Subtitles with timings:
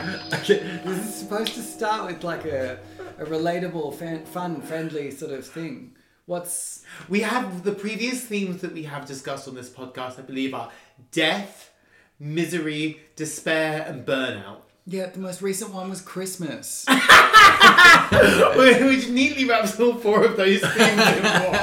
[0.34, 2.78] okay, this is supposed to start with like a,
[3.18, 5.96] a relatable, fan, fun, friendly sort of thing.
[6.26, 10.54] What's We have the previous themes that we have discussed on this podcast, I believe,
[10.54, 10.70] are
[11.10, 11.72] death,
[12.18, 14.58] misery, despair, and burnout.
[14.86, 15.06] yeah?
[15.06, 16.86] The most recent one was Christmas.
[18.56, 21.58] Which neatly wraps all four of those themes in one.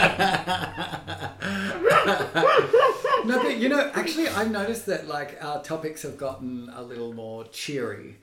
[3.27, 7.13] no, but you know, actually, I've noticed that like our topics have gotten a little
[7.13, 8.17] more cheery.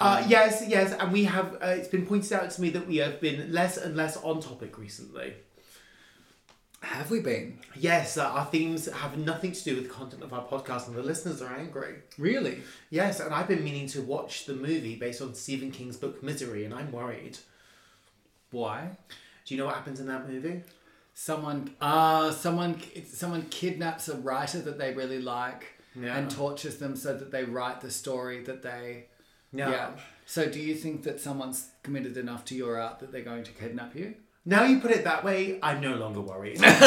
[0.00, 1.54] Uh, yes, yes, and we have.
[1.54, 4.40] Uh, it's been pointed out to me that we have been less and less on
[4.40, 5.34] topic recently.
[6.82, 10.32] Have we been Yes, uh, our themes have nothing to do with the content of
[10.32, 11.96] our podcast, and the listeners are angry.
[12.16, 12.62] really?
[12.88, 16.64] Yes, and I've been meaning to watch the movie based on Stephen King's book Misery,
[16.64, 17.38] and I'm worried.
[18.50, 18.96] Why?
[19.44, 20.62] Do you know what happens in that movie?
[21.22, 22.80] Someone, uh, someone,
[23.12, 26.16] someone kidnaps a writer that they really like Yeah.
[26.16, 29.08] and tortures them so that they write the story that they.
[29.52, 29.70] Yeah.
[29.70, 29.90] Yeah.
[30.24, 33.52] So, do you think that someone's committed enough to your art that they're going to
[33.52, 34.14] kidnap you?
[34.46, 36.54] Now you put it that way, I'm no longer worried.
[36.54, 36.80] Because,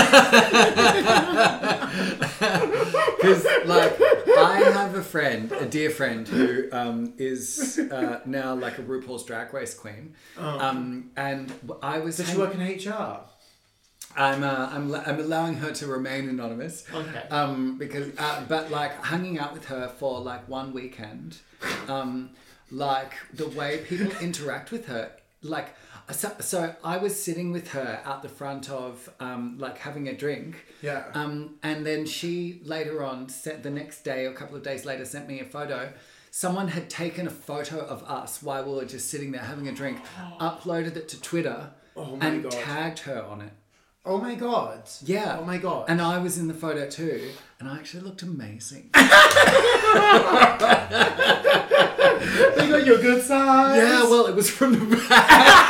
[3.66, 4.02] like,
[4.36, 9.26] I have a friend, a dear friend, who um, is uh, now like a RuPaul's
[9.26, 10.16] Drag Race queen.
[10.40, 12.18] Um, and I was.
[12.18, 13.20] Does she work in HR?
[14.16, 16.86] I'm, uh, I'm, I'm allowing her to remain anonymous.
[16.94, 17.24] Okay.
[17.30, 21.38] Um, because, uh, but like hanging out with her for like one weekend,
[21.88, 22.32] um,
[22.72, 25.12] like the way people interact with her,
[25.42, 25.70] like,
[26.12, 30.14] so, so I was sitting with her out the front of, um, like having a
[30.16, 30.66] drink.
[30.82, 31.06] Yeah.
[31.14, 34.86] Um, and then she later on sent the next day or a couple of days
[34.86, 35.92] later sent me a photo.
[36.32, 39.72] Someone had taken a photo of us while we were just sitting there having a
[39.72, 40.00] drink,
[40.40, 42.52] uploaded it to Twitter, Oh and God.
[42.52, 43.52] tagged her on it.
[44.06, 44.84] Oh my god.
[45.06, 45.38] Yeah.
[45.40, 45.86] Oh my god.
[45.88, 48.90] And I was in the photo too, and I actually looked amazing.
[48.94, 49.00] they
[52.68, 53.78] got your good side.
[53.78, 55.70] yeah, well, it was from the back.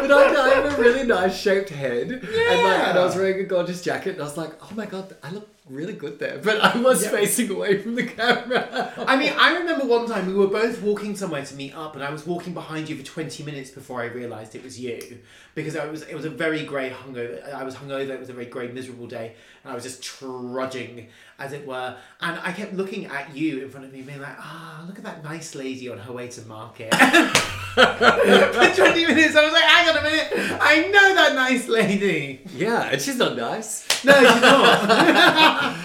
[0.00, 3.38] but I, I have a really nice shaped head, and like, and I was wearing
[3.40, 6.38] a gorgeous jacket, and I was like, oh my god, I look really good there.
[6.42, 7.10] But I was Yeah.
[7.10, 8.92] facing away from the camera.
[9.06, 12.04] I mean, I remember one time we were both walking somewhere to meet up, and
[12.04, 15.18] I was walking behind you for twenty minutes before I realised it was you,
[15.54, 17.52] because I was it was a very grey hungover.
[17.52, 18.08] I was hungover.
[18.10, 21.08] It was a very grey, miserable day, and I was just trudging,
[21.38, 21.96] as it were.
[22.20, 25.04] And I kept looking at you in front of me, being like, "Ah, look at
[25.04, 26.94] that nice lady on her way to market."
[27.74, 32.42] for twenty minutes, I was like, "Hang on a minute, I know that nice lady."
[32.54, 34.04] yeah, and she's not nice.
[34.04, 35.76] No, she's not.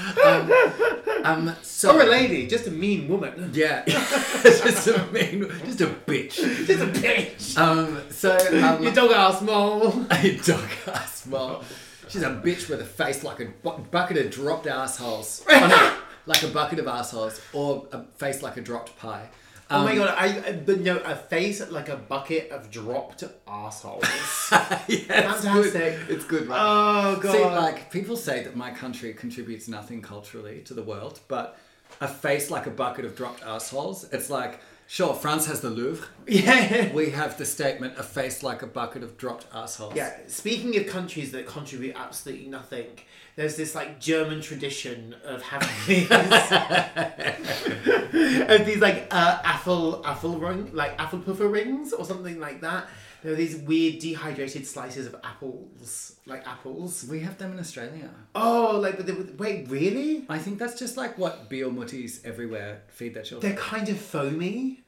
[1.22, 3.52] Um, so or a lady, just a mean woman.
[3.54, 6.36] Yeah, just a mean, just a bitch.
[6.66, 7.58] Just a bitch.
[7.58, 10.06] Um, so um, Your dog are small.
[10.12, 11.64] A dog ass well.
[12.10, 15.44] She's a bitch with a face like a bu- bucket of dropped assholes.
[15.50, 19.30] Oh, no, like a bucket of assholes, or a face like a dropped pie.
[19.72, 23.24] Oh Um, my god, I, I but no, a face like a bucket of dropped
[23.48, 24.04] assholes.
[24.52, 25.74] yeah, it's Fantastic.
[25.74, 26.10] good.
[26.10, 26.60] It's good, right?
[26.60, 27.32] oh god.
[27.36, 31.58] See, like people say that my country contributes nothing culturally to the world, but
[32.02, 34.06] a face like a bucket of dropped assholes.
[34.12, 34.60] It's like
[34.90, 36.06] sure, France has the Louvre.
[36.28, 36.92] yeah.
[36.92, 39.94] We have the statement: a face like a bucket of dropped assholes.
[39.96, 42.88] Yeah, speaking of countries that contribute absolutely nothing,
[43.36, 46.10] there's this like German tradition of having these,
[48.50, 52.88] of these like uh, apple apple ring like apple puffer rings or something like that.
[53.22, 57.06] There are these weird dehydrated slices of apples, like apples.
[57.10, 58.10] We have them in Australia.
[58.34, 60.26] Oh, like but they, wait, really?
[60.30, 63.52] I think that's just like what Beal Mutties everywhere feed their children.
[63.52, 64.84] They're kind of foamy.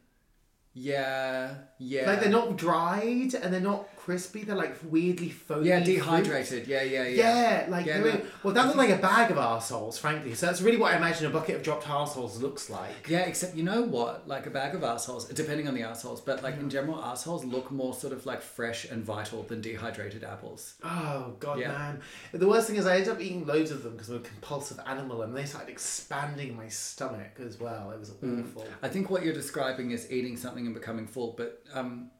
[0.73, 2.05] Yeah, yeah.
[2.07, 4.43] Like they're not dried and they're not crispy.
[4.43, 5.67] They're like weirdly foamy.
[5.69, 5.85] Yeah, fruit.
[5.85, 6.67] dehydrated.
[6.67, 7.63] Yeah, yeah, yeah.
[7.63, 10.33] Yeah, like Yeah, no, well, that looks like a bag of arseholes, frankly.
[10.33, 13.07] So that's really what I imagine a bucket of dropped arseholes looks like.
[13.07, 14.27] Yeah, except you know what?
[14.27, 17.71] Like a bag of assholes, depending on the assholes, but like in general, assholes look
[17.71, 20.75] more sort of like fresh and vital than dehydrated apples.
[20.83, 21.69] Oh god, Yeah.
[21.69, 22.01] man!
[22.33, 24.79] The worst thing is I ended up eating loads of them because I'm a compulsive
[24.85, 27.91] animal, and they started expanding my stomach as well.
[27.91, 28.41] It was Mm.
[28.49, 28.67] awful.
[28.81, 32.11] I think what you're describing is eating something and becoming full, but um,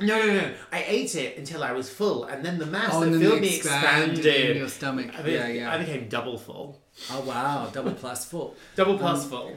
[0.00, 0.54] No, no, no!
[0.72, 3.56] I ate it until I was full, and then the mass oh, that filled me
[3.56, 4.50] expanded expanded.
[4.50, 5.10] in your stomach.
[5.18, 5.72] I mean, yeah, yeah.
[5.74, 6.80] I became double full,
[7.10, 8.56] oh wow, double plus full.
[8.76, 9.56] double plus Um, full.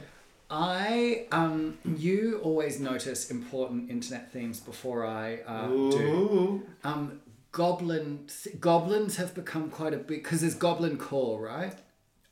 [0.50, 6.62] I um, you always notice important internet themes before I uh, do.
[6.84, 7.20] Um,
[7.52, 11.74] goblins goblins have become quite a big because there's goblin core, right?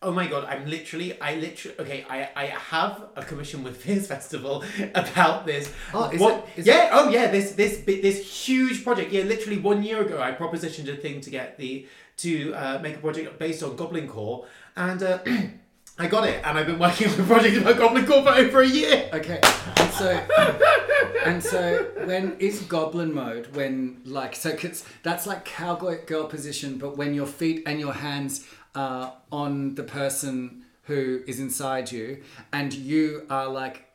[0.04, 4.06] Oh my god, I'm literally, I literally, okay, I, I have a commission with Fierce
[4.08, 4.64] Festival
[4.94, 5.72] about this.
[5.94, 9.12] Oh, is What- it- is yeah, oh yeah, this, this, this huge project.
[9.12, 11.86] Yeah, literally one year ago, I propositioned a thing to get the,
[12.18, 14.46] to uh, make a project based on Goblin Core.
[14.76, 15.18] And uh,
[15.98, 18.62] I got it, and I've been working on the project about Goblin Core for over
[18.62, 19.08] a year.
[19.12, 19.40] Okay,
[19.76, 20.08] and so
[21.24, 26.78] and so when is goblin mode when like so 'cause that's like cowgirl girl position,
[26.78, 32.22] but when your feet and your hands are on the person who is inside you,
[32.52, 33.92] and you are like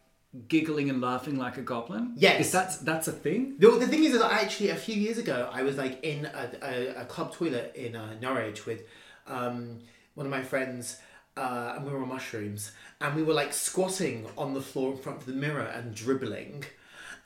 [0.48, 2.14] giggling and laughing like a goblin.
[2.16, 2.48] Yes.
[2.48, 3.56] is that that's a thing?
[3.60, 6.52] The, the thing is that actually a few years ago I was like in a,
[6.62, 8.84] a, a club toilet in uh, Norwich with
[9.26, 9.80] um,
[10.16, 10.98] one of my friends
[11.36, 14.98] uh, and we were on mushrooms and we were like squatting on the floor in
[14.98, 16.66] front of the mirror and dribbling.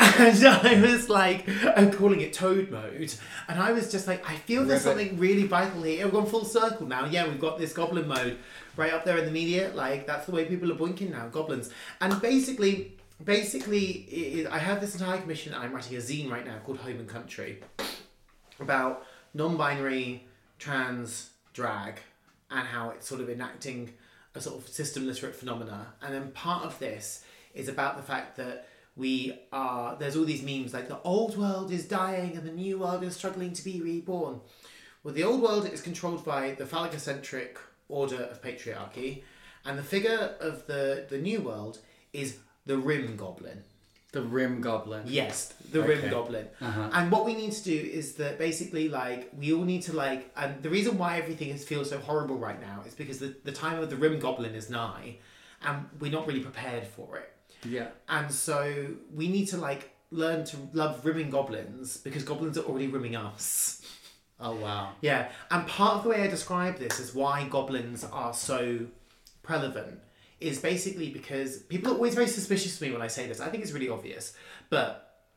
[0.01, 3.13] And I was like, I'm calling it toad mode.
[3.47, 5.07] And I was just like, I feel there's Ribbit.
[5.07, 6.05] something really vital here.
[6.05, 7.05] We've gone full circle now.
[7.05, 8.37] Yeah, we've got this goblin mode
[8.75, 9.71] right up there in the media.
[9.75, 11.69] Like, that's the way people are blinking now, goblins.
[11.99, 15.53] And basically, basically, it, it- I have this entire commission.
[15.53, 17.59] I'm writing a zine right now called Home and Country
[18.59, 20.25] about non-binary
[20.59, 21.95] trans drag
[22.49, 23.91] and how it's sort of enacting
[24.35, 28.37] a sort of system literate phenomena and then part of this is about the fact
[28.37, 32.51] that we are there's all these memes like the old world is dying and the
[32.51, 34.39] new world is struggling to be reborn
[35.03, 37.57] well the old world is controlled by the phallocentric
[37.87, 39.23] order of patriarchy
[39.65, 41.79] and the figure of the the new world
[42.13, 43.63] is the rim goblin
[44.13, 45.03] The rim goblin.
[45.07, 45.87] Yes, the Okay.
[45.91, 46.47] rim goblin.
[46.59, 46.89] Uh-huh.
[46.97, 50.21] And what we need to do is that basically, like, we all need to like,
[50.35, 53.53] and the reason why everything is feels so horrible right now is because the, the
[53.63, 55.15] time of the rim goblin is nigh,
[55.65, 57.30] and we're not really prepared for it.
[57.63, 57.87] Yeah.
[58.09, 62.87] And so we need to like learn to love rimming goblins because goblins are already
[62.87, 63.81] rimming us.
[64.43, 64.93] Oh wow.
[65.01, 68.79] Yeah, and part of the way I describe this is why goblins are so
[69.43, 69.99] prevalent
[70.39, 73.39] is basically because people are always very suspicious of me when I say this.
[73.39, 74.35] I think it's really obvious,
[74.71, 75.27] but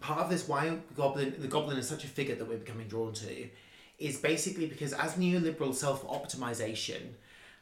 [0.00, 3.12] part of this why goblin the goblin is such a figure that we're becoming drawn
[3.12, 3.48] to
[3.98, 6.02] is basically because as neoliberal self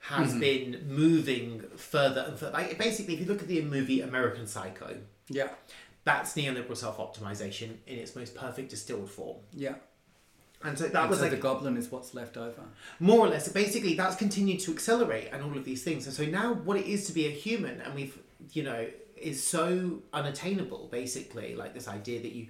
[0.00, 0.40] has mm-hmm.
[0.40, 2.52] been moving further and further.
[2.52, 4.96] Like basically, if you look at the movie American Psycho,
[5.28, 5.50] Yeah.
[6.04, 9.38] that's neoliberal self optimization in its most perfect distilled form.
[9.52, 9.74] Yeah.
[10.62, 12.62] And so that And was so like the goblin is what's left over.
[12.98, 16.24] more or less basically that's continued to accelerate and all of these things and so
[16.26, 18.18] now what it is to be a human and we've
[18.52, 18.86] you know
[19.16, 22.48] is so unattainable basically like this idea that you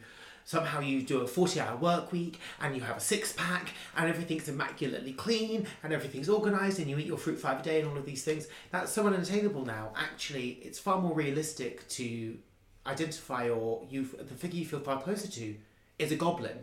[0.50, 4.08] somehow you do a 40 hour work week and you have a six pack and
[4.08, 7.88] everything's immaculately clean and everything's organized and you eat your fruit five a day and
[7.88, 12.36] all of these things that's so unattainable now actually it's far more realistic to
[12.84, 15.54] identify or you the figure you feel far closer to
[16.00, 16.58] is a goblin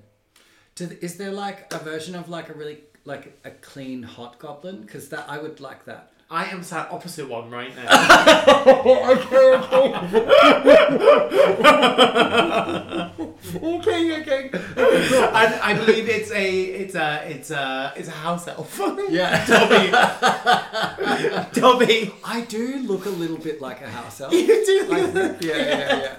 [0.79, 4.81] is there like a version of like a really like a clean hot goblin?
[4.81, 6.11] Because that I would like that.
[6.29, 7.87] I am sat opposite one right now.
[13.63, 14.49] okay, okay.
[14.53, 18.79] I, I believe it's a it's a it's a it's a house elf.
[19.09, 19.45] Yeah.
[21.53, 21.59] Dobby.
[21.59, 22.13] Dobby.
[22.25, 24.33] I do look a little bit like a house elf.
[24.33, 24.87] You do.
[24.91, 26.15] I think- yeah, yeah, yeah.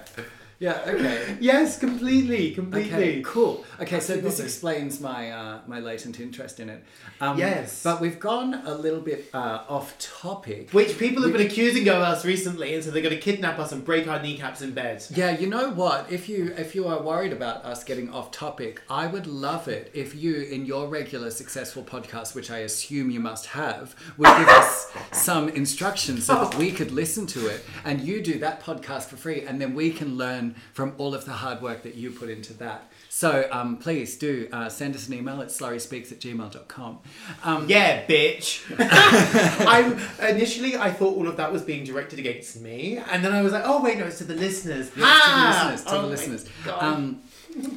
[0.59, 1.37] Yeah, okay.
[1.39, 2.93] Yes, completely, completely.
[2.93, 3.63] Okay, cool.
[3.79, 6.83] Okay, so this explains my uh, my latent interest in it.
[7.21, 7.81] Um, Yes.
[7.81, 10.71] But we've gone a little bit uh, off topic.
[10.71, 13.71] Which people have been accusing of us recently, and so they're going to kidnap us
[13.71, 15.05] and break our kneecaps in bed.
[15.15, 16.11] Yeah, you know what?
[16.11, 19.89] If you if you are worried about us getting off topic, I would love it
[19.93, 24.49] if you, in your regular successful podcast, which I assume you must have, would give
[24.49, 29.05] us some instructions so that we could listen to it, and you do that podcast
[29.05, 32.11] for free, and then we can learn from all of the hard work that you
[32.11, 32.91] put into that.
[33.09, 36.99] So um, please do uh, send us an email at slurryspeaks at gmail.com.
[37.43, 38.63] Um, Yeah, bitch.
[38.79, 43.41] I initially I thought all of that was being directed against me, and then I
[43.41, 44.91] was like, oh wait, no, it's to the listeners.
[44.95, 45.23] Yes, Ah!
[45.25, 46.45] to the listeners, to Oh the listeners.
[46.79, 47.21] Um,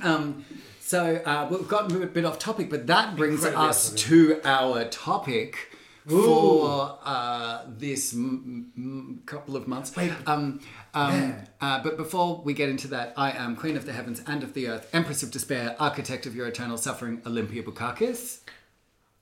[0.02, 0.44] um,
[0.80, 5.70] so uh, we've gotten a bit off topic, but that brings us to our topic
[6.08, 9.96] for uh, this m- m- couple of months.
[10.26, 10.60] Um,
[10.94, 14.42] um, uh, but before we get into that, I am Queen of the Heavens and
[14.42, 18.40] of the Earth, Empress of Despair, Architect of your eternal suffering, Olympia Bukakis.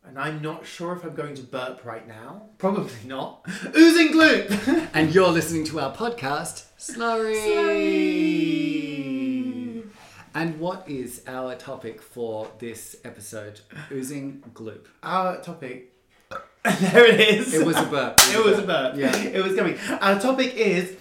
[0.07, 2.43] and I'm not sure if I'm going to burp right now.
[2.59, 3.45] Probably not.
[3.77, 4.89] Oozing gloop.
[4.95, 7.37] And you're listening to our podcast, Slurry.
[8.91, 9.85] Slurry.
[10.35, 13.61] And what is our topic for this episode?
[13.93, 14.87] Oozing gloop.
[15.03, 15.93] Our topic.
[16.81, 17.55] there it is.
[17.55, 18.21] It was a burp.
[18.31, 18.97] It was a burp.
[18.97, 19.17] Yeah.
[19.17, 19.79] It was coming.
[20.01, 20.95] Our topic is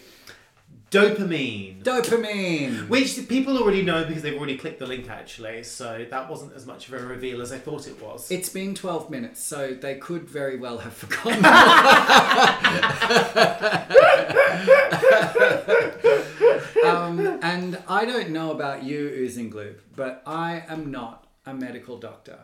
[0.89, 1.83] dopamine.
[1.83, 2.87] Dopamine.
[2.87, 6.65] Which people already know because they've already clicked the link actually, so that wasn't as
[6.65, 8.31] much of a reveal as I thought it was.
[8.31, 11.43] It's been 12 minutes, so they could very well have forgotten.
[16.85, 21.97] um, and I don't know about you, Oozing Gloop, but I am not a medical
[21.97, 22.39] doctor.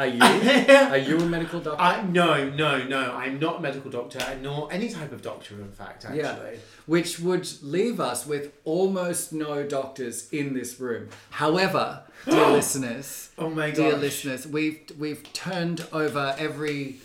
[0.00, 0.22] Are you?
[0.22, 1.82] Are you a medical doctor?
[1.82, 3.12] I, no, no, no.
[3.12, 6.20] I'm not a medical doctor, nor any type of doctor, in fact, actually.
[6.20, 6.36] Yeah,
[6.86, 11.10] which would leave us with almost no doctors in this room.
[11.28, 16.96] However, dear listeners, Oh my dear listeners, we've we've turned over every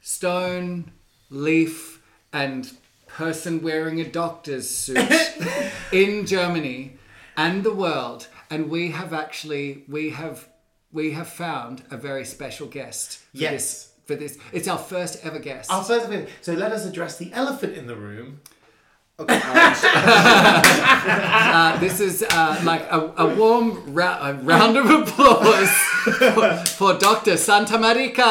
[0.00, 0.92] stone,
[1.30, 2.00] leaf,
[2.32, 2.70] and
[3.08, 4.98] person wearing a doctor's suit
[5.92, 6.96] in Germany
[7.36, 10.48] and the world, and we have actually we have
[10.94, 13.18] we have found a very special guest.
[13.18, 13.52] For Yes.
[13.52, 15.68] This, for this, it's our first ever guest.
[15.70, 16.26] Our first thing.
[16.40, 18.40] So let us address the elephant in the room.
[19.18, 25.70] Okay, uh, this is uh, like a, a warm ra- a round of applause
[26.18, 27.36] for, for Dr.
[27.36, 28.24] Santa Marica.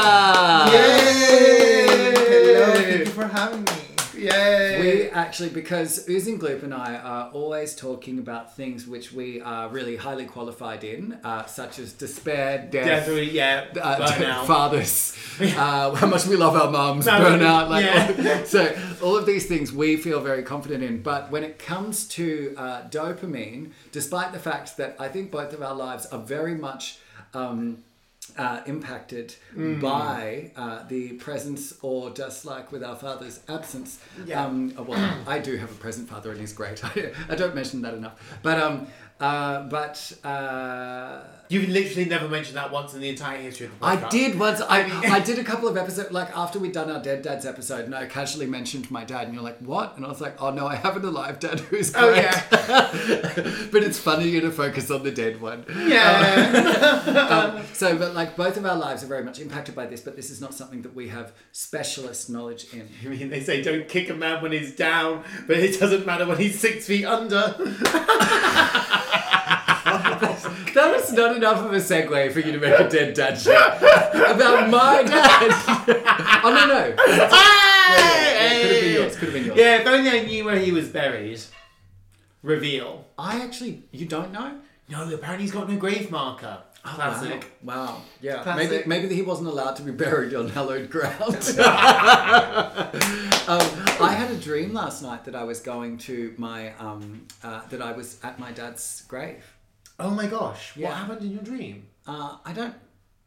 [0.67, 3.83] hello, thank you for having me.
[4.24, 4.82] Yay!
[4.82, 9.70] We actually, because Oozing Gloop and I are always talking about things which we are
[9.70, 13.65] really highly qualified in, uh, such as despair, death, Definitely, yeah.
[13.82, 14.46] uh, burnout.
[14.48, 18.44] fathers, uh, how much we love our mums, No, burnout, like yeah.
[18.44, 18.75] so.
[19.01, 21.01] All of these things we feel very confident in.
[21.01, 25.62] But when it comes to uh, dopamine, despite the fact that I think both of
[25.62, 27.00] our lives are very much
[27.34, 27.84] um,
[28.38, 29.80] uh, impacted Mm.
[29.82, 34.00] by uh, the presence, or just like with our father's absence.
[34.25, 34.44] Yeah.
[34.46, 36.84] Um, well, I do have a present father, and he's great.
[37.30, 38.16] I don't mention that enough.
[38.42, 38.88] But um,
[39.20, 40.13] uh, but.
[40.24, 41.22] Uh,
[41.53, 44.05] You've literally never mentioned that once in the entire history of the podcast.
[44.05, 44.62] I did once.
[44.62, 47.86] I, I did a couple of episodes, like after we'd done our Dead Dads episode,
[47.86, 49.96] and I casually mentioned my dad, and you're like, what?
[49.96, 52.03] And I was like, oh no, I have an alive dad who's great.
[52.03, 52.43] Oh, yeah.
[53.72, 55.63] but it's funnier to focus on the dead one.
[55.70, 57.13] Yeah.
[57.13, 60.15] Um, so, but like both of our lives are very much impacted by this, but
[60.15, 62.89] this is not something that we have specialist knowledge in.
[63.05, 66.25] I mean, they say don't kick a man when he's down, but it doesn't matter
[66.25, 67.55] when he's six feet under.
[70.74, 73.77] That was not enough of a segue for you to make a dead dad joke
[73.77, 75.51] about my dad.
[76.44, 76.96] oh no no,
[77.38, 78.62] Hey!
[78.62, 79.15] could have been yours.
[79.15, 79.58] Could have been yours.
[79.58, 81.42] Yeah, if only I knew where he was buried.
[82.42, 83.06] Reveal.
[83.18, 84.60] I actually, you don't know.
[84.89, 86.60] No, apparently he's got no grave marker.
[86.84, 87.50] Classic.
[87.63, 87.86] Wow.
[87.86, 88.01] Wow.
[88.20, 88.44] Yeah.
[88.44, 88.86] Classic.
[88.86, 91.36] Maybe maybe he wasn't allowed to be buried on hallowed ground.
[93.48, 93.62] um,
[94.01, 97.82] I had a dream last night that I was going to my um, uh, that
[97.82, 99.52] I was at my dad's grave.
[100.00, 100.89] Oh my gosh, Yeah.
[100.89, 101.88] what happened in your dream?
[102.07, 102.73] Uh, I don't.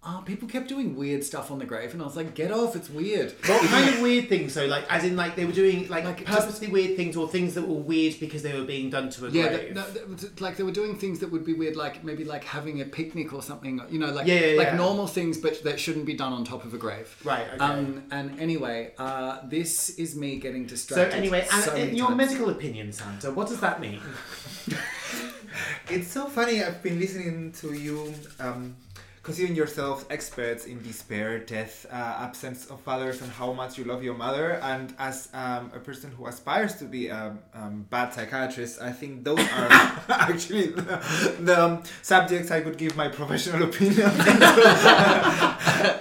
[0.08, 2.76] Uh, people kept doing weird stuff on the grave, and I was like, "Get off!
[2.76, 4.52] It's weird." What kind of weird things?
[4.52, 7.54] So, like, as in, like, they were doing like, Like, purposely weird things, or things
[7.54, 9.75] that were weird because they were being done to a Yeah, grave.
[9.75, 12.80] th- no, like they were doing things that would be weird, like maybe like having
[12.82, 13.80] a picnic or something.
[13.90, 14.76] You know, like Yeah, yeah, like yeah.
[14.76, 17.16] normal things, but that shouldn't be done on top of a grave.
[17.25, 17.58] Right, okay.
[17.64, 21.11] Um, and anyway, uh, this is me getting distracted.
[21.12, 22.18] so, anyway, so in your times.
[22.18, 24.00] medical opinion, Santa, what does that mean?
[25.91, 26.62] It's so funny.
[26.62, 28.76] I've been listening to you, um,
[29.23, 31.95] considering yourselves experts in despair, death, uh,
[32.26, 34.61] absence of fathers, and how much you love your mother.
[34.62, 39.25] And as um, a person who aspires to be a um, bad psychiatrist, I think
[39.25, 39.69] those are
[40.09, 44.11] actually the, the um, subjects I could give my professional opinion.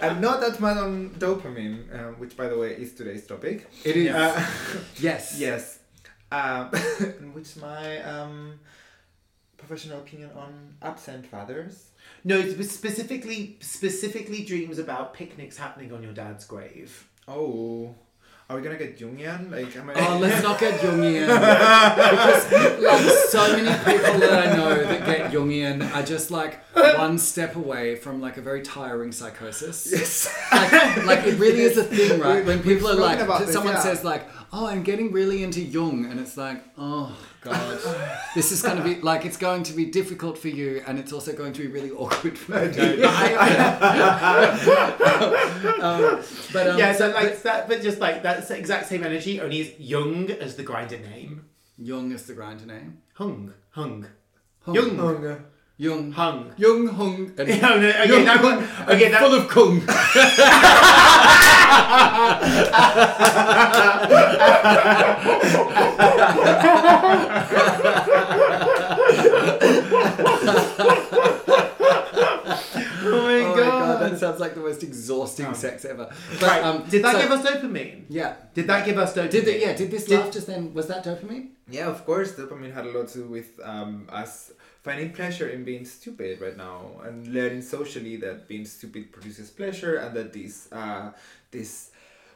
[0.01, 3.67] and not that much on dopamine, um, which, by the way, is today's topic.
[3.83, 4.13] It is.
[4.13, 4.45] Uh,
[4.99, 5.37] yes.
[5.39, 5.79] Yes.
[6.31, 6.69] Um,
[7.33, 8.59] which my um,
[9.65, 11.89] professional opinion on absent fathers.
[12.23, 17.07] No, it's specifically specifically dreams about picnics happening on your dad's grave.
[17.27, 17.95] Oh,
[18.47, 19.51] are we gonna get Jungian?
[19.51, 19.93] Like, am I?
[19.95, 21.25] Oh, let's not get Jungian.
[21.25, 27.17] because, like, so many people that I know that get Jungian are just like one
[27.17, 29.91] step away from like a very tiring psychosis.
[29.91, 30.31] yes.
[30.51, 32.45] Like, like it really is a thing, right?
[32.45, 33.81] When people are like, about this, someone yeah.
[33.81, 37.79] says like, "Oh, I'm getting really into Jung," and it's like, "Oh God,
[38.35, 41.11] this is going to be like it's going to be difficult for you, and it's
[41.13, 42.57] also going to be really awkward for me."
[45.81, 46.21] um,
[46.53, 49.59] but um, yeah, so like that, but just like that's the exact same energy, only
[49.61, 51.45] it's Jung as the Grindr name.
[51.77, 52.99] Jung is the Grindr name.
[53.15, 54.07] Hung, hung,
[54.61, 54.75] Hung.
[54.75, 55.45] Jung, Hunger.
[55.77, 56.11] Jung.
[56.13, 56.53] hung.
[56.57, 57.33] Jung Hung.
[57.37, 59.81] And No, no, okay, Jung that Hung one- and okay, that- full of Kung.
[73.07, 73.99] Oh my Oh god.
[73.99, 76.09] god, that sounds like the most exhausting sex ever.
[76.39, 78.05] But, right, um, did that so- give us dopamine?
[78.09, 78.35] Yeah.
[78.53, 79.31] Did that give us dopamine?
[79.31, 79.61] Did it?
[79.61, 79.73] Yeah.
[79.75, 80.73] Did this Did- laugh just then?
[80.73, 81.49] Was that dopamine?
[81.69, 82.33] Yeah, of course.
[82.33, 84.51] Dopamine had a lot to do with um, us
[84.83, 89.95] finding pleasure in being stupid right now and learning socially that being stupid produces pleasure
[89.97, 91.09] and that this uh,
[91.57, 91.91] this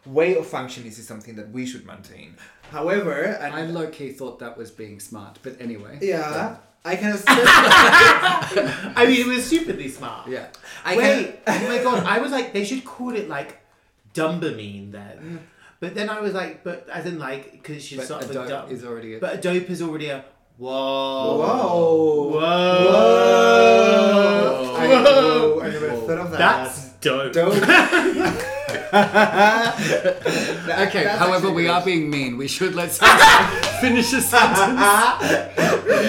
[0.06, 2.36] way of functioning is something that we should maintain.
[2.72, 6.00] However, and I low key thought that was being smart, but anyway.
[6.02, 7.18] Yeah, I can.
[7.28, 10.28] I mean, it was stupidly smart.
[10.28, 10.48] Yeah.
[10.86, 11.66] I Wait, can.
[11.66, 12.04] oh my god!
[12.06, 13.60] I was like, they should call it like
[14.14, 15.18] Dumbermine then.
[15.18, 15.40] Mm.
[15.80, 18.32] But then I was like, but as in like, because she's But sort of a
[18.32, 18.72] Adobe dumb.
[18.72, 20.26] is already a But a dope is already a
[20.58, 21.38] whoa.
[21.38, 22.30] Whoa.
[22.32, 22.40] Whoa.
[24.76, 25.56] I, Whoa.
[25.56, 26.38] whoa, I never thought of that.
[26.38, 27.34] That's dope.
[27.34, 27.54] dope.
[30.88, 32.38] Okay, however, we are being mean.
[32.38, 33.20] We should let someone
[33.82, 34.80] finish a sentence.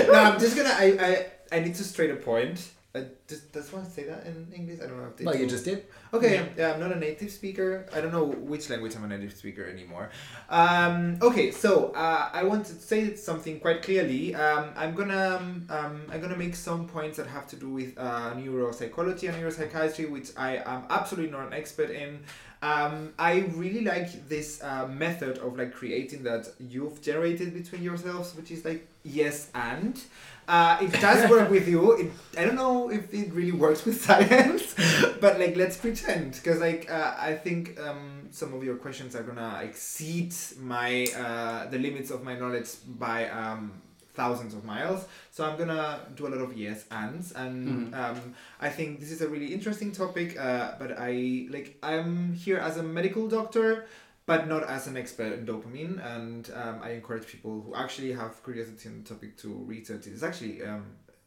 [0.08, 0.74] no, I'm just gonna.
[0.76, 2.70] I, I, I need to straight a point.
[2.92, 4.80] Uh, does, does one say that in English?
[4.82, 5.84] I don't know if they Well, you just did.
[6.12, 7.86] Okay, yeah, I'm not a native speaker.
[7.94, 10.10] I don't know which language I'm a native speaker anymore.
[10.48, 14.34] Um, okay, so uh, I want to say something quite clearly.
[14.34, 17.96] Um, I'm gonna um, um, I'm gonna make some points that have to do with
[17.96, 22.24] uh, neuropsychology and neuropsychiatry, which I am absolutely not an expert in.
[22.62, 28.34] Um, I really like this uh, method of like creating that you've generated between yourselves,
[28.36, 29.98] which is like yes and.
[30.46, 31.92] Uh, it does work with you.
[31.92, 34.74] It, I don't know if it really works with science,
[35.20, 39.22] but like let's pretend because like uh, I think um, some of your questions are
[39.22, 43.80] gonna exceed my uh, the limits of my knowledge by um,
[44.20, 45.00] thousands of miles.
[45.30, 48.20] So I'm gonna do a lot of yes ands, and um,
[48.60, 50.28] I think this is a really interesting topic.
[50.38, 51.12] Uh, but I
[51.56, 53.86] like I'm here as a medical doctor
[54.26, 55.96] but not as an expert in dopamine.
[56.14, 60.12] And um, I encourage people who actually have curiosity on the topic to research it.
[60.12, 60.84] It's actually um,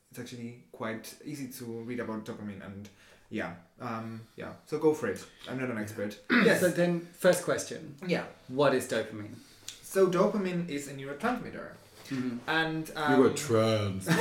[0.09, 2.87] it's actually quite easy to read about dopamine and
[3.29, 4.51] yeah um, yeah.
[4.67, 5.19] So go for it.
[5.49, 6.17] I'm not an expert.
[6.31, 6.61] yes.
[6.61, 8.23] So then, first question: yeah.
[8.47, 9.35] What is dopamine?
[9.81, 11.67] So dopamine is a neurotransmitter.
[12.47, 14.07] And um, you were trans.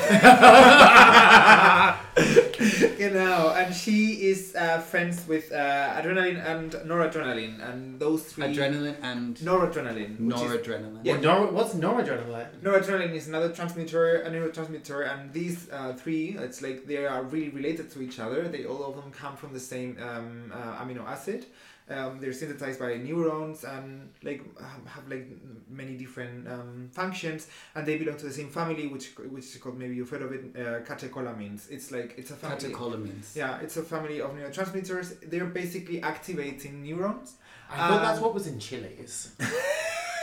[2.98, 8.44] you know, and she is uh, friends with uh, adrenaline and noradrenaline, and those three
[8.44, 11.00] Adrenaline and noradrenaline, which is noradrenaline.
[11.02, 11.12] Yeah.
[11.14, 12.60] What nor- what's noradrenaline?
[12.62, 17.50] Noradrenaline is another transmitter, a neurotransmitter, and these uh, three, it's like they are really
[17.50, 18.46] related to each other.
[18.48, 21.46] They all of them come from the same um, uh, amino acid.
[21.88, 25.26] Um, they're synthesized by neurons and like um, have like
[25.68, 29.78] many different um, functions, and they belong to the same family, which which is called
[29.78, 31.70] maybe you've heard of it, uh, catecholamines.
[31.70, 32.56] It's like it's a family.
[32.56, 33.34] Catecholamines.
[33.34, 35.28] Yeah, it's a family of neurotransmitters.
[35.28, 37.34] They're basically activating neurons.
[37.70, 39.32] I thought that's Um, what was in chilies.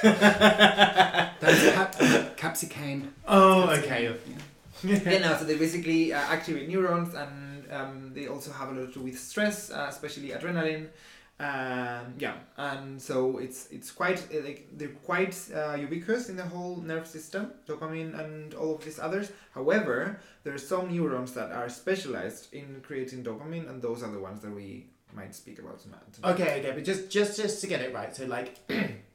[0.02, 1.96] That's cap-
[2.38, 3.10] capsaicin.
[3.28, 3.84] Oh, Capsaicin.
[3.84, 4.20] okay.
[4.84, 8.88] yeah, no, so they basically uh, activate neurons and um, they also have a lot
[8.88, 10.88] to do with stress, uh, especially adrenaline.
[11.40, 16.44] Um, yeah, and so it's it's quite uh, like they're quite uh, ubiquitous in the
[16.44, 19.32] whole nerve system, dopamine and all of these others.
[19.54, 24.20] However, there are some neurons that are specialized in creating dopamine, and those are the
[24.20, 26.20] ones that we might speak about tonight.
[26.26, 28.58] Okay, okay, but just just just to get it right, so like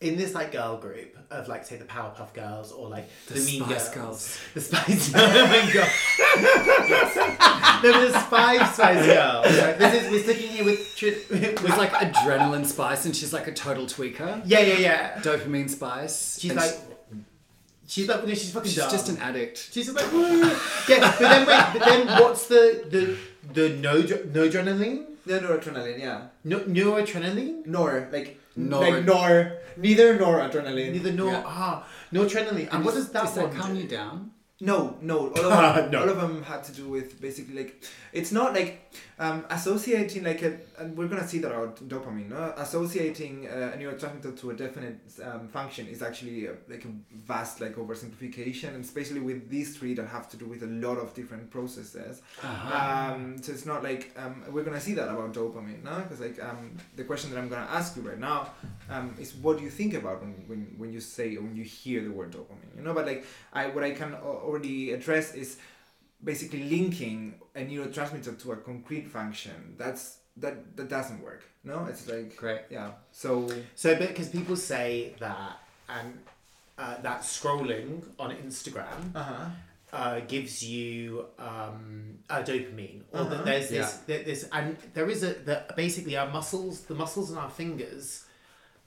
[0.00, 3.40] in this like girl group of like say the Powerpuff Girls or like the, The
[3.40, 4.38] Mean Spice Girls, Girls.
[4.54, 5.12] the Spice.
[5.16, 5.90] oh my god,
[7.82, 9.46] no, but the Spice Spice Girls.
[9.58, 13.32] Like, this is we're sticking here with tri- It was like adrenaline spice, and she's
[13.32, 14.40] like a total tweaker.
[14.44, 15.14] yeah yeah yeah.
[15.20, 16.38] Dopamine spice.
[16.38, 16.74] She's and like
[17.86, 18.90] she's like no, she's fucking she's dumb.
[18.90, 19.70] just an addict.
[19.72, 20.38] She's like "Woo."
[20.88, 23.16] yeah, but then wait, but then what's the the
[23.52, 25.04] the no no adrenaline?
[25.26, 26.28] No, noradrenaline, yeah.
[26.44, 27.66] No, noradrenaline?
[27.66, 30.92] Nor like Nor- like nor neither nor adrenaline.
[30.92, 31.42] Neither nor Yeah.
[31.46, 32.68] ah noradrenaline.
[32.72, 33.80] And what does that does that calm do?
[33.82, 34.32] you down?
[34.60, 36.00] No, no, all of them, No.
[36.02, 37.84] all of them had to do with basically like
[38.18, 42.28] it's not like um, associating like a and we're gonna see that about dopamine.
[42.30, 42.54] No?
[42.56, 47.60] Associating uh, a neurotransmitter to a definite um, function is actually a, like a vast
[47.60, 51.14] like oversimplification, and especially with these three that have to do with a lot of
[51.14, 52.22] different processes.
[52.42, 53.14] Uh-huh.
[53.14, 55.96] Um, so it's not like um, we're gonna see that about dopamine, no?
[56.00, 58.50] Because like um, the question that I'm gonna ask you right now
[58.90, 62.02] um, is what do you think about when, when, when you say when you hear
[62.02, 62.94] the word dopamine, you know?
[62.94, 65.58] But like I what I can already address is
[66.22, 69.74] basically linking a neurotransmitter to a concrete function.
[69.76, 71.42] That's that that doesn't work.
[71.64, 72.62] No, it's like Great.
[72.70, 72.92] yeah.
[73.12, 76.18] So So, because people say that, and
[76.78, 79.44] uh, that scrolling on Instagram uh huh.
[79.92, 83.28] uh, gives you um, a dopamine, or Uh-huh.
[83.30, 84.16] that there's this, Yeah.
[84.16, 88.24] that this, and there is a that basically our muscles, the muscles in our fingers,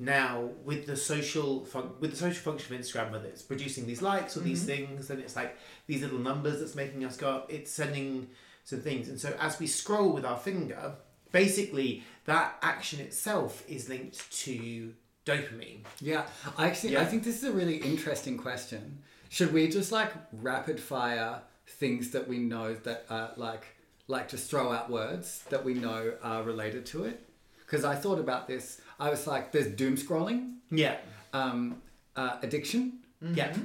[0.02, 4.02] now with the social fun- with the social function of Instagram, whether it's producing these
[4.02, 4.86] likes or these mm-hmm.
[4.86, 7.54] things, and it's like these little numbers that's making us go up.
[7.54, 8.28] It's sending
[8.64, 10.96] some things, and so as we scroll with our finger,
[11.32, 14.94] basically that action itself is linked to
[15.26, 15.82] dopamine.
[16.00, 16.26] Yeah,
[16.58, 19.04] I actually I think this is a really interesting question.
[19.30, 23.68] Should we just like rapid fire things that we know that are like
[24.08, 27.28] like just throw out words that we know are related to it?
[27.60, 28.82] Because I thought about this.
[29.02, 30.98] I was like, there's doom scrolling, Yeah.
[31.34, 31.82] um,
[32.16, 33.56] uh, addiction, Yeah.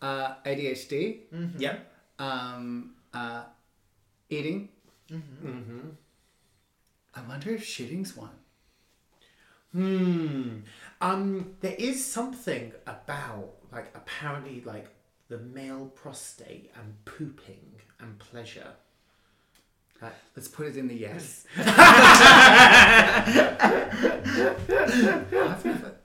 [0.00, 1.20] uh, ADHD,
[1.58, 1.76] Yeah.
[2.18, 3.44] um, uh,
[4.30, 4.70] eating.
[5.10, 5.90] Mm-hmm.
[7.14, 8.30] I wonder if shitting's one.
[9.72, 10.60] Hmm.
[11.02, 14.88] Um, there is something about like apparently like
[15.28, 18.72] the male prostate and pooping and pleasure.
[20.00, 21.44] Like, Let's put it in the yes.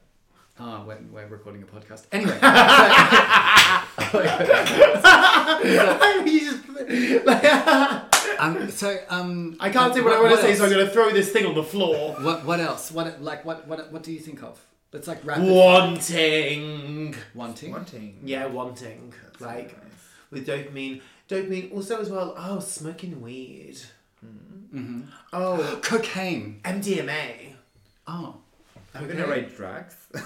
[0.60, 2.06] Oh, we're, we're recording a podcast.
[2.12, 2.32] Anyway,
[6.32, 6.64] you just,
[7.26, 7.44] like,
[8.40, 10.92] um, so um, I can't say what, I want to say, so I'm going to
[10.92, 12.14] throw this thing on the floor.
[12.22, 12.92] What what else?
[12.92, 14.64] What like what what what do you think of?
[14.94, 17.16] It's like rapid Wanting.
[17.34, 17.72] wanting.
[17.72, 18.20] Wanting.
[18.24, 19.12] Yeah, wanting.
[19.40, 19.92] like nice.
[20.30, 21.02] with dopamine.
[21.30, 22.34] Dopamine also as well.
[22.38, 23.78] Oh, smoking weed.
[24.26, 25.02] Mm-hmm.
[25.32, 26.60] Oh, Cocaine.
[26.64, 27.54] MDMA.
[28.08, 28.38] Oh.
[28.96, 29.96] I'm gonna write drugs.
[30.14, 30.22] No,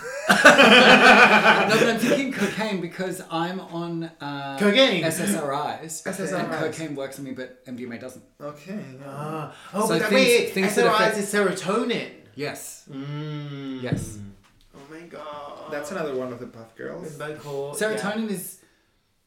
[1.79, 5.03] but I'm thinking cocaine because I'm on uh, Cocaine.
[5.03, 6.05] SSRIs.
[6.33, 8.23] And cocaine works on me, but MDMA doesn't.
[8.41, 8.79] okay.
[9.05, 9.53] Ah.
[9.73, 12.09] Oh, So but that things- way, things that affect- is serotonin.
[12.35, 12.87] Yes.
[12.91, 13.81] Mm.
[13.81, 14.17] Yes.
[14.75, 15.71] Oh my god.
[15.71, 17.15] That's another one of the puff girls.
[17.15, 17.73] Vocal.
[17.73, 18.59] Serotonin is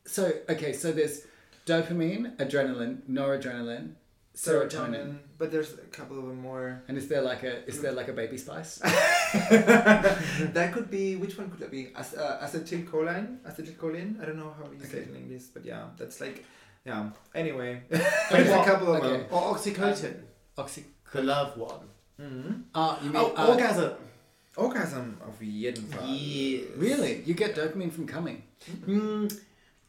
[0.07, 0.73] so okay.
[0.73, 1.23] So there's
[1.71, 3.87] dopamine, adrenaline, noradrenaline,
[4.35, 6.83] serotonin, But there's a couple of them more.
[6.89, 8.73] and is there like a is there like a baby spice?
[10.57, 11.83] that could be which one could that be?
[11.97, 13.39] As, uh, acetylcholine.
[13.49, 14.21] Acetylcholine.
[14.21, 16.45] I don't know how you say it in English, but yeah, that's like
[16.85, 17.11] yeah.
[17.35, 17.83] Anyway,
[18.31, 19.13] there's a couple of Okay.
[19.13, 19.27] them.
[19.31, 20.15] Or oxytocin.
[20.59, 20.85] Oxy.
[21.13, 21.87] the love one.
[22.21, 22.53] Mm-hmm.
[22.75, 23.93] Ah, you mean Oh, uh, orgasm.
[24.57, 26.07] Orgasm auf jeden Fall.
[26.07, 26.65] Yes.
[26.77, 27.23] Really?
[27.25, 28.43] You get dopamine from coming?
[28.87, 29.31] Mm,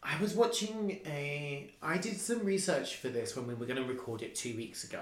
[0.04, 1.70] I was watching a.
[1.84, 4.84] I did some research for this when we were going to record it two weeks
[4.84, 5.00] ago,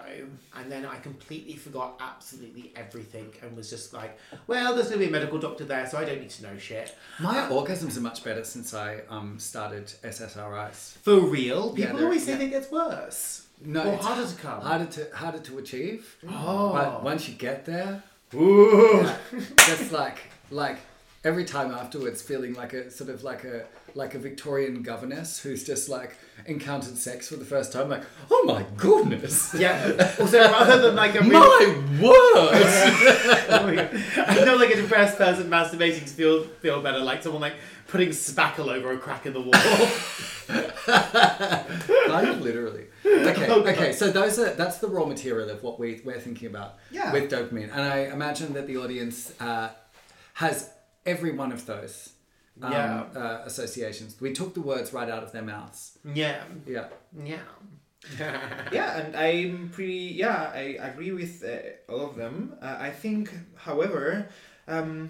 [0.58, 5.06] and then I completely forgot absolutely everything and was just like, well, there's going to
[5.06, 6.98] be a medical doctor there, so I don't need to know shit.
[7.18, 10.98] My orgasms are much better since I um started SSRIs.
[10.98, 11.72] For real?
[11.74, 12.38] People they're- always say yeah.
[12.40, 13.46] that it gets worse.
[13.64, 14.62] No, Or harder to come.
[14.62, 16.18] Harder to harder to achieve.
[16.28, 16.72] Oh.
[16.74, 19.08] But once you get there, Ooh.
[19.58, 20.18] just like
[20.52, 20.78] like
[21.24, 25.64] every time afterwards feeling like a sort of like a like a Victorian governess who's
[25.64, 30.14] just like encountered sex for the first time like oh my goodness Yeah.
[30.20, 32.64] Also, rather than like a really, my word
[34.28, 37.56] I know like a depressed person masturbating to feel feel better, like someone like
[37.88, 39.56] putting spackle over a crack in the wall.
[40.50, 46.02] of literally okay Oh, okay so those are that's the raw material of what we,
[46.04, 47.12] we're thinking about Yeah.
[47.14, 49.70] with dopamine and I imagine that the audience uh,
[50.36, 50.70] has
[51.06, 52.14] every one of those
[52.62, 53.04] um, Yeah.
[53.16, 56.44] uh, associations we took the words right out of their mouths yeah.
[56.68, 56.88] yeah
[57.26, 57.46] Yeah.
[58.72, 60.16] yeah, and I'm pretty.
[60.24, 62.54] Yeah, I agree with uh, all of them.
[62.62, 64.30] Uh, I think, however,
[64.70, 65.10] um,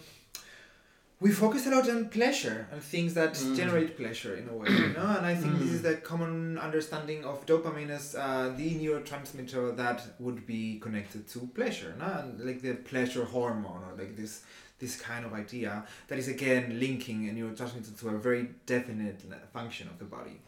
[1.20, 3.56] we focus a lot on pleasure and things that Mm.
[3.56, 5.06] generate pleasure in a way, you know.
[5.18, 10.02] And I think this is the common understanding of dopamine as uh, the neurotransmitter that
[10.20, 12.06] would be connected to pleasure, no?
[12.06, 14.44] And like the pleasure hormone or like this
[14.80, 19.22] this kind of idea that is again linking a neurotransmitter to a very definite
[19.54, 20.40] function of the body.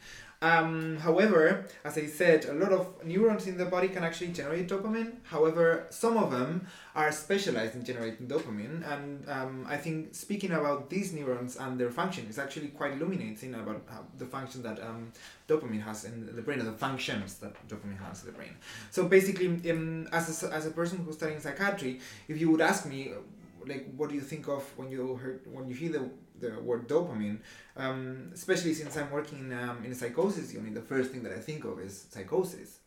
[0.44, 4.68] Um, however, as I said, a lot of neurons in the body can actually generate
[4.68, 5.18] dopamine.
[5.22, 10.90] However, some of them are specialized in generating dopamine, and um, I think speaking about
[10.90, 15.12] these neurons and their function is actually quite illuminating about the function that um,
[15.48, 18.56] dopamine has in the brain, or the functions that dopamine has in the brain.
[18.90, 22.88] So basically, um, as a, as a person who's studying psychiatry, if you would ask
[22.88, 23.12] me,
[23.68, 26.88] like, what do you think of when you heard when you hear the the word
[26.88, 27.40] dopamine?
[27.78, 31.32] um, especially since I'm working in, um, in a psychosis unit, the first thing that
[31.34, 32.80] I think of is psychosis.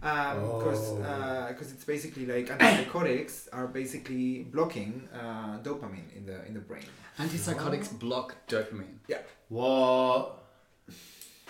[0.00, 1.46] Because Oh.
[1.48, 6.84] because it's basically like antipsychotics are basically blocking uh, dopamine in the in the brain.
[7.18, 10.39] antipsychotics block dopamine yeah What?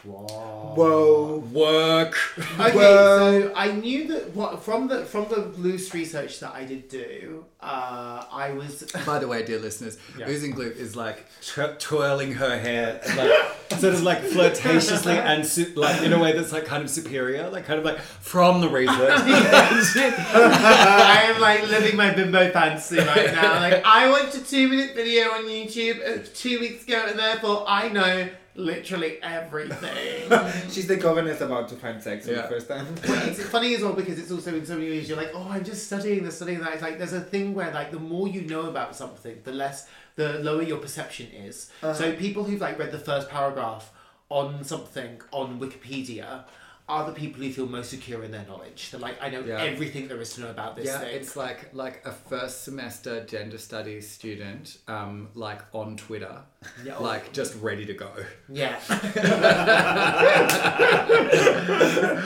[0.04, 0.72] Whoa.
[0.76, 1.36] Whoa!
[1.52, 2.16] work
[2.58, 6.64] Okay, Well- so I knew that what from the from the loose research that I
[6.64, 10.28] did do, uh, I was By the way, dear listeners, Yeah.
[10.28, 13.32] Oozing Gloop is like tw- twirling her hair, like
[13.80, 17.48] sort of like flirtatiously and su- like in a way that's like kind of superior,
[17.50, 19.18] like kind of like from the research.
[19.18, 23.54] I am like living my bimbo fantasy right now.
[23.60, 27.64] Like I watched a two minute video on YouTube uh, two weeks ago, and therefore
[27.68, 30.30] I know literally everything.
[30.70, 32.42] She's the governess about to find sex for Yeah.
[32.42, 32.86] the first time.
[33.02, 35.64] It's funny as well because it's also in so many ways you're like, oh, I'm
[35.64, 36.72] just studying this, studying that.
[36.74, 39.88] It's like there's a thing where like the more you know about something, the less,
[40.16, 41.70] the lower your perception is.
[41.80, 42.12] So uh-huh.
[42.18, 43.92] people who've like read the first paragraph
[44.28, 46.44] on something on Wikipedia
[46.90, 48.90] are the people who feel most secure in their knowledge.
[48.90, 49.62] They're like, I know Yeah.
[49.62, 51.14] everything there is to know about this yeah, thing.
[51.14, 56.42] it's like like a first semester gender studies student, um, like on Twitter,
[56.84, 56.98] Yeah.
[56.98, 58.10] like just ready to go.
[58.48, 58.80] yeah.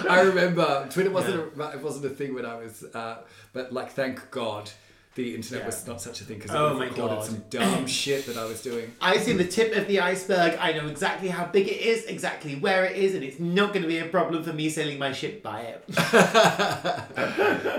[0.08, 3.18] I remember Twitter wasn't a, it wasn't a thing when I was, uh,
[3.52, 4.70] but like thank God
[5.14, 5.66] the internet Yeah.
[5.66, 7.24] was not such a thing because it Oh would my recorded God.
[7.24, 8.92] some dumb shit that I was doing.
[9.00, 10.56] I see the tip of the iceberg.
[10.60, 13.82] I know exactly how big it is, exactly where it is, and it's not going
[13.82, 15.84] to be a problem for me sailing my ship by it.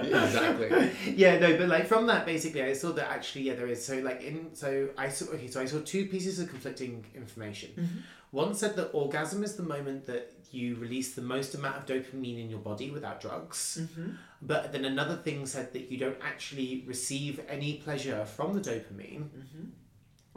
[0.08, 0.92] exactly.
[1.16, 3.84] yeah, no, but like from that, basically, I saw that actually, yeah, there is.
[3.84, 7.70] So like in, so I saw okay, so I saw two pieces of conflicting information.
[7.78, 7.98] Mm-hmm.
[8.32, 12.40] One said that orgasm is the moment that you release the most amount of dopamine
[12.42, 13.80] in your body without drugs.
[13.82, 14.12] Mm-hmm.
[14.42, 19.30] But then another thing said that you don't actually receive any pleasure from the dopamine.
[19.30, 19.66] Mm-hmm.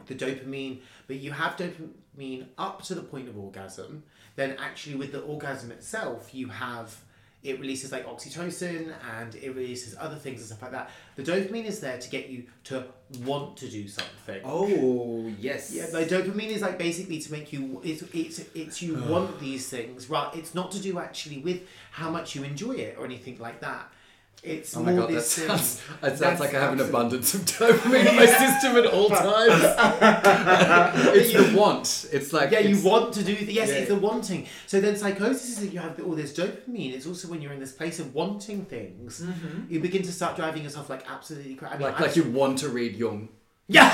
[0.05, 4.03] The dopamine, but you have dopamine up to the point of orgasm.
[4.35, 7.01] Then actually, with the orgasm itself, you have
[7.41, 10.89] it releases like oxytocin and it releases other things and stuff like that.
[11.15, 12.85] The dopamine is there to get you to
[13.23, 14.41] want to do something.
[14.43, 15.71] Oh yes.
[15.73, 19.69] Yeah, like dopamine is like basically to make you it's it's it's you want these
[19.69, 20.29] things, right?
[20.35, 23.89] It's not to do actually with how much you enjoy it or anything like that.
[24.41, 27.41] It's Oh my god, that sounds, that sounds That's like I have an abundance of
[27.45, 29.63] dopamine in my system at all times.
[31.15, 32.05] it's the want.
[32.11, 33.75] It's like yeah, you want to do the, yes, Yeah.
[33.75, 34.47] it's the wanting.
[34.65, 36.93] So then psychosis is that you have all oh, this dopamine.
[36.93, 39.71] It's also when you're in this place of wanting things, mm-hmm.
[39.71, 41.73] you begin to start driving yourself like absolutely crazy.
[41.73, 43.29] I mean, like I- like you want to read Jung.
[43.71, 43.85] Yeah.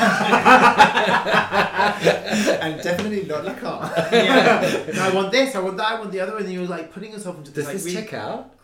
[2.62, 3.92] and definitely not Lacan.
[4.12, 4.90] yeah.
[5.02, 7.12] I want this, I want that, I want the other, and then you're like putting
[7.12, 8.56] yourself into this Does like this really- check out?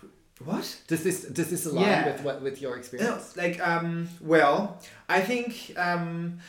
[0.45, 0.65] What?
[0.87, 2.05] Does this does this align Yeah.
[2.11, 3.35] with what with your No, experience?
[3.37, 4.77] like um well
[5.09, 6.39] i think um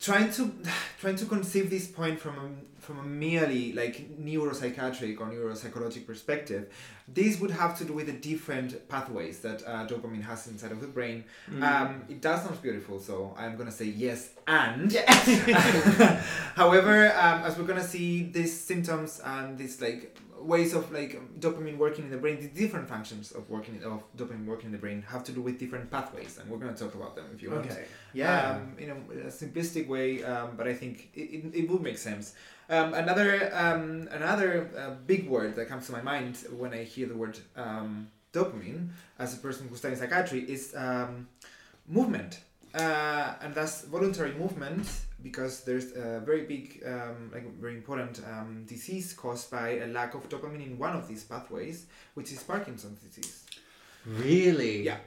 [0.00, 0.52] trying to
[1.00, 2.48] trying to conceive this point from a,
[2.80, 6.72] from a merely like neuropsychiatric or neuropsychologic perspective
[7.20, 10.80] this would have to do with the different pathways that uh, dopamine has inside of
[10.80, 11.24] the brain
[11.62, 14.92] um, it does sound beautiful so i'm gonna say yes and
[16.54, 21.76] however um, as we're gonna see these symptoms and these like ways of like dopamine
[21.76, 25.02] working in the brain the different functions of working of dopamine working in the brain
[25.08, 27.50] have to do with different pathways and we're going to talk about them if you
[27.50, 27.84] want Okay.
[28.14, 28.56] Yeah.
[28.56, 31.82] um, in, a, in a simplistic way um, but i think it, it, it would
[31.82, 32.34] make sense
[32.70, 37.06] um, another um, another uh, big word that comes to my mind when i hear
[37.08, 41.26] the word um, dopamine as a person who studies psychiatry is um,
[41.88, 42.40] movement
[42.74, 44.86] uh, and that's voluntary movement
[45.22, 50.14] because there's a very big, um, like very important um, disease caused by a lack
[50.14, 53.44] of dopamine in one of these pathways, which is Parkinson's disease.
[54.06, 54.82] Really?
[54.82, 54.98] Yeah.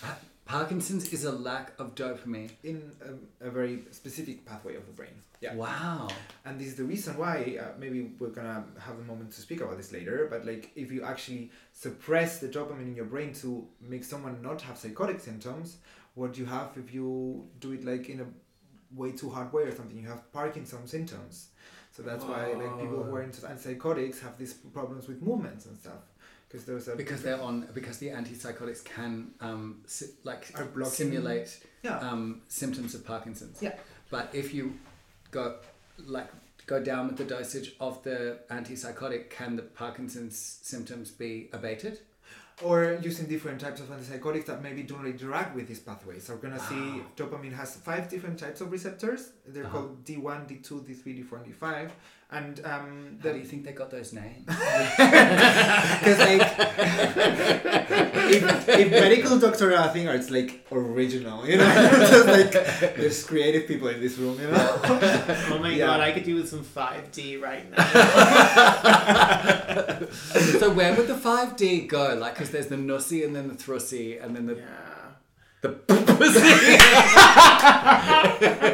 [0.00, 2.50] Pa- Parkinson's is a lack of dopamine.
[2.64, 2.90] In
[3.40, 5.22] a, a very specific pathway of the brain.
[5.40, 5.54] Yeah.
[5.54, 6.08] Wow.
[6.44, 9.60] And this is the reason why, uh, maybe we're gonna have a moment to speak
[9.60, 13.66] about this later, but like if you actually suppress the dopamine in your brain to
[13.80, 15.78] make someone not have psychotic symptoms,
[16.14, 18.26] what do you have if you do it like in a
[18.94, 21.48] way too hard way or something, you have Parkinson's symptoms.
[21.92, 25.76] So that's why like people who are into antipsychotics have these problems with movements and
[25.78, 26.02] stuff.
[26.48, 30.92] Because there's a Because they're on because the antipsychotics can um si- like Are blocking-
[30.92, 31.98] simulate yeah.
[31.98, 33.60] um symptoms of Parkinson's.
[33.62, 33.76] Yeah.
[34.10, 34.74] But if you
[35.30, 35.56] go
[35.98, 36.28] like
[36.66, 42.00] go down with the dosage of the antipsychotic, can the Parkinson's symptoms be abated?
[42.62, 46.24] Or using different types of antipsychotics that maybe don't interact with these pathways.
[46.24, 47.02] So we're gonna see ah.
[47.16, 49.32] dopamine has five different types of receptors.
[49.52, 49.78] They're Uh-huh.
[49.78, 51.90] called D1, D2, D3, D4, and D5.
[52.32, 54.46] And um, How the, do you think they got those names?
[54.46, 56.42] because like
[58.30, 61.64] if, if medical doctor are a thing, or it's like original, you know,
[62.14, 62.52] just like
[62.96, 64.80] there's creative people in this room, you know.
[64.84, 65.86] oh my Yeah.
[65.86, 67.84] god, I could do with some 5D right now.
[70.60, 72.14] so where would the five D go?
[72.14, 74.66] Like, because there's the nussy and then the thrussy and then the yeah.
[75.62, 75.68] The
[76.18, 76.76] pussy.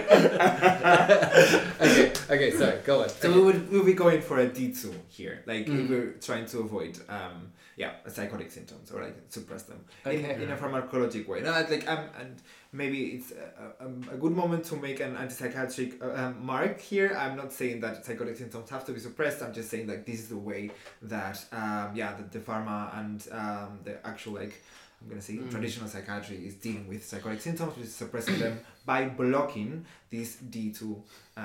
[1.80, 3.08] okay, okay, sorry, go on.
[3.08, 5.88] So we would we'll be going for a D2 here, like Mm.
[5.88, 10.42] we're trying to avoid um yeah psychotic symptoms or like suppress them in, Okay.
[10.42, 11.40] in a pharmacologic way.
[11.42, 12.36] No, like um and
[12.72, 17.16] maybe it's a, a, a good moment to make an antipsychiatric uh, um, mark here.
[17.18, 19.42] I'm not saying that psychotic symptoms have to be suppressed.
[19.42, 20.70] I'm just saying like this is the way
[21.02, 24.62] that um yeah the, the pharma and um the actual like.
[25.02, 25.50] I'm gonna say Mm.
[25.50, 31.02] traditional psychiatry is dealing with psychotic symptoms, which is suppressing them by blocking these D2
[31.36, 31.44] um,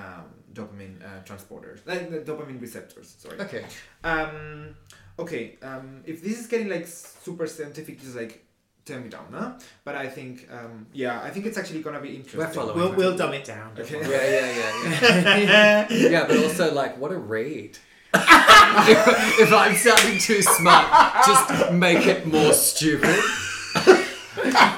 [0.54, 3.14] dopamine uh, transporters, like the dopamine receptors.
[3.20, 3.40] Sorry.
[3.40, 3.66] Okay,
[4.04, 4.76] Um,
[5.20, 5.58] okay.
[5.62, 8.46] Um, if this is getting like super scientific, just like
[8.86, 9.52] tone me down, huh?
[9.84, 12.40] But I think, um, yeah, I think it's actually gonna be interesting.
[12.40, 12.78] We're following.
[12.80, 13.74] We'll, we'll dumb it down.
[13.78, 14.00] Okay.
[14.02, 16.10] yeah, yeah, yeah, yeah.
[16.10, 17.78] yeah, but also like, what a read.
[18.14, 23.20] if, if I'm sounding too smart, just make it more stupid.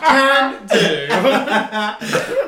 [0.06, 1.08] Can do.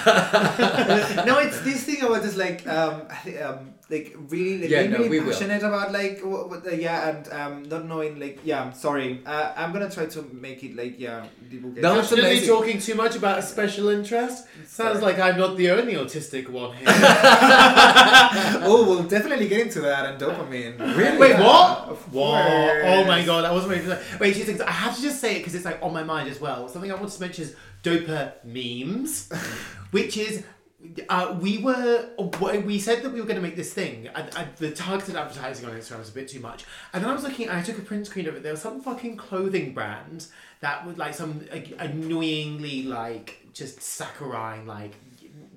[1.26, 3.02] no, it's this thing about just like um,
[3.42, 5.32] um, like really like Yeah, being no, really we will.
[5.32, 9.20] passionate about like what, what the, yeah and um not knowing like yeah I'm sorry
[9.26, 12.48] uh, I'm gonna try to make it like yeah people get That amazing.
[12.48, 14.46] talking too much about a special interest.
[14.66, 16.86] Sounds like I'm not the only autistic one here.
[18.62, 22.12] oh we'll definitely get into that and dopamine really Wait, Yeah, what?
[22.12, 22.44] What?
[22.84, 24.02] Oh my god, I wasn't ready for that.
[24.20, 24.60] Wait, two things.
[24.60, 26.68] I have to just say it because it's like on my mind as well.
[26.68, 29.30] Something I wanted to mention is Dopa memes,
[29.90, 30.42] which is.
[31.08, 32.08] Uh, we were
[32.64, 35.68] we said that we were going to make this thing and, and the targeted advertising
[35.68, 36.64] on Instagram was a bit too much.
[36.92, 38.42] And then I was looking I took a print screen of it.
[38.42, 40.26] There was some fucking clothing brand
[40.60, 41.44] that was like some
[41.78, 44.94] annoyingly like just saccharine like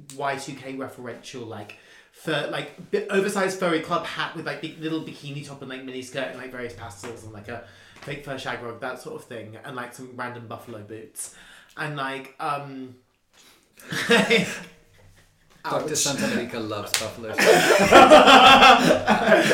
[0.10, 1.78] Y2K referential like
[2.12, 2.74] fur like
[3.10, 6.38] oversized furry club hat with like big little bikini top and like mini skirt and
[6.38, 7.66] like various pastels and like a
[8.02, 11.36] fake fur shag rug that sort of thing and like some random buffalo boots.
[11.78, 12.96] And like um
[15.64, 15.96] Dr.
[15.96, 17.30] Santa Monica loves buffalo.
[17.30, 17.40] but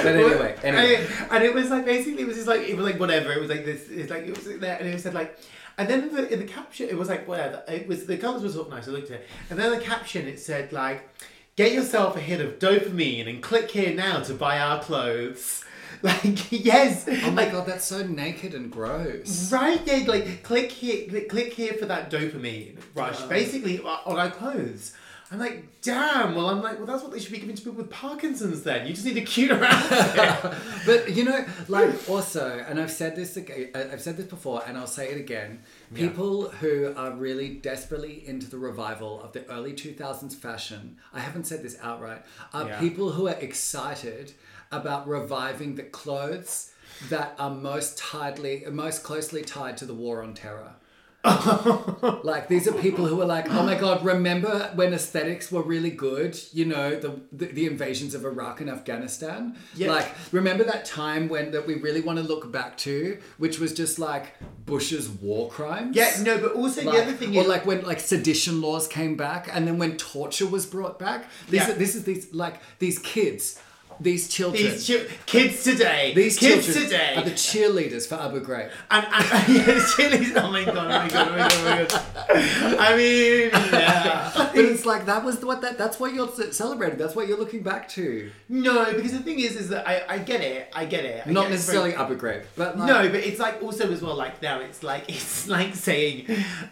[0.06, 0.64] anyway, anyway.
[0.64, 3.32] And it, and it was like basically it was just like it was like whatever.
[3.32, 3.90] It was like this.
[3.90, 5.38] It's like it was there, and it said like,
[5.78, 7.64] and then in the, in the caption it was like whatever.
[7.68, 8.88] It was the colours were sort of nice.
[8.88, 11.08] I looked at it, and then the caption it said like,
[11.56, 15.64] get yourself a hit of dopamine and click here now to buy our clothes.
[16.02, 19.52] Like yes, Oh my like god, that's so naked and gross.
[19.52, 23.20] Right, yeah, like click here, click, click here for that dopamine rush.
[23.20, 23.28] Uh.
[23.28, 24.94] Basically, on our clothes.
[25.32, 26.34] I'm like, damn.
[26.34, 28.64] Well, I'm like, well, that's what they should be giving to people with Parkinson's.
[28.64, 29.86] Then you just need to cute around.
[29.92, 30.54] it.
[30.86, 34.76] But you know, like also, and I've said this again, I've said this before, and
[34.78, 35.62] I'll say it again.
[35.92, 36.08] Yeah.
[36.08, 41.46] People who are really desperately into the revival of the early 2000s fashion, I haven't
[41.46, 42.80] said this outright, are Yeah.
[42.80, 44.34] people who are excited
[44.72, 46.72] about reviving the clothes
[47.10, 50.74] that are most tightly, most closely tied to the war on terror.
[52.24, 55.90] like these are people who are like, oh my god, remember when aesthetics were really
[55.90, 56.40] good?
[56.54, 59.58] You know, the the, the invasions of Iraq and Afghanistan.
[59.76, 59.90] Yeah.
[59.92, 63.74] Like, remember that time when that we really want to look back to, which was
[63.74, 65.96] just like Bush's war crimes.
[65.96, 68.88] yeah, no, but also Like, the other thing or is, like when like sedition laws
[68.88, 71.26] came back, and then when torture was brought back.
[71.50, 71.72] These Yeah.
[71.72, 73.60] are, this is these like these kids,
[74.00, 74.64] these children.
[74.64, 78.72] these chi- kids today, these kids children today, are the cheerleaders for Abu Ghraib.
[78.92, 80.34] and, and yeah, the chilies.
[80.36, 80.78] Oh my god!
[80.78, 81.28] Oh my god!
[81.28, 81.54] Oh my god!
[81.54, 82.78] Oh my god!
[82.80, 84.32] I mean, yeah.
[84.36, 86.98] But it's like that was what that that's what you're celebrating.
[86.98, 88.32] That's what you're looking back to.
[88.50, 91.26] no, because the thing is, is that I, I get it, I get it.
[91.26, 93.92] I Not get it's very- necessarily Abu Ghraib, but like, no, but it's like also
[93.92, 96.26] as well like now it's like it's like saying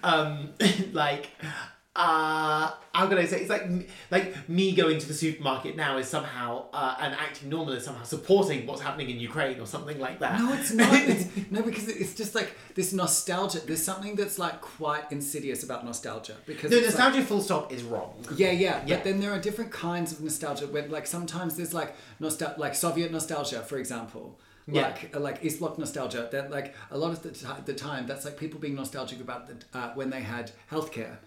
[0.03, 0.49] um
[0.93, 1.29] like
[1.97, 3.65] uh how can I say it's like
[4.11, 8.03] like me going to the supermarket now is somehow uh, and acting normal is somehow
[8.03, 10.39] supporting what's happening in Ukraine or something like that.
[10.39, 10.93] No, it's not.
[11.07, 13.59] It's, no, because it's just like this nostalgia.
[13.59, 16.35] There's something that's like quite insidious about nostalgia.
[16.45, 18.13] Because no, it's like- nostalgia full stop is wrong.
[18.35, 18.95] Yeah, yeah, Yeah.
[18.95, 20.65] But then there are different kinds of nostalgia.
[20.67, 24.39] When like sometimes there's like nostal like Soviet nostalgia, for example.
[24.67, 24.87] Yeah.
[24.87, 26.29] Like like East Bloc nostalgia.
[26.31, 29.41] That like a lot of the, ti the time that's like people being nostalgic about
[29.47, 31.17] the, uh, when they had healthcare.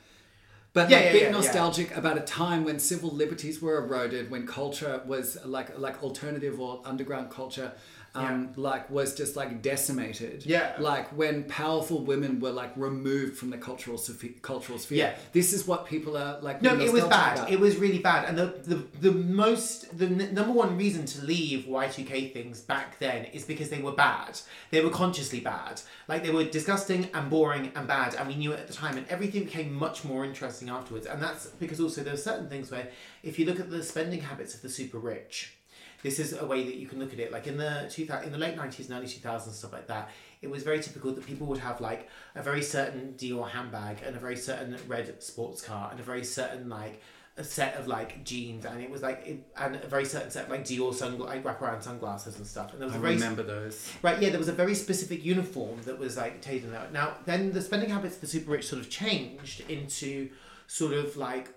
[0.72, 4.30] But Yeah, like yeah, being yeah, nostalgic about a time when civil liberties were eroded,
[4.30, 7.72] when culture was like like alternative or underground culture,
[8.14, 10.44] um, like was just like decimated.
[10.44, 10.74] Yeah.
[10.78, 14.98] Like when powerful women were like removed from the cultural sphe- cultural sphere.
[14.98, 15.16] Yeah.
[15.32, 16.60] This is what people are like.
[16.60, 17.38] No, it was bad.
[17.38, 17.50] about.
[17.50, 18.28] It was really bad.
[18.28, 22.98] And the, the, the most, the n- number one reason to leave Y2K things back
[22.98, 24.40] then is because they were bad.
[24.70, 25.80] They were consciously bad.
[26.08, 28.14] Like they were disgusting and boring and bad.
[28.16, 28.96] And we knew it at the time.
[28.98, 31.06] And everything became much more interesting afterwards.
[31.06, 32.88] And that's because also there are certain things where
[33.22, 35.56] if you look at the spending habits of the super rich,
[36.02, 37.32] this is a way that you can look at it.
[37.32, 40.10] Like in the 2000, in the late nineties and early two thousands, stuff like that.
[40.42, 44.16] It was very typical that people would have like a very certain Dior handbag and
[44.16, 47.02] a very certain red sports car and a very certain like
[47.36, 50.44] a set of like jeans and it was like it, and a very certain set
[50.44, 52.72] of like Dior sungla- like wraparound sunglasses and stuff.
[52.72, 53.92] And there was I a very remember those.
[54.02, 56.92] Right, yeah, there was a very specific uniform that was like taken out.
[56.92, 60.30] Now, then the spending habits of the super rich sort of changed into
[60.66, 61.52] sort of like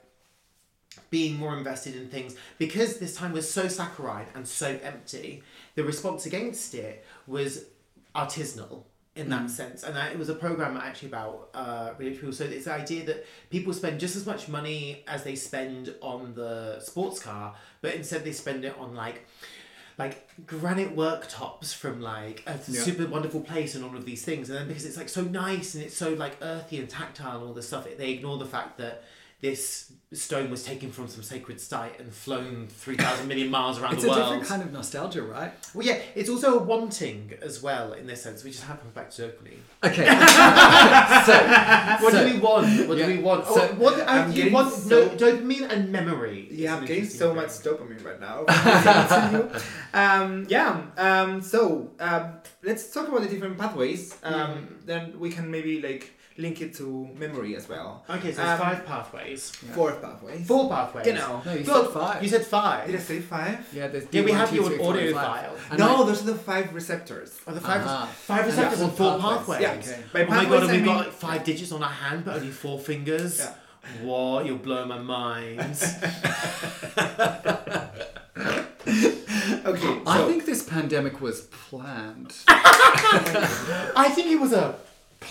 [1.09, 5.43] being more invested in things because this time was so saccharine and so empty.
[5.75, 7.65] The response against it was
[8.15, 8.83] artisanal
[9.15, 12.31] in that sense, and it was a program actually about uh, people.
[12.31, 16.33] So it's the idea that people spend just as much money as they spend on
[16.33, 19.27] the sports car, but instead they spend it on like
[19.99, 22.81] like granite worktops from like a Yeah.
[22.81, 25.75] super wonderful place and all of these things and then because it's like so nice
[25.75, 28.79] and it's so like earthy and tactile and all this stuff they ignore the fact
[28.79, 29.03] that
[29.41, 34.03] this stone was taken from some sacred site and flown 3,000 million miles around It's
[34.03, 34.20] the world.
[34.22, 35.51] It's a different kind of nostalgia, right?
[35.74, 38.43] Well, yeah, it's also a wanting as well in this sense.
[38.43, 39.59] We just happen back to dopamine.
[39.84, 40.05] Okay.
[41.26, 42.88] so, What so- do we want?
[42.88, 43.45] What yeah, do we want?
[43.45, 46.47] so- oh, what, I'm you want so- no, dopamine and memory.
[46.51, 48.45] Yeah, I'm getting so much dopamine right now.
[48.47, 49.61] from listening to
[49.93, 49.99] you.
[49.99, 50.82] um, yeah.
[50.97, 52.34] Um, so um,
[52.64, 54.16] let's talk about the different pathways.
[54.24, 54.86] Um, Mm.
[54.86, 58.03] Then we can maybe like link it to memory as well.
[58.09, 59.51] Okay, so Um, there's five pathways.
[59.65, 59.73] Yeah.
[59.75, 60.47] Fourth pathways.
[60.47, 61.05] Four pathways.
[61.05, 61.41] Genau.
[61.45, 62.23] no, you God, said five.
[62.23, 62.88] You said five.
[62.88, 63.67] Did I say five?
[63.71, 65.25] yeah, there's Yeah, we D1, have two, your three, four, audio and five.
[65.45, 65.55] file.
[65.69, 67.38] And no, I- those are the five receptors.
[67.47, 68.05] Oh, the five, Uh-huh.
[68.07, 69.59] five receptors Yeah, and four four pathways.
[69.65, 69.88] pathways.
[69.89, 69.93] Yeah.
[69.93, 70.03] Okay.
[70.11, 72.36] By Oh my god, and I we've got like five digits on our hand, but
[72.38, 73.39] only four fingers.
[73.39, 73.53] Yeah.
[74.01, 74.45] What?
[74.45, 75.77] You're blowing my mind.
[79.65, 80.01] Okay.
[80.05, 82.34] I so- think this pandemic was planned.
[82.47, 84.75] I think it was a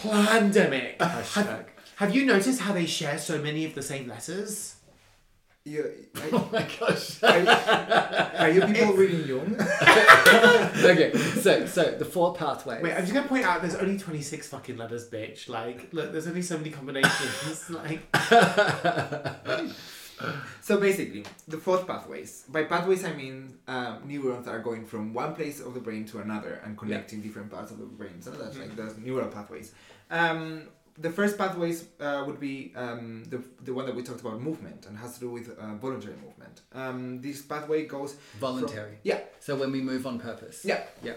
[0.02, 0.98] pandemic.
[0.98, 1.64] Hashtag.
[1.96, 4.76] Have you noticed how they share so many of the same letters?
[5.64, 5.88] You,
[6.32, 7.22] Oh my gosh.
[7.22, 9.54] are, are you people reading Jung?
[9.60, 12.82] okay, so so the four pathways.
[12.82, 15.48] Wait, I'm just gonna point out there's only 26 fucking letters, bitch.
[15.48, 17.70] Like, look, there's only so many combinations.
[17.70, 18.00] like,
[20.60, 22.44] So basically, the fourth pathways.
[22.48, 26.18] By pathways, I mean um, neurons are going from one place of the brain to
[26.20, 28.20] another and connecting different parts of the brain.
[28.20, 29.72] So that's like the neural pathways.
[30.10, 30.68] Um,
[30.98, 34.84] the first pathways uh, would be um, the, the one that we talked about, movement,
[34.86, 36.60] and has to do with uh, voluntary movement.
[36.74, 38.98] Um, this pathway goes Voluntary.
[39.02, 40.64] yeah, So when we move on purpose.
[40.66, 40.82] yeah.
[41.02, 41.14] Yeah.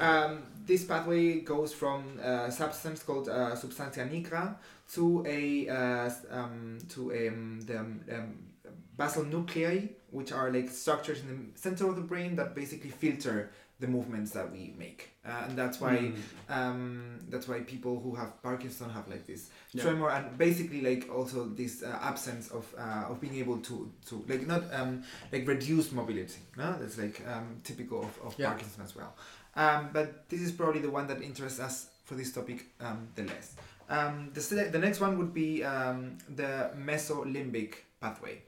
[0.00, 4.56] Um, this pathway goes from a substance called uh, substantia nigra
[4.94, 8.38] to a uh, um, to um, the um, um,
[8.98, 13.50] basal nuclei, which are like structures in the center of the brain that basically filter
[13.80, 16.14] the movements that we make, uh, and that's why mm.
[16.48, 19.82] um, that's why people who have Parkinson have like this Yeah.
[19.84, 24.24] tremor and basically like also this uh, absence of uh, of being able to to
[24.28, 26.40] like not um, like reduced mobility.
[26.56, 28.48] No, that's like um, typical of, of Yeah.
[28.48, 29.14] Parkinson as well.
[29.54, 33.22] Um, but this is probably the one that interests us for this topic um, the
[33.24, 33.54] less.
[33.90, 38.42] Um, the, the next one would be um, the mesolimbic pathway.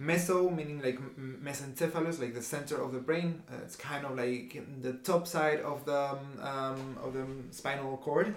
[0.00, 3.42] Meso meaning like mesencephalus, like the center of the brain.
[3.50, 7.96] Uh, it's kind of like the top side of the um, um, of the spinal
[7.98, 8.34] cord,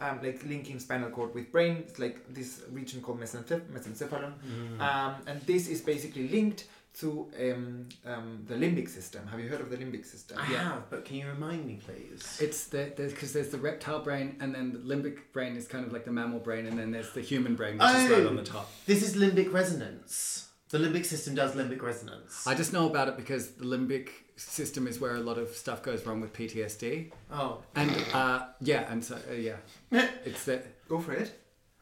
[0.00, 1.76] um, like linking spinal cord with brain.
[1.88, 4.80] It's like this region called mesenceph- mesencephalon, Mm.
[4.80, 6.64] um, and this is basically linked
[6.98, 9.26] to um, um, the limbic system.
[9.28, 10.38] Have you heard of the limbic system?
[10.38, 10.62] I Yeah.
[10.64, 12.38] have, but can you remind me, please?
[12.40, 15.92] It's the because there's the reptile brain and then the limbic brain is kind of
[15.92, 18.28] like the mammal brain and then there's the human brain which is right Oh.
[18.28, 18.68] on the top.
[18.86, 20.48] This is limbic resonance.
[20.70, 22.46] The limbic system does limbic resonance.
[22.46, 25.82] I just know about it because the limbic system is where a lot of stuff
[25.82, 27.62] goes wrong with PTSD oh.
[27.76, 29.56] and uh, yeah and so uh, yeah
[30.24, 31.30] it's the Go for it.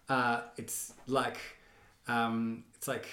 [0.08, 1.38] uh, it's like
[2.08, 3.06] um, it's like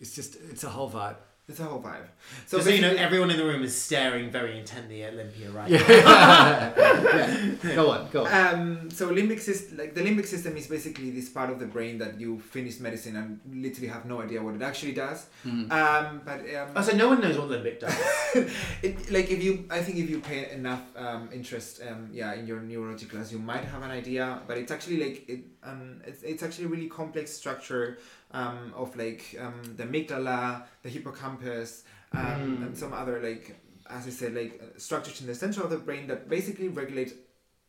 [0.00, 1.16] it's just it's a whole vibe.
[1.48, 2.06] It's a whole vibe.
[2.46, 5.68] So, so you know, everyone in the room is staring very intently at Olympia right
[5.68, 5.78] Yeah.
[5.80, 6.72] now.
[7.64, 7.74] yeah.
[7.74, 8.32] Go on, go on.
[8.54, 11.98] Um, so limbic system, like the limbic system, is basically this part of the brain
[11.98, 15.26] that you finish medicine and literally have no idea what it actually does.
[15.44, 15.72] Mhm.
[15.72, 17.94] Um, but Oh, um, so no one knows what limbic does.
[18.82, 22.46] it, like if you, I think if you pay enough um, interest, um, yeah, in
[22.46, 24.40] your neurology class, you might have an idea.
[24.46, 27.98] But it's actually like it, um, it's, it's actually a really complex structure
[28.32, 32.24] um, of like um, the amygdala, the hippocampus, um,
[32.58, 32.66] Mm.
[32.66, 33.56] and some other like,
[33.88, 37.12] as I said, like uh, structures in the center of the brain that basically regulate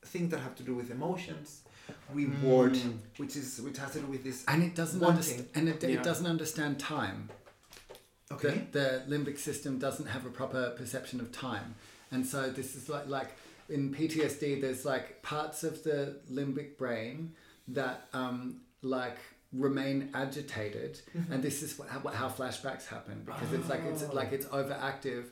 [0.05, 1.61] things that have to do with emotions,
[2.13, 2.97] reward, Mm.
[3.17, 4.43] which is which has to do with this.
[4.47, 5.89] And it doesn't understand and it, Yeah.
[5.99, 7.29] it doesn't understand time.
[8.31, 8.67] Okay.
[8.71, 11.75] The, the limbic system doesn't have a proper perception of time.
[12.11, 13.29] And so this is like like
[13.69, 17.33] in PTSD there's like parts of the limbic brain
[17.67, 19.17] that um, like
[19.53, 21.01] remain agitated.
[21.29, 25.25] And this is what, how, how flashbacks happen because it's like it's like it's overactive.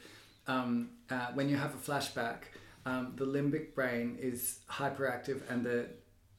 [0.47, 2.37] Um, uh, when you have a flashback
[2.85, 5.87] um, the limbic brain is hyperactive and the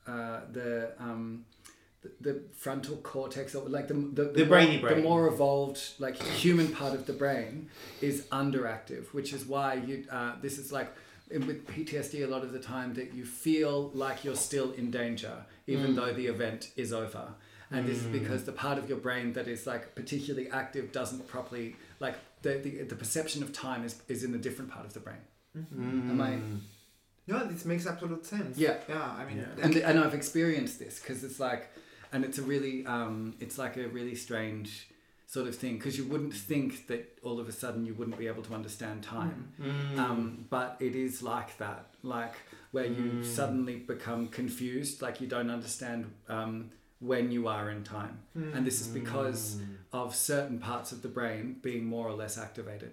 [0.06, 1.44] uh, the um,
[2.02, 4.96] the, the frontal cortex or like the the, The brainy more, brain.
[4.96, 7.68] the more evolved like human part of the brain
[8.00, 10.92] is underactive which is why you uh, this is like
[11.30, 15.44] with PTSD a lot of the time that you feel like you're still in danger
[15.66, 17.28] even though the event is over
[17.70, 21.26] and this is because the part of your brain that is like particularly active doesn't
[21.28, 24.92] properly like the, the, the perception of time is, is in a different part of
[24.94, 25.22] the brain
[25.54, 26.38] am I
[27.26, 28.56] No, this makes absolute sense.
[28.58, 28.76] Yeah.
[28.88, 29.02] Yeah.
[29.20, 29.64] I mean, Yeah.
[29.64, 31.62] and and I've experienced this because it's like,
[32.12, 34.88] and it's a really um, it's like a really strange
[35.26, 38.26] sort of thing because you wouldn't think that all of a sudden you wouldn't be
[38.26, 39.98] able to understand time, Mm.
[39.98, 42.34] um, but it is like that, like
[42.72, 43.24] where you Mm.
[43.24, 46.70] suddenly become confused, like you don't understand um,
[47.00, 48.18] when you are in time.
[48.34, 49.56] And this is because
[49.92, 52.92] of certain parts of the brain being more or less activated.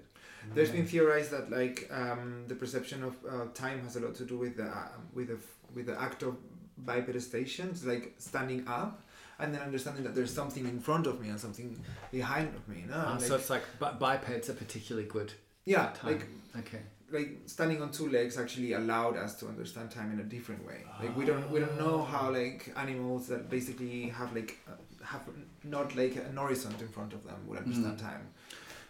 [0.53, 4.26] There's been theorized that like um, the perception of uh, time has a lot to
[4.26, 5.38] do with the uh, with the
[5.76, 6.38] with the act of
[6.86, 9.03] bipedestation, it's like standing up,
[9.39, 11.78] and then understanding that there's something in front of me and something
[12.12, 12.86] behind of me.
[12.88, 15.34] No, Um, like, so it's like bi- bipeds are particularly good
[15.66, 16.12] yeah, time.
[16.14, 16.28] like
[16.66, 16.82] okay.
[17.12, 20.84] Like standing on two legs actually allowed us to understand time in a different way.
[21.01, 24.72] Like we don't we don't know how like animals that basically have like uh,
[25.05, 25.22] have
[25.64, 28.28] not like an horizon in front of them would understand time.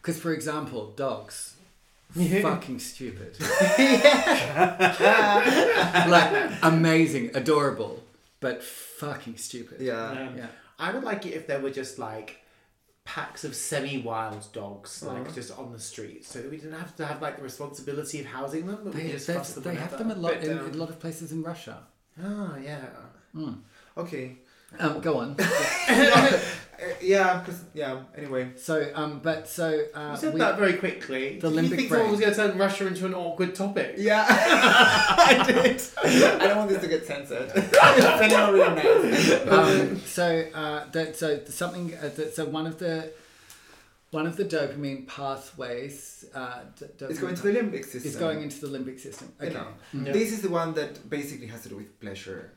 [0.02, 1.56] Because, for example, dogs,
[2.16, 2.42] Yeah.
[2.42, 3.36] fucking stupid.
[6.10, 8.02] like, amazing, adorable,
[8.40, 9.82] but fucking stupid.
[9.82, 10.14] Yeah.
[10.14, 10.30] Yeah.
[10.38, 10.48] Yeah.
[10.80, 12.38] I would like it if there were just like
[13.08, 15.40] packs of semi-wild dogs, like Uh-huh.
[15.40, 18.26] just on the street, so that we didn't have to have like the responsibility of
[18.38, 20.78] housing them, but we They, just them they have them a lot in, in a
[20.84, 21.78] lot of places in Russia.
[22.22, 22.86] Oh yeah.
[23.34, 23.56] Mm.
[24.04, 24.26] Okay.
[24.80, 25.30] Um, go on.
[26.80, 27.44] Uh, yeah.
[27.44, 28.02] 'cause- yeah.
[28.16, 28.52] Anyway.
[28.56, 31.40] So, um, but so uh, You said we- that very quickly.
[31.40, 33.96] the Did you limbic think someone was going to turn Russia into an awkward topic?
[33.98, 35.82] Yeah, I did.
[36.04, 37.52] I don't want this to get censored.
[37.56, 37.78] it's
[38.22, 39.48] anyone really nice.
[39.48, 43.12] um, so uh, that so something uh, that, so one of the
[44.12, 48.10] one of the dopamine pathways uh, d- It's dopamine going to the limbic system.
[48.12, 49.34] is going into the limbic system.
[49.42, 49.56] You Okay.
[49.58, 49.68] know,
[50.06, 50.12] Yeah.
[50.14, 52.52] This is the one that basically has to do with pleasure,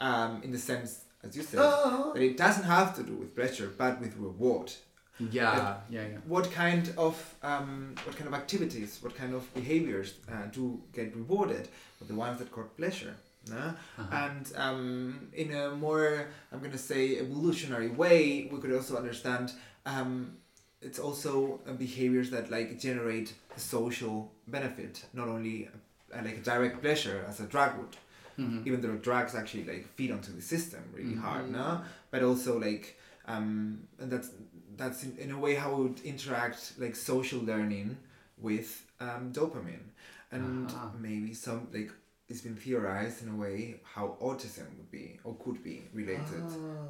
[0.00, 2.12] um, in the sense, as you said, Oh.
[2.14, 4.72] that it doesn't have to do with pleasure, but with reward.
[5.18, 6.18] Yeah, yeah, yeah.
[6.26, 11.16] What kind of um, what kind of activities, what kind of behaviors uh, do get
[11.16, 11.68] rewarded?
[11.98, 13.14] Well, the ones that cause pleasure.
[13.48, 13.56] No?
[13.56, 14.02] Uh-huh.
[14.24, 19.52] And um, in a more, I'm going to say, evolutionary way, we could also understand
[19.86, 20.36] um,
[20.82, 25.68] it's also uh, behaviors that like generate a social benefit, not only
[26.12, 27.96] uh, like a direct pleasure as a drug would,
[28.38, 28.66] Mhm.
[28.66, 31.20] even though drugs actually like feed onto the system really Mhm.
[31.20, 31.82] hard, no?
[32.10, 34.30] But also like, um, and that's
[34.76, 37.96] that's in, in a way how we would interact like social learning
[38.38, 38.70] with
[39.00, 39.86] um, dopamine,
[40.30, 40.92] and Ah.
[40.98, 41.90] maybe some like
[42.28, 46.42] it's been theorized in a way how autism would be or could be related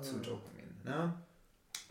[0.08, 0.22] to Ah.
[0.28, 0.72] dopamine.
[0.84, 1.12] No,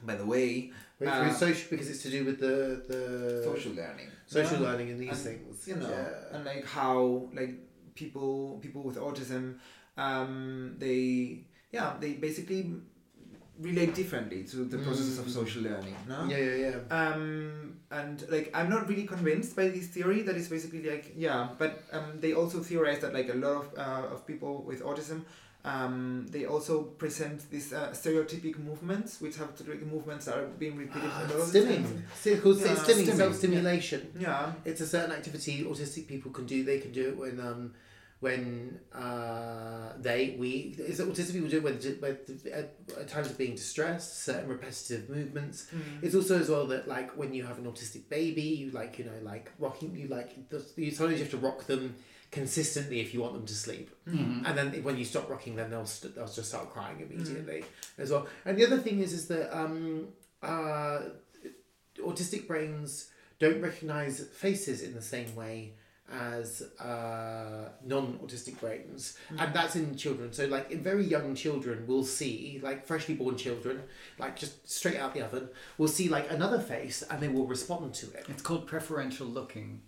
[0.03, 2.55] by the way, Wait, Uh, social because it's to do with the
[2.91, 3.01] the
[3.43, 4.65] social learning, social no?
[4.67, 5.67] learning and these And, things.
[5.67, 6.33] you know, Yeah.
[6.33, 7.53] and like how like
[7.95, 9.55] people people with autism,
[9.97, 11.39] um, they
[11.71, 12.73] yeah they basically
[13.59, 15.31] relate differently to the processes of Mm.
[15.31, 15.95] social learning.
[16.09, 16.25] No.
[16.27, 16.77] yeah, yeah, yeah.
[16.99, 21.47] Um, and like I'm not really convinced by this theory that is basically like yeah,
[21.57, 25.21] but um, they also theorize that like a lot of uh, of people with autism.
[25.63, 30.45] Um, they also present these uh, stereotypic movements, which have to do movements that are
[30.59, 31.81] being repeated a lot stimming.
[31.85, 32.03] time.
[32.23, 34.01] It's called Yeah, stimming, stimming, self-stimulation.
[34.19, 36.63] Yeah, It's a certain activity autistic people can do.
[36.63, 37.73] They can do it when um,
[38.25, 40.49] when uh, they we
[40.79, 42.17] it's autistic people do it when, when
[42.59, 42.67] at,
[43.01, 45.57] at times of being distressed, certain repetitive movements.
[46.03, 49.05] It's also as well that like when you have an autistic baby, you like you
[49.09, 50.29] know like rocking you like
[50.75, 51.83] you sometimes you have to rock them
[52.31, 53.87] consistently if you want them to sleep.
[54.07, 54.41] Mhm.
[54.45, 57.63] And then when you stop rocking them, they'll st- they'll just start crying immediately
[58.03, 58.23] as well.
[58.45, 60.07] And the other thing is is that um,
[60.41, 60.99] uh,
[62.09, 63.09] autistic brains
[63.43, 64.15] don't recognize
[64.45, 65.57] faces in the same way
[66.11, 72.03] as uh, non-autistic brains and that's in children so like in very young children we'll
[72.03, 73.81] see like freshly born children
[74.19, 75.49] like just straight out the oven
[75.79, 79.81] we'll see like another face and they will respond to it It's called preferential looking.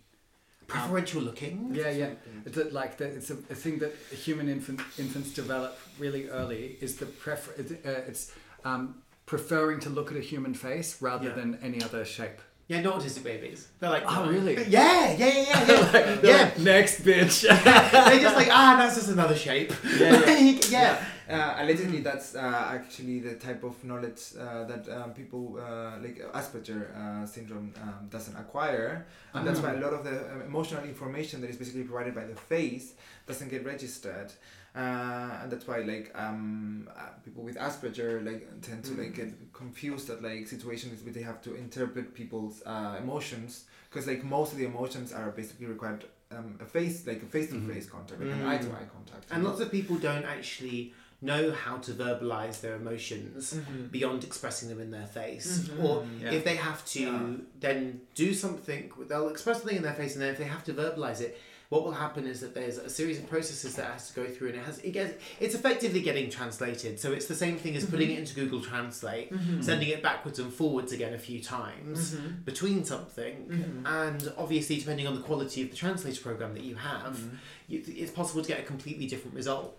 [0.66, 2.10] preferential looking Yeah, yeah.
[2.46, 6.78] It's a, like the, it's a, a thing that human infant, infants develop really early.
[6.82, 7.52] Is the prefer?
[7.62, 8.32] It's, uh, it's
[8.66, 11.36] um, preferring to look at a human face rather Yeah.
[11.36, 12.42] than any other shape.
[12.68, 14.56] Yeah not autistic babies they're like Oh, really?
[14.68, 16.44] yeah yeah yeah yeah yeah, They're yeah.
[16.44, 17.42] like, Next bitch.
[17.64, 19.72] they're just like ah that's just another shape.
[20.00, 21.04] Yeah, Like, yeah.
[21.30, 26.18] Uh, allegedly, that's uh, actually the type of knowledge uh, that um, people uh, like
[26.34, 30.84] Asperger uh, syndrome um, doesn't acquire, and that's why a lot of the um, emotional
[30.86, 32.94] information that is basically provided by the face
[33.28, 34.32] doesn't get registered,
[34.82, 39.30] uh, and that's why like um, uh, people with Asperger like tend to like get
[39.54, 44.52] confused at like situations where they have to interpret people's uh, emotions because like most
[44.54, 46.06] of the emotions are basically required
[46.36, 49.24] um, a face like a face to face contact, like an eye to eye contact,
[49.32, 53.90] And lots of people don't actually know how to verbalize their emotions Mhm.
[53.98, 55.50] beyond expressing them in their face.
[55.62, 55.84] Mhm.
[55.84, 56.32] Or Yeah.
[56.38, 57.36] if they have to Yeah.
[57.60, 60.74] then do something, they'll express something in their face, and then if they have to
[60.74, 61.32] verbalize it,
[61.70, 64.50] what will happen is that there's a series of processes that has to go through,
[64.50, 67.00] and it has it gets it's effectively getting translated.
[67.00, 70.52] So it's the same thing as putting it into Google Translate, sending it backwards and
[70.54, 72.46] forwards again a few times Mhm.
[72.46, 73.86] between something, Mhm.
[73.86, 77.38] and obviously depending on the quality of the translator program that you have, Mhm.
[77.68, 79.76] you, it's possible to get a completely different result.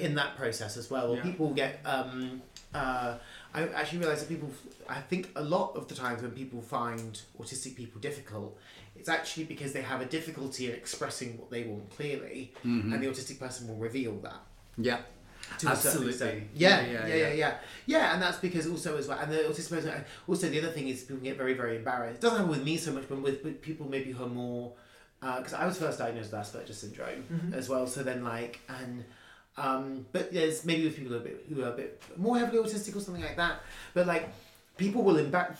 [0.00, 1.12] in that process as well.
[1.12, 1.22] Or Yeah.
[1.22, 1.78] people get.
[1.84, 2.42] Um,
[2.74, 3.18] uh,
[3.54, 4.50] I actually realise that people.
[4.88, 8.58] I think a lot of the times when people find autistic people difficult,
[9.00, 12.92] it's actually because they have a difficulty in expressing what they want clearly, Mm-hmm.
[12.92, 14.40] and the autistic person will reveal that.
[14.76, 15.00] Yeah.
[15.58, 16.10] to a Absolutely.
[16.10, 16.44] extent.
[16.54, 17.34] Yeah, Yeah, yeah, yeah, yeah, yeah.
[17.34, 17.54] yeah,
[17.94, 20.04] yeah, and that's because also as well, and the autistic person.
[20.28, 22.16] Also, the other thing is people get very, very embarrassed.
[22.18, 24.72] It doesn't happen with me so much, but with, with people maybe who are more.
[25.20, 27.52] Because I was first diagnosed with Asperger's syndrome Mhm.
[27.60, 27.86] as well.
[27.86, 29.04] So then, like, and
[29.58, 32.38] um, but there's maybe with people who are a bit who are a bit more
[32.38, 33.56] heavily autistic or something like that.
[33.92, 34.24] But like,
[34.78, 35.58] people will embarrass.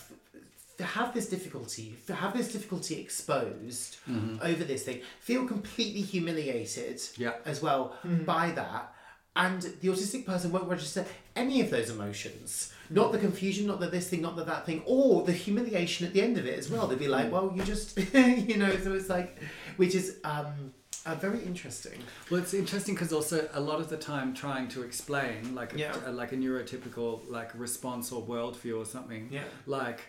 [0.81, 3.99] To have this difficulty, to have this difficulty exposed
[4.41, 7.35] over this thing, feel completely humiliated Yeah.
[7.45, 8.95] as well by that.
[9.37, 11.05] And the autistic person won't register
[11.37, 12.73] any of those emotions.
[12.89, 16.15] Not the confusion, not the this thing, not the that thing, or the humiliation at
[16.15, 16.87] the end of it as well.
[16.87, 19.39] They'd be like, well, you just, you know, so it's like,
[19.77, 20.73] which is um,
[21.05, 21.99] uh, very interesting.
[22.31, 25.79] Well, it's interesting because also a lot of the time trying to explain like a,
[25.79, 25.95] Yeah.
[26.07, 29.45] a- like a neurotypical like response or worldview or something Yeah.
[29.67, 30.01] like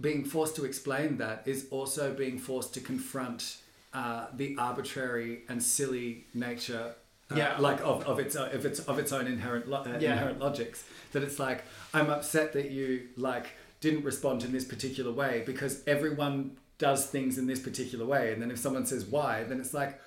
[0.00, 3.58] being forced to explain that is also being forced to confront
[3.92, 6.94] uh, the arbitrary and silly nature
[7.30, 7.56] uh, Yeah.
[7.58, 10.12] like of, of its uh, of its of its own inherent lo- uh, Yeah.
[10.12, 13.46] inherent logics that it's like I'm upset that you like
[13.80, 18.42] didn't respond in this particular way because everyone does things in this particular way and
[18.42, 20.00] then if someone says why then it's like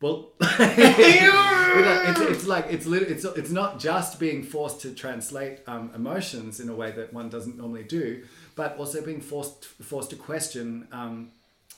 [0.00, 5.90] well it's, it's like it's lit- it's it's not just being forced to translate um,
[5.94, 8.22] emotions in a way that one doesn't normally do,
[8.56, 11.30] but also being forced forced to question um,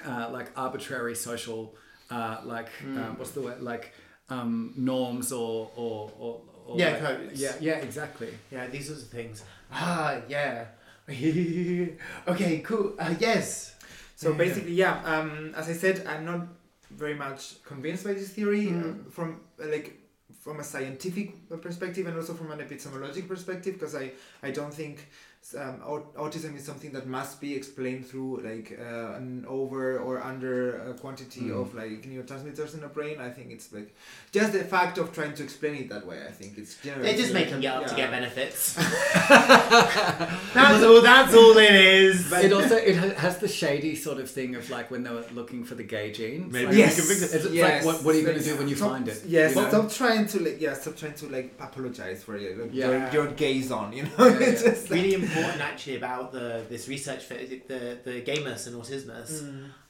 [0.06, 1.74] uh, like arbitrary social
[2.10, 3.92] uh, like um, what's the word like
[4.30, 7.40] um, norms or or, or, or Yeah, like- codes.
[7.40, 9.44] yeah yeah exactly Yeah, these sorts of things.
[9.70, 10.64] Ah, yeah.
[12.28, 12.94] okay, cool.
[12.98, 13.74] Uh, yes.
[14.16, 14.36] So Yeah.
[14.36, 15.02] basically, yeah.
[15.04, 16.46] Um, as I said, I'm not
[16.90, 19.06] very much convinced by this theory Mm.
[19.06, 19.94] uh, from uh, like
[20.40, 21.28] from a scientific
[21.60, 24.12] perspective and also from an epistemologic perspective because I
[24.42, 24.96] I don't think
[25.54, 30.22] um, au- autism is something that must be explained through like uh, an over or
[30.22, 31.60] under uh, quantity Mm.
[31.60, 33.20] of like neurotransmitters in the brain.
[33.20, 33.94] I think it's like
[34.32, 36.18] just the fact of trying to explain it that way.
[36.26, 38.74] I think it's generally They're just making it up to get benefits.
[40.54, 41.00] that's all.
[41.02, 42.32] That's all it is.
[42.32, 45.64] it also it has the shady sort of thing of like when they were looking
[45.64, 46.96] for the gay gene Maybe Like, we Yes.
[46.96, 47.34] can fix it.
[47.36, 47.84] it's, it's yes.
[47.84, 49.62] like what, what are you going to do when you stop- find it Yes, you
[49.62, 49.68] know?
[49.68, 52.58] stop trying to like yeah, stop trying to like apologize for it.
[52.58, 53.12] Like, Yeah.
[53.12, 54.10] your, your gaze on, you know.
[54.18, 54.70] Yeah, It's yeah.
[54.70, 59.30] just like- really important actually about the this research for the the gamus and autismus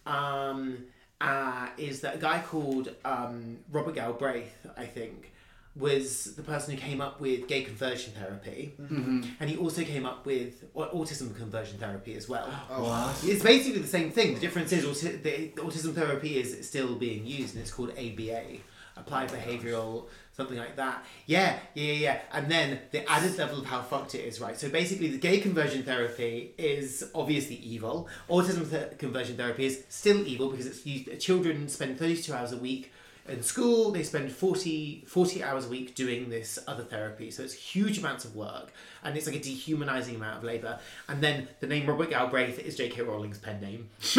[0.07, 0.79] um,
[1.21, 5.33] uh, is that a guy called um, Robert Galbraith, I think,
[5.77, 9.29] was the person who came up with gay conversion therapy, Mhm.
[9.41, 12.49] and he also came up with autism conversion therapy as well.
[12.71, 12.85] Oh.
[12.85, 13.25] What?
[13.25, 14.35] It's basically the same thing.
[14.35, 17.91] The difference is auti- the, the autism therapy is still being used, and it's called
[17.91, 18.59] ABA,
[18.97, 20.07] applied behavioral
[20.39, 21.05] something like that.
[21.27, 22.19] Yeah, yeah, yeah.
[22.33, 24.57] And then the added level of how fucked it is, right?
[24.57, 28.09] So basically, the gay conversion therapy is obviously evil.
[28.31, 31.21] Autism th- conversion therapy is still evil because it's used.
[31.21, 32.93] Children spend thirty-two hours a week.
[33.27, 37.31] In school, they spend 40, 40 hours a week doing this other therapy.
[37.31, 38.73] So it's huge amounts of work.
[39.05, 40.79] And it's like a dehumanizing amount of labor.
[41.09, 43.03] And then the name Robert Galbraith is J.K.
[43.03, 43.91] Rowling's pen name.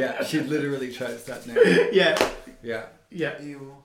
[0.00, 1.58] yeah she literally chose that name
[1.92, 2.16] Yeah.
[2.62, 3.40] yeah Yeah.
[3.40, 3.76] You.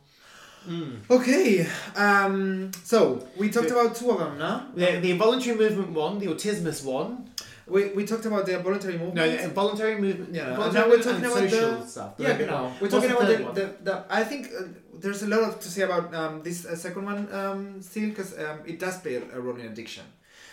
[0.67, 0.97] Mm.
[1.11, 4.63] Okay, um, so we talked about two of them, no?
[4.73, 7.29] The, the involuntary movement one, the autismus one.
[7.67, 9.15] We, we talked about the voluntary movement.
[9.15, 10.33] No, the involuntary movement.
[10.33, 12.13] Yeah, and voluntary now we're talking about the- stuff.
[12.17, 12.63] yeah, The- genau.
[12.63, 14.05] We're what's talking the about third the, the, the.
[14.09, 14.63] I think uh,
[14.99, 18.59] there's a lot to say about um, this uh, second one um, still because um,
[18.65, 20.03] it does play a, a role in addiction.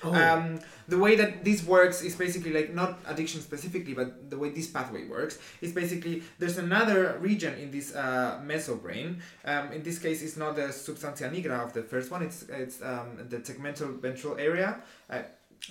[0.05, 0.15] Oh.
[0.15, 4.51] Um, the way that this works is basically like not addiction specifically, but the way
[4.51, 9.21] this pathway works is basically there's another region in this uh, mesobrain.
[9.45, 12.23] Um, in this case, it's not the substantia nigra of the first one.
[12.23, 14.81] It's it's um, the tegmental ventral area.
[15.09, 15.23] Uh,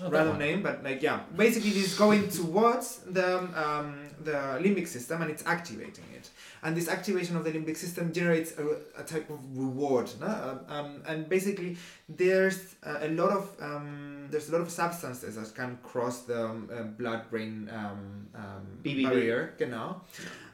[0.02, 4.88] Oh, random name, but like yeah, basically this is going towards the um, the limbic
[4.88, 6.30] system and it's activating it.
[6.64, 10.28] And this activation of the limbic system generates a, a type of reward, no?
[10.28, 11.76] Um, um, and basically
[12.08, 16.46] there's uh, a lot of um, there's a lot of substances that can cross the
[16.46, 20.02] um, uh, blood-brain um, um, barrier, genau.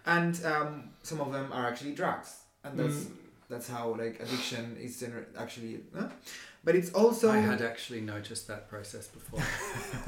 [0.06, 3.12] and um, some of them are actually drugs, and that's Mm.
[3.50, 5.82] that's how like addiction is gener- actually.
[5.94, 6.08] Huh?
[6.64, 9.42] But it's also I had actually noticed that process before.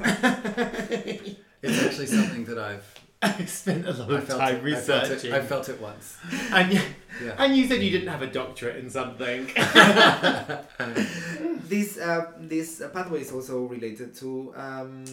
[1.62, 4.80] it's actually something that I've I spent a lot I of felt time it, I
[4.80, 5.32] felt it, researching.
[5.34, 6.16] I felt it once.
[6.52, 6.80] and, you,
[7.22, 7.34] Yeah.
[7.38, 9.50] and you said you didn't have a doctorate in something.
[11.70, 15.04] This uh, this uh, pathway is also related to um,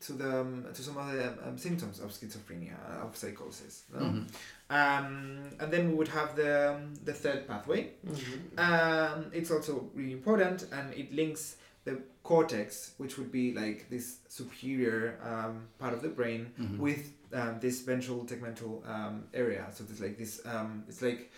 [0.00, 3.84] to the um, to some of the um, symptoms of schizophrenia uh, of psychosis.
[3.94, 4.00] no?
[4.00, 4.26] Mhm.
[4.70, 7.88] Um, and then we would have the um, the third pathway.
[8.58, 14.18] Um, it's also really important, and it links the cortex, which would be like this
[14.28, 16.76] superior um, part of the brain, Mhm.
[16.78, 19.66] with um, this ventral tegmental um, area.
[19.72, 20.40] So it's like this.
[20.46, 21.30] Um, it's like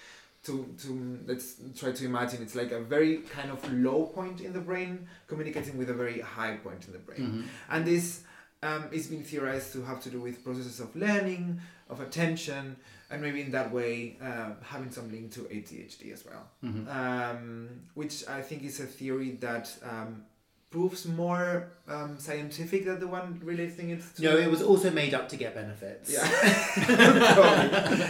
[0.45, 2.43] to to let's try to imagine.
[2.43, 6.21] It's like a very kind of low point in the brain communicating with a very
[6.21, 7.45] high point in the brain, Mhm.
[7.71, 8.23] and this
[8.63, 12.77] um, is being theorized to have to do with processes of learning, of attention,
[13.11, 16.87] and maybe in that way uh, having some link to ADHD as well Mhm.
[16.95, 20.25] um, which I think is a theory that um,
[20.71, 24.23] proves more um, scientific than the one relating it to.
[24.23, 26.13] no, it was also made up to get benefits.
[26.13, 26.27] Yeah,
[27.35, 28.07] probably.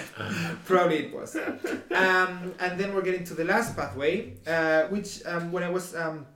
[0.66, 1.36] probably it was.
[1.36, 5.96] Um, and then we're getting to the last pathway, uh, which um, when I was
[5.96, 6.26] um,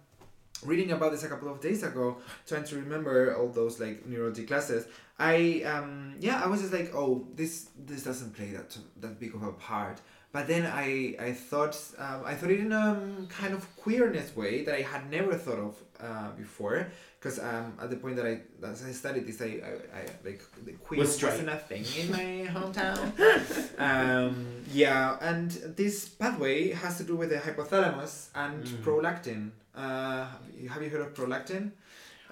[0.64, 2.16] reading about this a couple of days ago,
[2.46, 4.86] trying to remember all those like neurology classes,
[5.18, 9.34] I um, yeah, I was just like, oh, this this doesn't play that that big
[9.34, 10.00] of a part.
[10.34, 11.74] But then I I thought
[12.04, 15.34] um, I thought it in a um, kind of queerness way that I had never
[15.44, 15.74] thought of
[16.08, 16.78] uh, before.
[17.20, 18.34] Because um, at the point that I
[18.72, 22.06] as I studied this, I, I, I like the queer Was wasn't a thing in
[22.18, 22.98] my hometown.
[23.88, 24.34] um,
[24.82, 28.82] yeah, and this pathway has to do with the hypothalamus and Mm.
[28.84, 29.40] prolactin.
[29.74, 30.26] Uh,
[30.72, 31.70] have you heard of prolactin?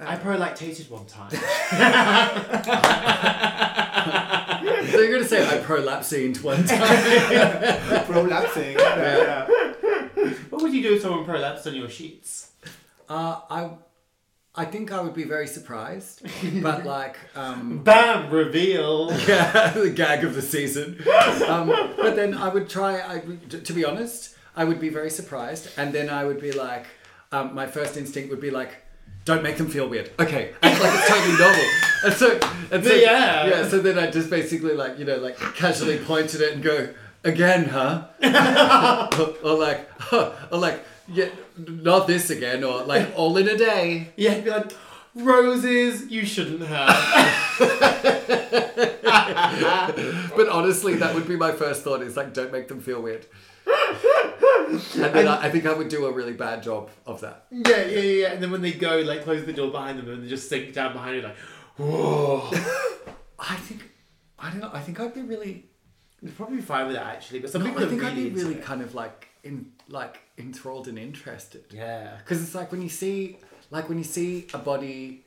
[0.00, 1.32] Uh, I prolactated one time.
[4.92, 6.78] So you're gonna say I prolapsed one time?
[8.06, 8.76] prolapsing.
[8.76, 9.46] yeah.
[10.50, 12.50] what would you do if someone prolapsed on your sheets?
[13.08, 13.70] Uh, I,
[14.54, 16.22] I think I would be very surprised,
[16.62, 18.30] but like, um, Bam!
[18.30, 19.12] Reveal!
[19.26, 21.02] yeah, the gag of the season.
[21.46, 23.00] Um, but then I would try.
[23.00, 26.86] I to be honest, I would be very surprised, and then I would be like,
[27.30, 28.74] um, my first instinct would be like.
[29.24, 30.10] Don't make them feel weird.
[30.18, 31.64] Okay, act like it's totally normal.
[32.04, 32.40] And so,
[32.72, 33.46] and so, Yeah.
[33.46, 33.68] yeah.
[33.68, 36.88] So then I just basically like you know like casually pointed at it and go
[37.22, 38.08] again, huh?
[39.20, 43.56] or, or like, huh, or like, yeah, not this again, or like all in a
[43.56, 44.08] day.
[44.16, 44.72] Yeah, be like,
[45.14, 46.88] roses you shouldn't have.
[50.34, 52.02] But honestly, that would be my first thought.
[52.02, 53.26] Is like, don't make them feel weird.
[54.72, 57.46] And then I, I think I would do a really bad job of that.
[57.50, 58.32] yeah, yeah, yeah.
[58.32, 60.72] And then when they go, like, close the door behind them and they just sink
[60.72, 61.36] down behind you, like,
[61.76, 62.48] whoa.
[63.38, 63.90] I think,
[64.38, 64.70] I don't know.
[64.72, 65.66] I think I'd be really.
[66.20, 67.40] You'd probably be fine with that, actually.
[67.40, 68.62] But some No, people I think I'd be really it.
[68.62, 71.64] kind of like in like enthralled and interested.
[71.70, 72.16] Yeah.
[72.18, 73.38] Because it's like when you see,
[73.70, 75.24] like when you see a body,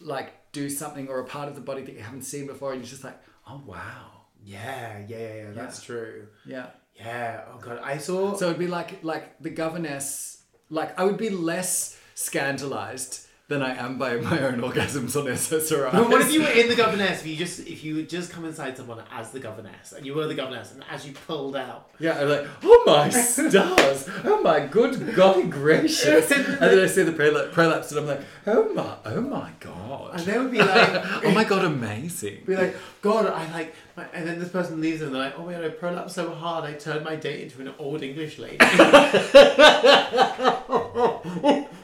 [0.00, 2.80] like do something or a part of the body that you haven't seen before, and
[2.82, 5.50] you're just like, oh wow, Yeah, yeah, yeah, yeah.
[5.52, 6.26] That's true.
[6.44, 6.66] yeah.
[6.96, 7.44] Yeah.
[7.52, 7.80] Oh, God.
[7.82, 8.36] I saw.
[8.36, 10.42] So it'd be like like the governess.
[10.70, 15.92] Like I would be less scandalized than I am by my own orgasms on SSRIs.
[15.92, 17.20] But what if you were in the governess?
[17.20, 20.26] If you just if you just come inside someone as the governess, and you were
[20.26, 24.66] the governess, and as you pulled out, Yeah, I'm like, oh my stars, oh my
[24.66, 28.96] good god gracious, and then I see the prolapse, prolapse and I'm like, oh my,
[29.04, 32.44] oh my god, and they would be like, oh my god, amazing.
[32.46, 35.44] be like, God, I like, my, and then this person leaves and they're like, oh
[35.44, 38.58] my God, I prolapsed so hard, I turned my date into an old English lady.
[38.60, 38.68] no,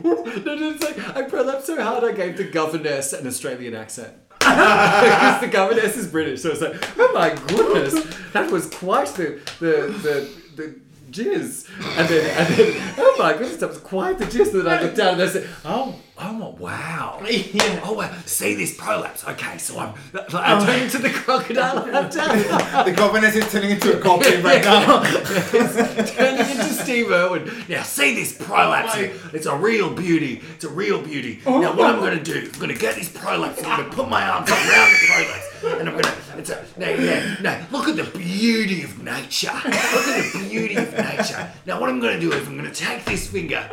[0.05, 4.15] no, it's like I prolapsed so hard I gave the governess an Australian accent.
[4.39, 7.95] because the governess is British, so it's like, oh my goodness,
[8.33, 11.69] that was quite the the the, the jizz.
[11.99, 14.55] And then and then oh my goodness, that was quite the jizz.
[14.55, 17.21] And then I looked down and I said, oh oh wow.
[17.31, 17.81] yeah.
[17.85, 19.25] Oh wow, see this prolapse.
[19.27, 20.67] Okay, so I'm I oh.
[20.67, 22.19] turned into the crocodile after
[22.91, 25.03] The governess is turning into a goblin right now.
[25.03, 27.51] turning into Steve Irwin.
[27.69, 28.93] Now see this prolapse.
[28.97, 30.43] Oh It's a real beauty.
[30.55, 31.41] It's a real beauty.
[31.47, 32.51] Now what I'm gonna do?
[32.53, 33.59] I'm gonna get this prolapse.
[33.59, 36.15] and I'm gonna put my arms around the prolapse, and I'm gonna.
[36.39, 37.61] It's a no, yeah, no.
[37.73, 39.51] Look at the beauty of nature.
[39.53, 41.51] Look at the beauty of nature.
[41.67, 43.69] Now what I'm gonna do is I'm gonna take this finger.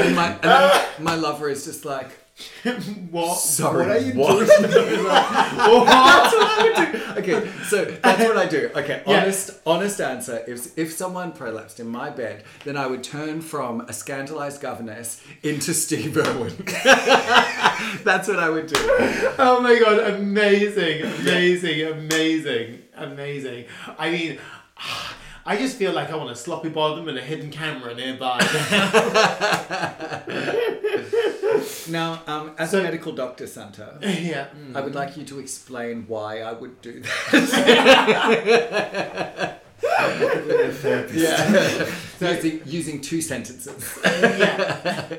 [0.00, 2.10] And my, and then my lover is just like,
[3.10, 3.38] What?
[3.38, 4.46] sorry, What are you what?
[4.46, 4.46] doing?
[5.06, 7.32] That's what I would do.
[7.32, 8.70] Okay, so that's what I do.
[8.76, 9.20] Okay, Yeah.
[9.22, 10.44] honest, honest answer.
[10.46, 15.22] If if someone prolapsed in my bed, then I would turn from a scandalized governess
[15.42, 16.52] into Steve Irwin.
[18.04, 18.76] that's what I would do.
[19.38, 23.64] Oh my god, amazing, amazing, amazing, amazing.
[23.98, 24.38] I mean,
[25.48, 28.40] I just feel like I want a sloppy bottom and a hidden camera nearby.
[31.88, 34.48] Now, um, as a medical doctor, Santa, yeah.
[34.74, 37.12] I would like you to explain why I would do that.
[41.14, 41.86] yeah.
[42.20, 43.98] using, using two sentences.
[44.04, 45.16] yeah.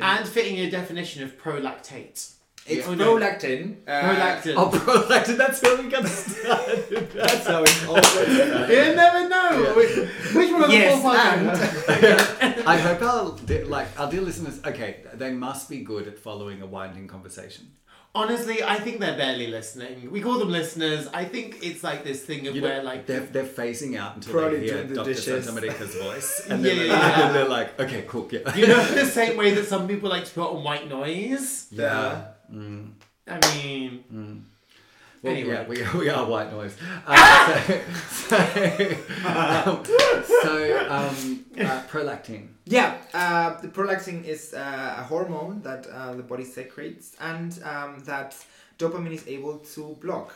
[0.00, 2.34] And fitting a definition of prolactate.
[2.68, 2.94] It's no.
[3.16, 3.76] prolactin.
[3.86, 4.54] uh, Prolactin.
[4.56, 7.10] Oh, prolactin, that's where we got started.
[7.12, 8.68] That's how it all got started.
[8.70, 9.76] You never know Yeah.
[9.76, 9.94] which,
[10.34, 12.66] which one of the Yes, four podcasts.
[12.66, 16.60] I hope our, de- like, our dear listeners, okay, they must be good at following
[16.62, 17.70] a winding conversation.
[18.14, 20.10] Honestly, I think they're barely listening.
[20.10, 21.06] We call them listeners.
[21.12, 24.14] I think it's like this thing of You know, where like they're, they're phasing out
[24.16, 25.12] until Probably they hear doing the Dr.
[25.12, 25.44] dishes.
[25.44, 26.46] Santa Medica's voice.
[26.50, 27.32] And Yeah, then yeah, yeah.
[27.34, 28.56] they're like, okay, cool, yeah.
[28.56, 31.66] you know the same way that some people like to put on white noise.
[31.70, 32.28] Yeah.
[32.52, 32.92] Mm.
[33.28, 34.44] I mean,
[35.22, 35.54] Well, Anyway.
[35.54, 36.76] yeah, we, we are white noise.
[37.06, 37.60] Uh,
[38.10, 39.84] so, so, um,
[40.24, 42.48] so um, uh, prolactin.
[42.64, 48.02] Yeah, uh, the prolactin is uh, a hormone that uh, the body secretes and um,
[48.04, 48.36] that
[48.78, 50.34] dopamine is able to block.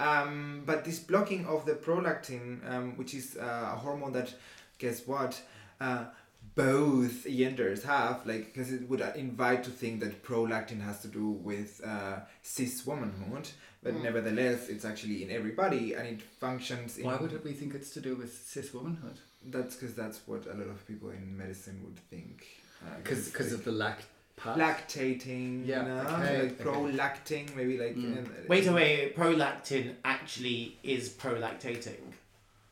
[0.00, 4.32] Um, but this blocking of the prolactin, um, which is uh, a hormone that,
[4.78, 5.40] guess what,
[5.80, 6.04] uh,
[6.54, 11.28] both genders have, like, because it would invite to think that prolactin has to do
[11.30, 13.48] with uh, cis womanhood,
[13.82, 17.04] but nevertheless, it's actually in everybody and it functions in.
[17.06, 19.18] Why would we think it's to do with cis womanhood?
[19.46, 22.46] That's because that's what a lot of people in medicine would think.
[22.82, 23.98] Uh, Because it's of the lac
[24.36, 24.58] part?
[24.58, 26.64] lactating, Yeah, you know, okay, like okay.
[26.64, 27.96] prolacting, maybe like.
[27.96, 28.24] Mm.
[28.26, 29.12] uh, wait away.
[29.16, 32.00] Prolactin actually is prolactating.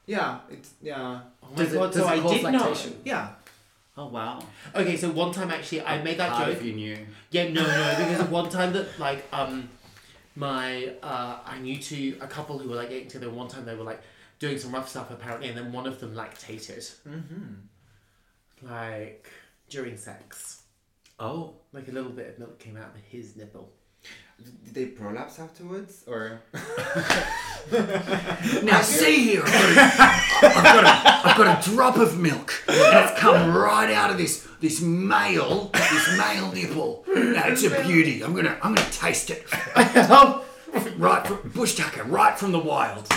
[0.06, 1.92] Yeah, it's yeah, Oh my Does it- god!
[1.92, 2.76] does so it I cause did know.
[3.04, 3.28] yeah.
[3.96, 4.40] Oh, wow.
[4.74, 6.56] Okay, so one time actually I made that joke.
[6.56, 6.96] If you knew.
[7.30, 9.68] Yeah, no, no, because one time that like um
[10.34, 13.66] my uh I knew two a couple who were like getting together and one time
[13.66, 14.00] they were like
[14.38, 16.94] doing some rough stuff apparently and then one of them lactated.
[17.06, 18.66] Mm-hmm.
[18.66, 19.28] Like
[19.68, 20.62] during sex.
[21.20, 21.54] Oh.
[21.72, 23.72] Like a little bit of milk came out of his nipple.
[24.64, 26.42] Did they prolapse afterwards, or?
[28.64, 33.54] Now see here, I've got, a, I've got a drop of milk, and it's come
[33.56, 37.04] right out of this this male this male nipple.
[37.06, 38.22] Now it's a beauty.
[38.22, 39.46] I'm gonna I'm gonna taste it
[40.98, 43.08] right from bush tucker, right from the wild.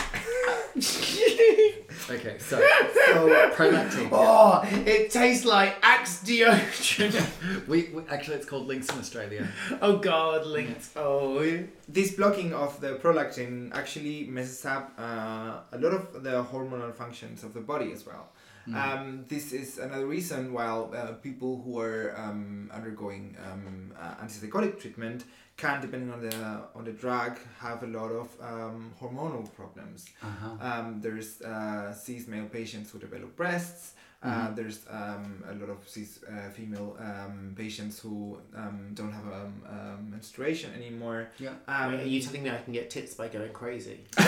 [2.09, 4.09] okay, so So prolactin.
[4.11, 7.67] Oh, it tastes like Axe deodorant.
[7.67, 9.47] We, we actually it's called Lynx in Australia.
[9.81, 10.89] oh god, linked.
[10.95, 11.39] Oh.
[11.87, 17.43] this blocking of the prolactin actually messes up uh, a lot of the hormonal functions
[17.43, 18.29] of the body as well.
[18.73, 24.79] Um, this is another reason why uh, people who are um, undergoing um, uh, antipsychotic
[24.79, 25.23] treatment
[25.57, 26.35] can, depending on the
[26.75, 30.05] on the drug, have a lot of um, hormonal problems.
[30.21, 30.57] Uh-huh.
[30.59, 33.93] Um, there's uh, cis male patients who develop breasts.
[34.23, 39.25] Uh, there's um, a lot of cis uh, female um, patients who um, don't have
[39.25, 41.29] um, um, menstruation anymore.
[41.37, 41.51] Yeah.
[41.67, 43.99] Um, Wait, are you telling me I can get tits by going crazy?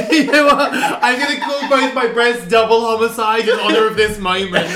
[0.10, 0.70] you know what?
[0.72, 4.66] I'm gonna call both my breasts double homicide in honor of this moment.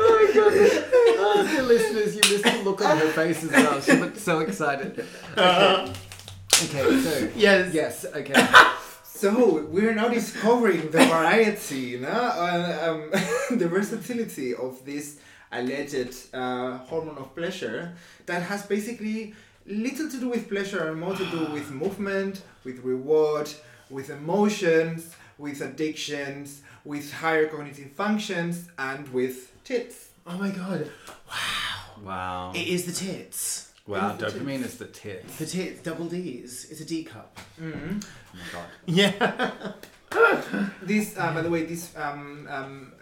[0.00, 3.80] Oh, dear listeners, you missed the look on her face as well.
[3.80, 5.04] She looked so excited.
[5.36, 5.92] Okay,
[6.64, 7.74] okay so Yes.
[7.74, 8.46] yes, okay.
[9.04, 13.10] So we're now discovering the variety, you know, uh, um,
[13.58, 15.18] the versatility of this
[15.50, 17.94] alleged uh, hormone of pleasure
[18.26, 19.34] that has basically
[19.66, 23.50] little to do with pleasure and more to do with movement, with reward,
[23.90, 30.08] with emotions, with addictions, with higher cognitive functions, and with tits.
[30.26, 30.90] Oh my god.
[31.28, 32.02] Wow.
[32.04, 32.52] Wow.
[32.54, 33.72] It is the tits.
[33.86, 35.36] Wow, It is the dopamine is the tits.
[35.38, 36.66] The tits, double D's.
[36.70, 37.38] It's a D cup.
[37.60, 37.98] Mm-hmm.
[38.00, 38.68] Oh my god.
[38.86, 39.72] Yeah.
[40.82, 42.92] This, uh, by the way, this um, um,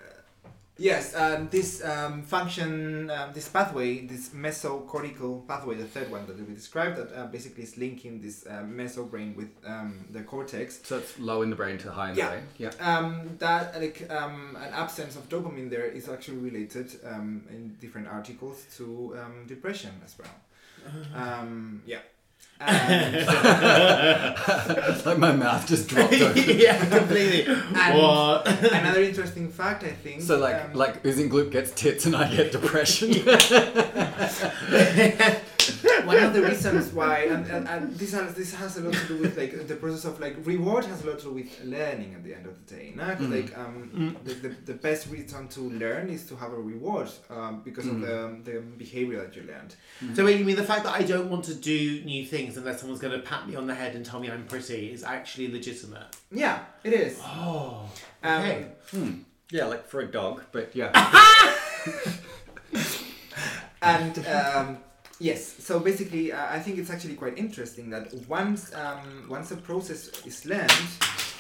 [0.79, 6.37] Yes, um, this um, function, um, this pathway, this mesocortical pathway, the third one that
[6.47, 10.81] we described, that uh, basically is linking this uh, meso brain with um, the cortex.
[10.85, 12.25] So it's low in the brain to high in Yeah.
[12.27, 12.45] the brain.
[12.59, 12.97] Yeah.
[12.99, 18.09] Um, that like um, an absence of dopamine there is actually related um, in different
[18.09, 20.29] articles to um, depression as well.
[21.15, 22.01] Um, yeah.
[22.59, 23.27] And,
[25.07, 26.59] like my mouth just dropped open.
[26.59, 27.45] yeah, completely.
[27.47, 28.47] And- what?
[28.73, 30.23] another interesting fact, I think.
[30.23, 33.13] So like um, like Oozing Gloop gets tits and I get depression.
[36.07, 39.07] one of the reasons why and, and, and this has this has a lot to
[39.07, 42.15] do with like the process of like reward has a lot to do with learning
[42.15, 43.15] at the end of the day nah?
[43.15, 43.31] 'Cause, Mm.
[43.39, 47.63] like um the, the, the best reason to learn is to have a reward um,
[47.65, 48.45] because of Mm.
[48.45, 49.75] the, the behavior that you learned
[50.17, 52.81] So wait, you mean the fact that I don't want to do new things unless
[52.81, 55.49] someone's going to pat me on the head and tell me I'm pretty is actually
[55.59, 56.09] legitimate?
[56.31, 57.91] yeah it is Oh,
[58.23, 58.67] Um, okay.
[58.93, 59.13] Hmm.
[59.51, 60.91] Yeah, like for a dog, but yeah.
[63.83, 64.79] and um,
[65.19, 69.57] yes so basically uh, i think it's actually quite interesting that once um, once a
[69.57, 70.71] process is learned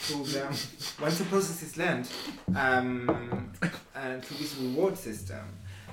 [0.06, 0.44] to the,
[1.00, 2.08] once a process is learned
[2.54, 3.52] um,
[3.94, 5.44] and through this reward system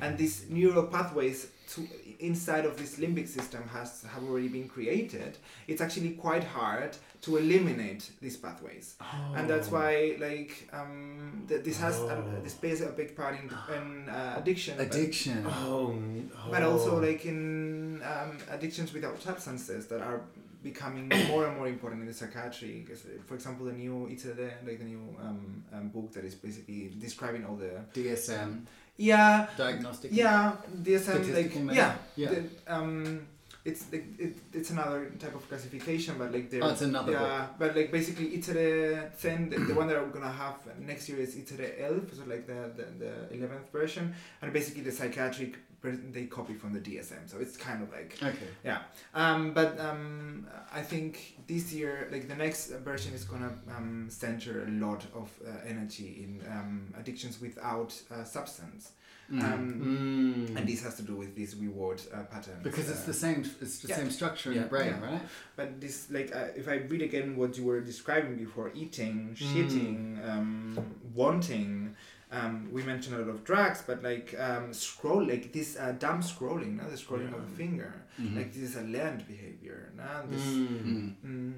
[0.02, 1.88] and these neural pathways to
[2.20, 7.38] inside of this limbic system has have already been created it's actually quite hard to
[7.38, 8.96] eliminate these pathways
[9.36, 9.76] and that's Oh.
[9.76, 12.10] why like um, th- this has Oh.
[12.10, 13.46] uh, this plays a big part in,
[13.78, 15.40] in uh, addiction but- Addiction.
[15.48, 17.00] Oh, n- but also oh.
[17.08, 20.20] like in um, addictions without substances that are
[20.64, 22.86] becoming more and more important in the psychiatry.
[22.88, 26.36] 'Cause, uh, for example, the new ICD, like the new um, um, book that is
[26.36, 28.66] basically describing all the DSM.
[28.98, 30.10] yeah Diagnostic.
[30.14, 30.56] yeah
[30.86, 31.78] DSM like Statistical method?
[31.82, 32.30] yeah Yeah.
[32.34, 32.42] the,
[32.76, 33.28] um,
[33.66, 37.47] it's like it, it's another type of classification, but like there Oh, it's another yeah,
[37.57, 41.36] but like basically ICD 10, the, the one that I'm gonna have next year is
[41.36, 46.72] ICD 11, so like the, the, 11th version, and basically the psychiatric they copy from
[46.72, 48.47] the DSM, so it's kind of like Okay.
[48.64, 48.84] yeah.
[49.14, 54.64] Um, but um, I think this year, like the next version is gonna um, center
[54.64, 58.91] a lot of uh, energy in um, addictions without uh, substance,
[59.32, 59.44] Mm.
[59.44, 60.58] um, Mm.
[60.58, 62.62] and this has to do with these reward uh, patterns.
[62.64, 63.40] because it's uh, the same.
[63.62, 63.96] It's the yeah.
[63.98, 64.64] same structure in Yeah.
[64.64, 65.12] the brain, Yeah.
[65.12, 65.22] right?
[65.56, 69.98] But this, like, uh, if I read again what you were describing before, eating, shitting,
[70.30, 70.78] um,
[71.14, 71.96] wanting.
[72.32, 76.22] Um, we mentioned a lot of drugs, but like um, scroll, like this uh, dumb
[76.24, 76.90] scrolling, no?
[76.90, 78.36] the scrolling of a finger, Mhm.
[78.38, 79.92] like this is a learned behavior.
[79.96, 80.04] No?
[80.30, 80.68] This, Mm.
[80.68, 81.14] Mm.
[81.26, 81.54] mm,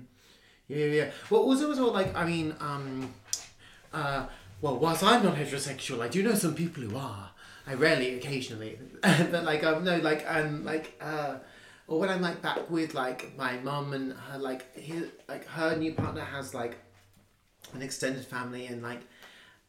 [0.67, 1.11] Yeah, yeah, yeah.
[1.29, 3.13] Well, also as well, like I mean, um,
[3.93, 4.25] uh,
[4.61, 7.31] well, whilst I'm not heterosexual, I do know some people who are.
[7.67, 11.37] I rarely, occasionally, but like um, no, like um, like uh,
[11.87, 15.75] or when I'm like back with like my mum and her, like his, like her
[15.75, 16.77] new partner has like
[17.73, 19.01] an extended family and like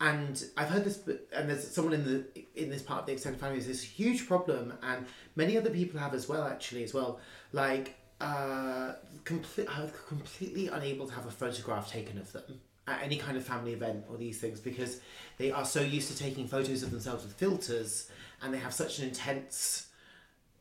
[0.01, 1.01] and I've heard this,
[1.35, 4.27] and there's someone in the in this part of the extended family is this huge
[4.27, 7.19] problem, and many other people have as well, actually, as well.
[7.53, 8.93] Like, uh,
[9.25, 9.69] complete,
[10.07, 14.05] completely unable to have a photograph taken of them at any kind of family event
[14.09, 15.01] or these things because
[15.39, 18.11] they are so used to taking photos of themselves with filters,
[18.43, 19.87] and they have such an intense.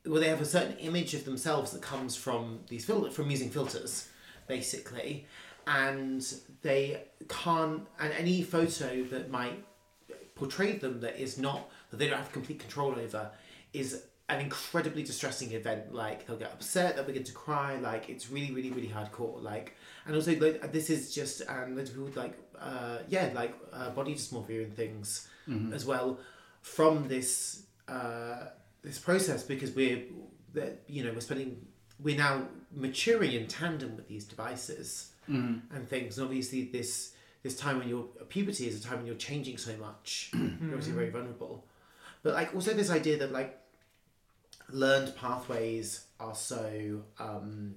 [0.05, 3.49] Well, they have a certain image of themselves that comes from these fil- from using
[3.49, 4.07] filters,
[4.47, 5.26] basically,
[5.67, 6.26] and
[6.61, 9.63] they can't and any photo that might
[10.36, 13.32] portray them that is not that they don't have complete control over
[13.73, 15.93] is an incredibly distressing event.
[15.93, 17.78] Like they'll get upset they'll begin to cry.
[17.78, 19.41] Like it's really really really hardcore.
[19.41, 19.76] Like
[20.06, 24.14] and also like this is just and there's people like uh yeah like uh, body
[24.16, 25.28] dysmorphia and things
[25.74, 26.20] as well
[26.62, 28.47] from this uh
[28.82, 30.01] this process because we're
[30.53, 31.66] that you know we're spending
[31.99, 35.62] we're now maturing in tandem with these devices Mm.
[35.74, 36.20] and things.
[36.20, 39.76] And obviously, this this time when you're puberty is a time when you're changing so
[39.78, 40.30] much.
[40.34, 41.66] you're obviously very vulnerable.
[42.22, 43.58] But like also this idea that like
[44.70, 47.76] learned pathways are so um,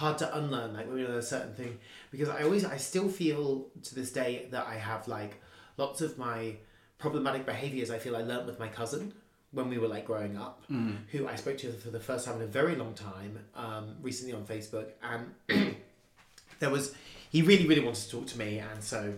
[0.00, 0.70] hard to unlearn.
[0.74, 1.78] Like learn a certain thing,
[2.12, 5.34] because I always I still feel to this day that I have like
[5.76, 6.56] lots of my
[6.98, 7.90] problematic behaviors.
[7.90, 9.12] I feel I learnt with my cousin
[9.52, 10.96] when we were like growing up Mm.
[11.12, 14.34] who I spoke to for the first time in a very long time um, recently
[14.34, 15.22] on Facebook, and
[16.58, 16.94] there was
[17.30, 19.14] he really really wanted to talk to me, and so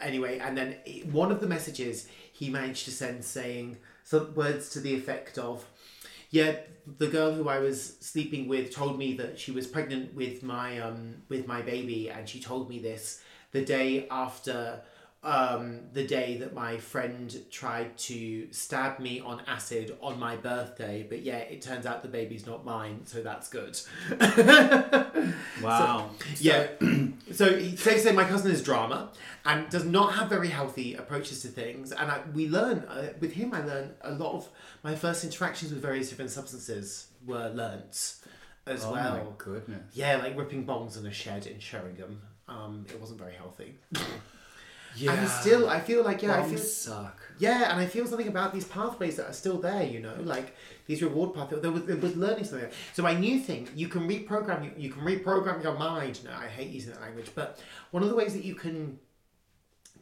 [0.00, 0.76] anyway, and then
[1.10, 5.66] one of the messages he managed to send saying some words to the effect of,
[6.30, 6.56] "Yeah,
[6.98, 10.78] the girl who I was sleeping with told me that she was pregnant with my
[10.80, 13.20] um with my baby, and she told me this
[13.52, 14.82] the day after."
[15.24, 21.04] Um, the day that my friend tried to stab me on acid on my birthday,
[21.08, 23.78] but yeah, it turns out the baby's not mine, so that's good.
[25.62, 26.10] Wow.
[26.38, 26.68] Yeah.
[27.32, 29.10] so he safe to say my cousin is drama
[29.44, 31.92] and does not have very healthy approaches to things.
[31.92, 33.52] And I, we learn uh, with him.
[33.52, 34.48] I learned a lot of
[34.82, 38.16] my first interactions with various different substances were learnt
[38.66, 39.14] as oh well.
[39.14, 39.94] my goodness.
[39.94, 42.22] Yeah, like ripping bongs in a shed in Sheringham.
[42.46, 43.74] Um, it wasn't very healthy.
[44.96, 45.12] Yeah.
[45.12, 47.20] And still, I feel like yeah, I feel suck.
[47.38, 50.56] yeah, and I feel something about these pathways that are still there, you know, like
[50.86, 51.62] these reward pathways.
[51.62, 52.70] There was, there was learning something.
[52.94, 56.24] So my new thing, you can reprogram you, you can reprogram your mind.
[56.24, 57.60] Now I hate using that language, but
[57.90, 58.98] one of the ways that you can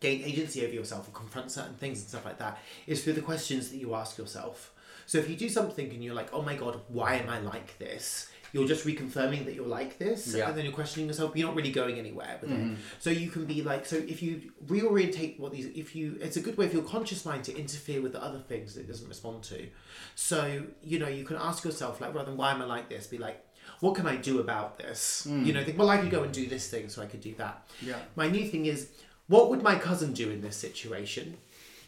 [0.01, 3.23] gain agency over yourself or confront certain things and stuff like that is through the
[3.23, 4.73] questions that you ask yourself.
[5.07, 7.79] So if you do something and you're like, oh my god, why am I like
[7.79, 8.29] this?
[8.57, 10.49] You're just reconfirming that you're like this, Yeah.
[10.49, 11.33] and then you're questioning yourself.
[11.37, 12.73] You're not really going anywhere with Mm-hmm.
[12.73, 12.79] it.
[13.01, 14.31] So you can be like, so if you
[14.67, 18.01] reorientate what these, if you, it's a good way for your conscious mind to interfere
[18.01, 19.67] with the other things that it doesn't respond to.
[20.15, 23.07] So you know, you can ask yourself like, rather than why am I like this,
[23.07, 23.43] be like,
[23.81, 25.27] what can I do about this?
[25.29, 27.35] You know, think, well, I could go and do this thing, so I could do
[27.37, 27.67] that.
[27.83, 27.99] Yeah.
[28.15, 28.89] My new thing is,
[29.29, 31.37] what would my cousin do in this situation?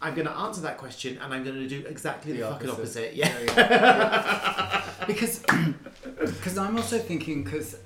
[0.03, 2.71] I'm going to answer that question, and I'm going to do exactly the, The fucking
[2.71, 3.13] opposite.
[3.13, 3.15] opposite.
[3.57, 4.85] Yeah.
[5.09, 5.43] because
[6.05, 7.77] because I'm also thinking because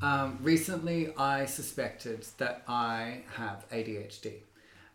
[0.00, 4.34] um, recently I suspected that I have ADHD.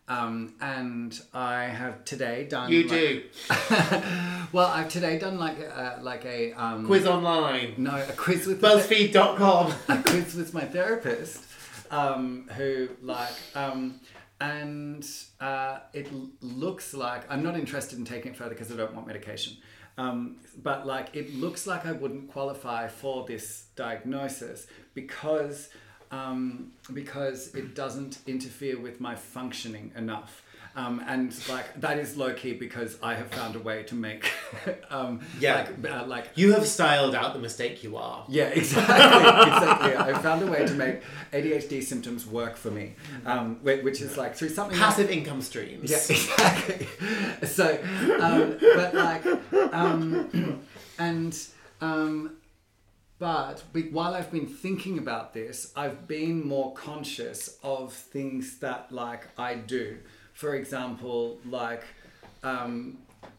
[0.08, 2.70] Um, and I have today done.
[2.70, 3.22] You like- do.
[4.52, 7.74] well, I've today done like a, like a um, Quiz online.
[7.78, 9.72] No, a quiz with BuzzFeed.com.
[9.88, 11.44] a quiz with my therapist,
[11.90, 14.00] um, who like, um,
[14.40, 15.08] and
[15.40, 16.08] uh, it
[16.42, 19.56] looks like I'm not interested in taking it further because I don't want medication.
[19.98, 25.68] Um, but like, it looks like I wouldn't qualify for this diagnosis because
[26.10, 30.42] um, because it doesn't interfere with my functioning enough.
[30.74, 34.30] Um, and like that is low key because I have found a way to make,
[34.90, 35.66] um, Yeah.
[35.82, 38.24] like, uh, like You have styled out the mistake you are.
[38.28, 38.94] yeah, exactly.
[39.52, 39.96] exactly.
[39.96, 41.02] I found a way to make
[41.32, 42.94] ADHD symptoms work for me,
[43.26, 45.90] um, whi- which is like through something like- Passive income streams.
[45.90, 46.86] yeah, exactly.
[47.46, 47.78] So,
[48.20, 49.26] um, but like,
[49.74, 50.60] um,
[50.98, 51.38] and
[51.82, 52.36] um,
[53.18, 53.62] but
[53.92, 59.54] while I've been thinking about this, I've been more conscious of things that like I
[59.54, 59.98] do.
[60.32, 61.84] For example, like
[62.42, 62.98] um,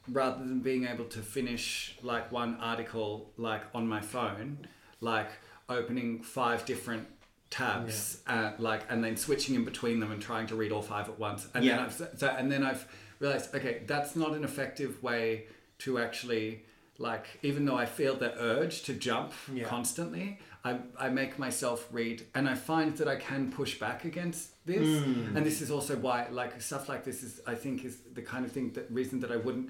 [0.10, 4.68] rather than being able to finish like one article like on my phone,
[5.02, 5.30] like
[5.70, 7.08] opening five different
[7.50, 11.08] tabs, uh, like and then switching in between them and trying to read all five
[11.10, 11.48] at once.
[11.54, 11.86] And then Yeah.
[11.86, 12.88] I've so and then I've
[13.20, 15.46] realized okay, that's not an effective way
[15.80, 16.64] to actually
[16.98, 19.66] like even though I feel the urge to jump Yeah.
[19.66, 24.53] constantly, I, I make myself read and I find that I can push back against
[24.66, 25.03] this.
[25.03, 25.36] Hmm.
[25.38, 28.45] And this is also why like stuff like this is I think is the kind
[28.45, 29.70] of thing that reason that I wouldn't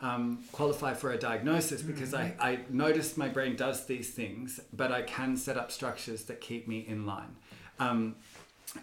[0.00, 4.92] um, qualify for a diagnosis because I, I noticed my brain does these things, but
[4.92, 7.36] I can set up structures that keep me in line.
[7.78, 8.16] Um,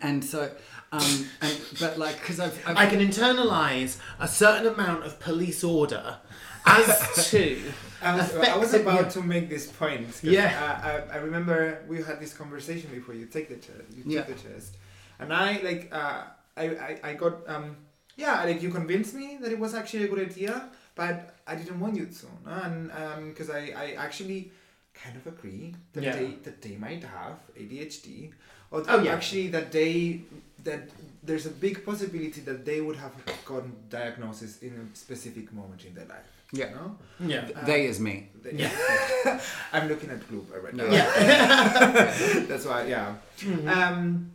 [0.02, 0.50] and so,
[0.92, 5.64] um, and, but like, because I've, I've I can internalize a certain amount of police
[5.64, 6.18] order
[6.66, 7.62] as to.
[8.02, 9.10] I was, I was about yeah.
[9.10, 10.48] to make this point Yeah.
[10.84, 13.84] uh, I, I remember we had this conversation before you take the test.
[13.96, 14.22] You Yeah.
[14.24, 14.78] took the test,
[15.22, 16.24] and I like uh,
[16.58, 17.76] I, I I got um
[18.18, 21.16] yeah like you convinced me that it was actually a good idea, but
[21.48, 22.52] I didn't want you to, no?
[22.66, 24.52] and um because I I actually
[25.04, 26.16] kind of agree that Yeah.
[26.18, 28.32] they that they might have ADHD,
[28.72, 29.14] or Oh, yeah.
[29.16, 30.22] actually that they
[30.64, 30.82] that
[31.24, 33.14] there's a big possibility that they would have
[33.46, 36.30] gotten diagnosis in a specific moment in their life.
[36.52, 36.70] Yeah.
[36.70, 36.90] You know?
[37.34, 37.46] Yeah.
[37.66, 38.16] they is me.
[38.44, 38.72] They- Yeah.
[39.74, 40.78] I'm looking at Gloop already.
[40.78, 40.88] No.
[42.50, 43.16] That's why, yeah.
[43.68, 44.32] Um,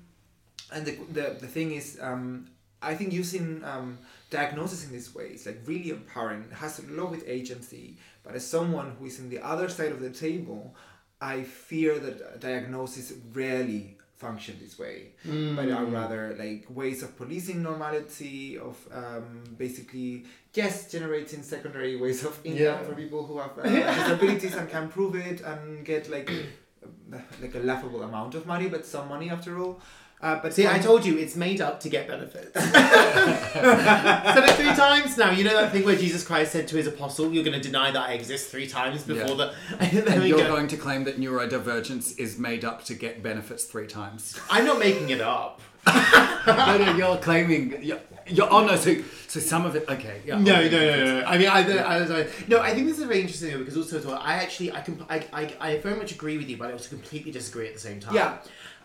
[0.72, 2.48] and the, the, the thing is, um,
[2.82, 3.98] I think using um,
[4.30, 6.44] diagnosis in this way is like really empowering.
[6.50, 7.96] It has a lot with agency.
[8.24, 10.74] But as someone who is in the other side of the table,
[11.20, 15.12] I fear that diagnosis rarely function this way.
[15.24, 22.24] But are rather like ways of policing normality, of um, basically yes, generating secondary ways
[22.24, 22.82] of income Yeah.
[22.82, 26.30] for people who have uh, disabilities and can prove it and get like
[27.42, 29.80] like a laughable amount of money, but some money after all.
[30.18, 32.50] Uh, but See, I told you it's made up to get benefits.
[32.54, 35.30] Said it three times now.
[35.30, 37.90] You know that thing where Jesus Christ said to his apostle, "You're going to deny
[37.90, 39.52] that I exist three times before Yeah.
[39.78, 40.48] the." there And you're go.
[40.48, 44.38] going to claim that neurodivergence is made up to get benefits three times.
[44.50, 45.60] I'm not making it up.
[45.86, 47.80] no, no, you're claiming.
[47.82, 48.96] You're, you're, oh no, so
[49.28, 49.84] so some of it.
[49.88, 50.36] Okay, yeah.
[50.38, 51.26] No, no, no, no, no.
[51.26, 52.60] I mean, I, I, I, I, no.
[52.60, 55.24] I think this is very interesting because also as well, I actually, I can, I,
[55.32, 58.00] I, I very much agree with you, but I also completely disagree at the same
[58.00, 58.14] time.
[58.14, 58.38] Yeah.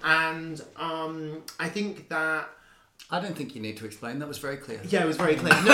[0.03, 2.49] And um, I think that
[3.09, 4.19] I don't think you need to explain.
[4.19, 4.79] That was very clear.
[4.87, 5.53] Yeah, it was very clear.
[5.53, 5.61] No,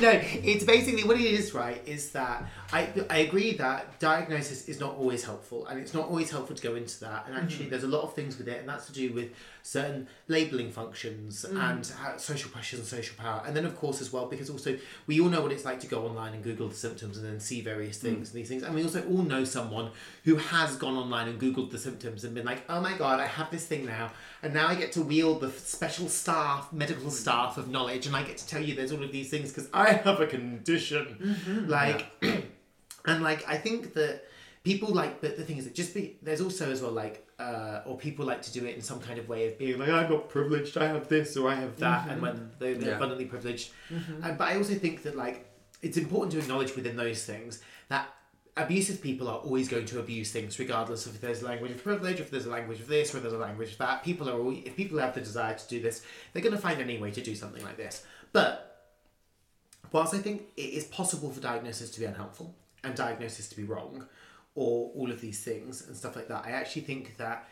[0.00, 1.80] no, it's basically what it is, right?
[1.86, 2.44] Is that
[2.74, 6.62] I I agree that diagnosis is not always helpful, and it's not always helpful to
[6.62, 7.26] go into that.
[7.26, 7.70] And actually, mm.
[7.70, 9.30] there's a lot of things with it, and that's to do with
[9.62, 11.56] certain labeling functions mm.
[11.70, 13.42] and how, social pressures and social power.
[13.46, 14.76] And then, of course, as well, because also
[15.06, 17.38] we all know what it's like to go online and Google the symptoms and then
[17.38, 18.02] see various mm.
[18.02, 18.64] things and these things.
[18.64, 19.92] And we also all know someone
[20.24, 23.26] who has gone online and Googled the symptoms and been like, oh my god, I
[23.26, 24.10] have this thing now,
[24.42, 28.24] and now I get to wield the special staff, medical staff of knowledge, and I
[28.24, 31.16] get to tell you there's all of these things because I have a condition.
[31.22, 31.70] Mm-hmm.
[31.70, 32.06] Like,
[33.06, 34.24] and like I think that
[34.64, 37.80] people like but the thing is that just be there's also as well like uh,
[37.84, 40.08] or people like to do it in some kind of way of being like I'm
[40.10, 42.96] not privileged I have this or I have that and when they're, they're Yeah.
[42.96, 43.72] abundantly privileged.
[44.22, 45.46] And, but I also think that like
[45.82, 48.08] it's important to acknowledge within those things that
[48.56, 51.82] abusive people are always going to abuse things regardless of if there's a language of
[51.82, 54.04] privilege if there's a language of this or there's a language of that.
[54.04, 56.02] People are always, if people have the desire to do this
[56.32, 58.04] they're going to find any way to do something like this.
[58.32, 58.70] But
[59.92, 62.54] whilst I think it is possible for diagnosis to be unhelpful
[62.84, 64.06] and diagnosis to be wrong,
[64.54, 67.48] or all of these things and stuff like that, I actually think that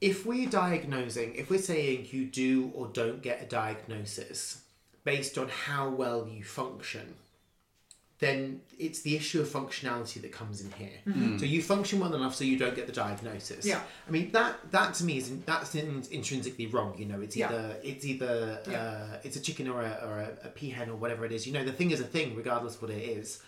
[0.00, 4.62] if we're diagnosing, if we're saying you do or don't get a diagnosis
[5.04, 7.14] based on how well you function,
[8.18, 11.38] then it's the issue of functionality that comes in here.
[11.38, 13.64] So you function well enough so you don't get the diagnosis.
[13.64, 13.80] Yeah.
[14.06, 16.94] I mean that that to me is that's in, intrinsically wrong.
[16.98, 17.48] You know, it's Yeah.
[17.48, 18.82] either it's either Yeah.
[18.82, 21.46] uh, it's a chicken or a or a, a peahen or whatever it is.
[21.46, 23.40] You know, the thing is a thing regardless what it is.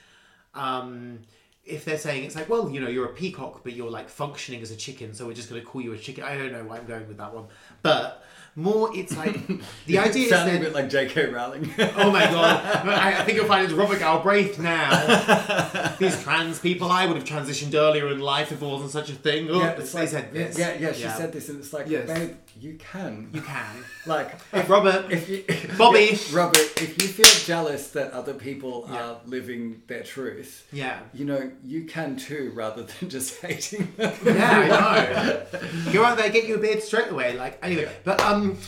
[0.54, 1.20] Um,
[1.64, 4.60] if they're saying it's like, well, you know, you're a peacock, but you're like functioning
[4.62, 6.24] as a chicken, so we're just going to call you a chicken.
[6.24, 7.46] I don't know why I'm going with that one,
[7.82, 8.24] but
[8.54, 9.46] more it's like
[9.86, 11.26] the idea is Sounding a that bit like J.K.
[11.26, 11.70] Rowling.
[11.78, 12.86] Oh my god!
[12.88, 15.94] I, I think you'll find it's Robert Galbraith now.
[15.98, 19.14] These trans people, I would have transitioned earlier in life if there wasn't such a
[19.14, 19.48] thing.
[19.48, 20.58] Oh, yeah, they like, said this.
[20.58, 22.06] yeah, yeah, she said this, and it's like, Yes.
[22.06, 23.30] babe, you can.
[23.32, 23.66] You can.
[24.06, 25.44] Like, If Robert, if you,
[25.78, 26.18] Bobby.
[26.32, 29.10] Robert, if you feel jealous that other people Yeah.
[29.10, 30.98] are living their truth, yeah.
[31.14, 34.12] you know, you can too, rather than just hating them.
[34.24, 35.92] Yeah, I know.
[35.92, 37.36] Go out there, get you a beard straight away.
[37.38, 38.58] Like anyway, but um,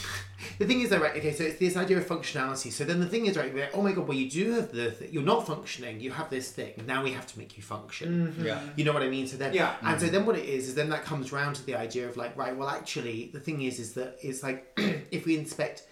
[0.59, 1.17] the thing is though, right?
[1.17, 2.71] Okay, so it's this idea of functionality.
[2.73, 3.53] So then the thing is, right?
[3.53, 6.01] we're like, Oh my god, well you do have the, th- you're not functioning.
[6.01, 6.73] You have this thing.
[6.87, 8.35] Now we have to make you function.
[8.41, 8.61] Yeah.
[8.77, 9.27] You know what I mean?
[9.27, 9.77] So then, Yeah.
[9.83, 12.17] And so then what it is is then that comes round to the idea of
[12.17, 12.57] like, right?
[12.57, 14.67] Well, actually, the thing is, is that it's like
[15.11, 15.83] if we inspect.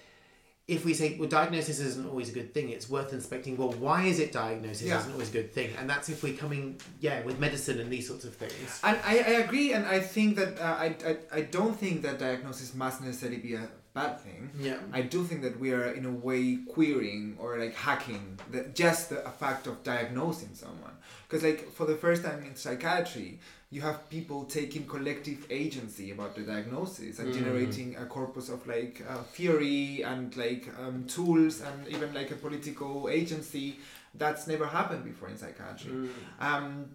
[0.69, 3.57] If we say well, diagnosis isn't always a good thing, it's worth inspecting.
[3.57, 5.01] Well, why is it diagnosis Yeah.
[5.01, 5.71] isn't always a good thing?
[5.77, 8.81] And that's if we're coming, yeah, with medicine and these sorts of things.
[8.85, 12.21] And I, I agree, and I think that uh, I, I, I don't think that
[12.21, 14.51] diagnosis must necessarily be a bad thing.
[14.59, 14.79] Yeah.
[14.93, 19.11] I do think that we are in a way queering or like hacking the, just
[19.11, 20.93] the fact of diagnosing someone.
[21.29, 23.39] Because like for the first time in psychiatry,
[23.71, 27.39] you have people taking collective agency about the diagnosis and Mm.
[27.39, 32.35] generating a corpus of like uh, theory and like um, tools and even like a
[32.35, 33.79] political agency
[34.15, 35.91] that's never happened before in psychiatry.
[35.93, 36.11] Mm.
[36.41, 36.91] Um,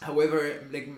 [0.00, 0.88] however, like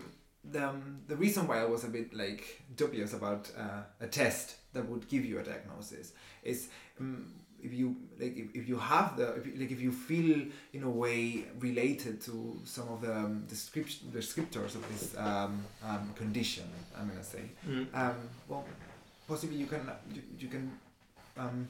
[0.45, 4.57] the, um, the reason why I was a bit like dubious about uh, a test
[4.75, 6.69] that would give you a diagnosis is
[7.01, 7.33] um,
[7.63, 10.45] if you like if, if you have the if you, like if you feel
[10.75, 16.13] in a way related to some of the um, description descriptors of this um, um,
[16.15, 16.65] condition,
[16.99, 17.87] I'm gonna say, Mm.
[17.95, 18.17] um,
[18.49, 18.65] well,
[19.27, 19.81] possibly you can
[20.15, 20.71] you, you can
[21.39, 21.67] um,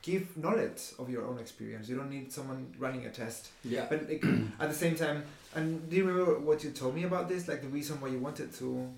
[0.00, 1.88] give knowledge of your own experience.
[1.90, 3.48] You don't need someone running a test.
[3.64, 3.84] Yeah.
[3.90, 4.24] But like
[4.60, 5.24] at the same time,
[5.54, 7.48] and do you remember what you told me about this?
[7.48, 8.88] Like the reason why you wanted to,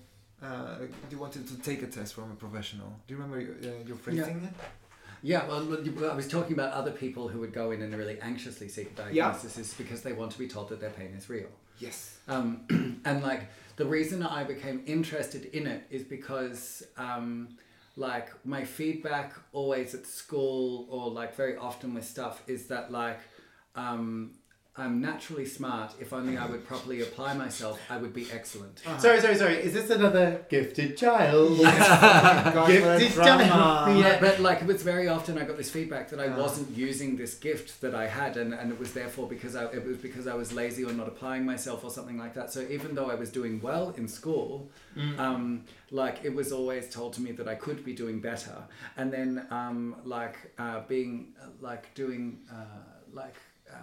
[0.41, 0.75] uh,
[1.09, 2.87] you wanted to take a test from a professional.
[3.07, 4.53] Do you remember your, uh, your phrasing it?
[5.23, 8.19] Yeah, well, well, I was talking about other people who would go in and really
[8.21, 9.25] anxiously seek a Yeah.
[9.25, 11.49] diagnosis is because they want to be told that their pain is real.
[11.77, 12.17] Yes.
[12.27, 12.65] Um,
[13.05, 13.43] and like
[13.75, 17.49] the reason I became interested in it is because um,
[17.95, 23.19] like my feedback always at school or like very often with stuff is that like
[23.75, 24.31] um,
[24.77, 25.93] I'm naturally smart.
[25.99, 28.79] If only I would properly apply myself, I would be excellent.
[28.99, 29.55] Sorry, sorry, sorry.
[29.55, 31.59] Is this another gifted child?
[31.59, 33.43] God, Gifted drama.
[33.47, 33.99] child.
[33.99, 36.37] Yeah, but like it was very often I got this feedback that I Yeah.
[36.37, 39.85] wasn't using this gift that I had, and, and it was therefore because I, it
[39.85, 42.53] was because I was lazy or not applying myself or something like that.
[42.53, 44.69] So even though I was doing well in school,
[45.17, 48.55] um, like it was always told to me that I could be doing better,
[48.95, 52.55] and then um, like uh, being uh, like doing uh,
[53.11, 53.35] like
[53.69, 53.75] uh,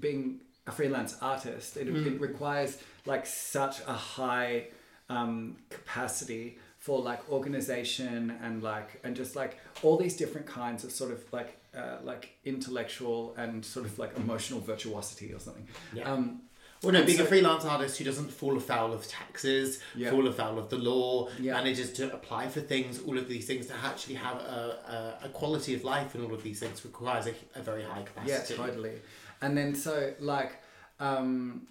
[0.00, 4.68] being a freelance artist, it, it requires like such a high
[5.08, 10.90] um, capacity for like organization and like and just like all these different kinds of
[10.90, 15.66] sort of like uh, like intellectual and sort of like emotional virtuosity or something.
[15.94, 16.10] Yeah.
[16.12, 16.42] Um,
[16.82, 20.10] Well, no, being so- a freelance artist who doesn't fall afoul of taxes, Yeah.
[20.10, 21.54] fall afoul of the law, Yeah.
[21.54, 25.28] manages to apply for things, all of these things to actually have a, a, a
[25.30, 28.04] quality of life and all of these things requires a, a very high Yeah,
[28.40, 28.54] capacity.
[28.56, 28.96] totally.
[29.42, 30.52] And then so like
[31.00, 31.66] um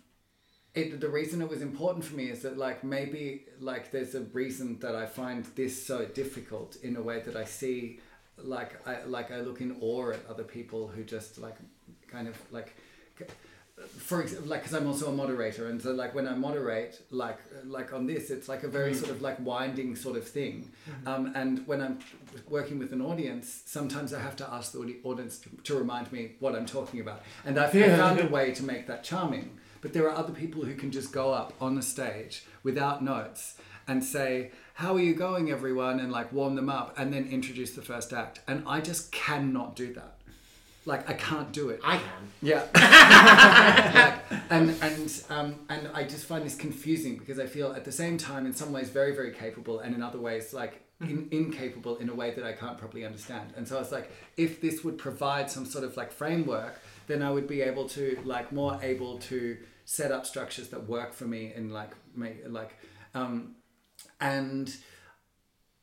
[0.75, 4.21] it the reason it was important for me is that like maybe like there's a
[4.21, 7.99] reason that I find this so difficult in a way that I see
[8.37, 11.55] like I like I look in awe at other people who just like
[12.07, 12.75] kind of like
[13.97, 17.39] for example, like because I'm also a moderator, and so like when I moderate, like
[17.65, 20.71] like on this, it's like a very sort of like winding sort of thing.
[21.05, 21.99] Um, and when I'm
[22.49, 26.33] working with an audience, sometimes I have to ask the audience to, to remind me
[26.39, 29.57] what I'm talking about, and I've I found a way to make that charming.
[29.81, 33.57] But there are other people who can just go up on the stage without notes
[33.87, 37.71] and say, "How are you going, everyone?" and like warm them up, and then introduce
[37.71, 38.41] the first act.
[38.47, 40.20] And I just cannot do that.
[40.85, 41.79] Like I can't do it.
[41.83, 42.31] I can.
[42.41, 42.63] Yeah.
[43.91, 47.91] Like, and and um, and I just find this confusing because I feel at the
[47.91, 51.97] same time in some ways very very capable and in other ways like in, incapable
[51.97, 53.53] in a way that I can't properly understand.
[53.55, 57.21] And so I was like if this would provide some sort of like framework, then
[57.21, 61.25] I would be able to like more able to set up structures that work for
[61.25, 62.75] me and like make like
[63.13, 63.55] um,
[64.19, 64.73] and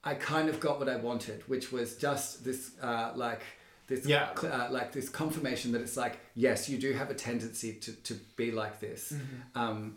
[0.05, 3.43] I kind of got what I wanted, which was just this uh, like
[3.89, 4.31] this Yeah.
[4.43, 8.15] uh, like this confirmation that it's like yes, you do have a tendency to, to
[8.37, 9.13] be like this,
[9.55, 9.97] um,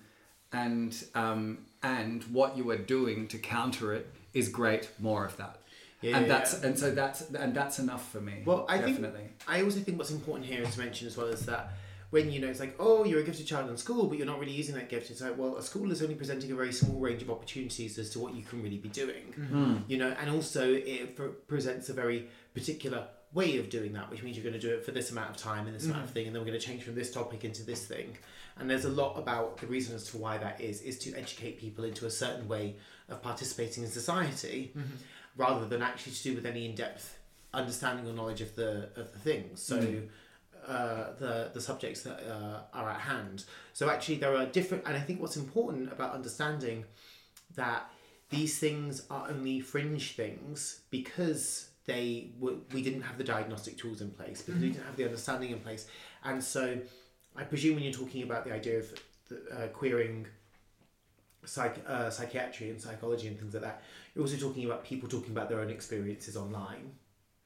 [0.52, 4.90] and um, and what you are doing to counter it is great.
[5.00, 5.58] More of that,
[6.02, 6.68] Yeah, and yeah, that's yeah.
[6.68, 8.44] and so that's and that's enough for me.
[8.46, 9.20] Well, I definitely.
[9.22, 11.74] think I also think what's important here is to mention as well is that
[12.12, 14.38] when you know it's like oh you're a gifted child in school but you're not
[14.38, 17.00] really using that gift it's like well a school is only presenting a very small
[17.00, 19.76] range of opportunities as to what you can really be doing Hmm.
[19.88, 24.24] you know and also it pr- presents a very particular way of doing that which
[24.24, 26.10] means you're going to do it for this amount of time and this amount of
[26.10, 28.18] thing and then we're going to change from this topic into this thing.
[28.60, 31.58] And there's a lot about the reason as to why that is is to educate
[31.60, 32.76] people into a certain way
[33.10, 34.74] of participating in society
[35.38, 37.18] rather than actually to do with any in-depth
[37.54, 39.78] understanding or knowledge of the of the things so
[40.68, 43.46] uh, the the subjects that uh, are at hand.
[43.74, 46.86] So actually there are different and i think what's important about understanding
[47.56, 47.90] that
[48.30, 54.02] these things are only fringe things because they were, we didn't have the diagnostic tools
[54.02, 55.88] in place because we didn't have the understanding in place.
[56.24, 56.80] And so
[57.36, 58.94] i presume when you're talking about the idea of
[59.30, 60.28] the, uh, queering
[61.46, 63.82] psych, uh, psychiatry and psychology and things like that
[64.14, 66.92] you're also talking about people talking about their own experiences online.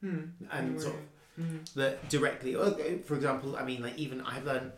[0.02, 0.24] Hmm.
[0.50, 1.00] and sort of
[1.42, 1.72] Mhm.
[1.74, 2.70] that directly or,
[3.04, 4.72] for example i mean like even i've learned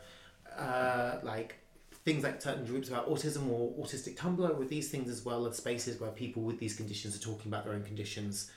[0.56, 1.56] uh, like
[2.04, 5.56] things like certain groups about autism or autistic tumblr with these things as well as
[5.56, 8.50] spaces where people with these conditions are talking about their own conditions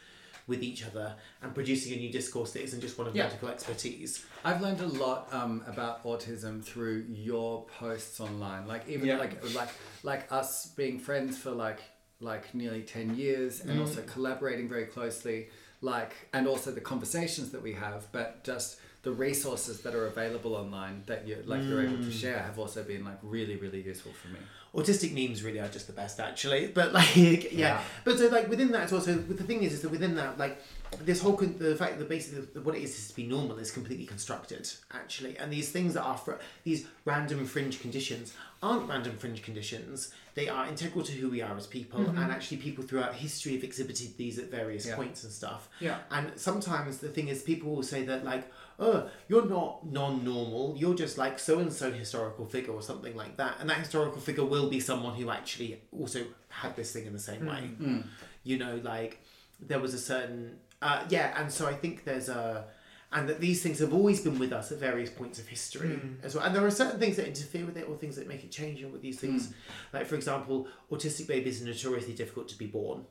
[0.48, 3.24] with each other and producing a new discourse that isn't just one of Yeah.
[3.24, 8.68] medical expertise I've learned a lot um, about autism through your posts online.
[8.68, 9.18] Like even Yeah.
[9.18, 9.70] like like
[10.04, 11.80] like us being friends for like
[12.20, 13.82] like nearly ten years, and Mm.
[13.82, 15.50] also collaborating very closely.
[15.82, 20.54] Like and also the conversations that we have, but just the resources that are available
[20.56, 22.22] online that you like you're able to Mm.
[22.22, 24.40] share have also been like really really useful for me.
[24.76, 27.82] autistic memes really are just the best actually but like yeah, Yeah.
[28.06, 30.62] but so like within that it's also the thing is is that within that like
[31.04, 33.72] this whole con- the fact that basically what it is is to be normal is
[33.72, 38.34] completely constructed actually and these things that are fr- these random fringe conditions
[38.64, 42.58] aren't random fringe conditions they are integral to who we are as people and actually
[42.58, 44.96] people throughout history have exhibited these at various Yeah.
[44.96, 45.98] points and stuff Yeah.
[46.12, 48.44] and sometimes the thing is, people will say that like,
[48.82, 50.76] oh, you're not non-normal.
[50.76, 53.58] You're just like so and so historical figure or something like that.
[53.60, 57.20] And that historical figure will be someone who actually also had this thing in the
[57.20, 57.48] same hmm.
[57.48, 57.60] way.
[57.60, 58.02] Hmm.
[58.44, 59.24] You know, like
[59.60, 61.40] there was a certain uh, yeah.
[61.40, 62.66] And so I think there's a
[63.14, 66.26] and that these things have always been with us at various points of history hmm.
[66.26, 66.44] as well.
[66.44, 68.82] And there are certain things that interfere with it or things that make it change.
[68.82, 69.54] And with these things,
[69.94, 73.06] like for example, autistic babies are notoriously difficult to be born.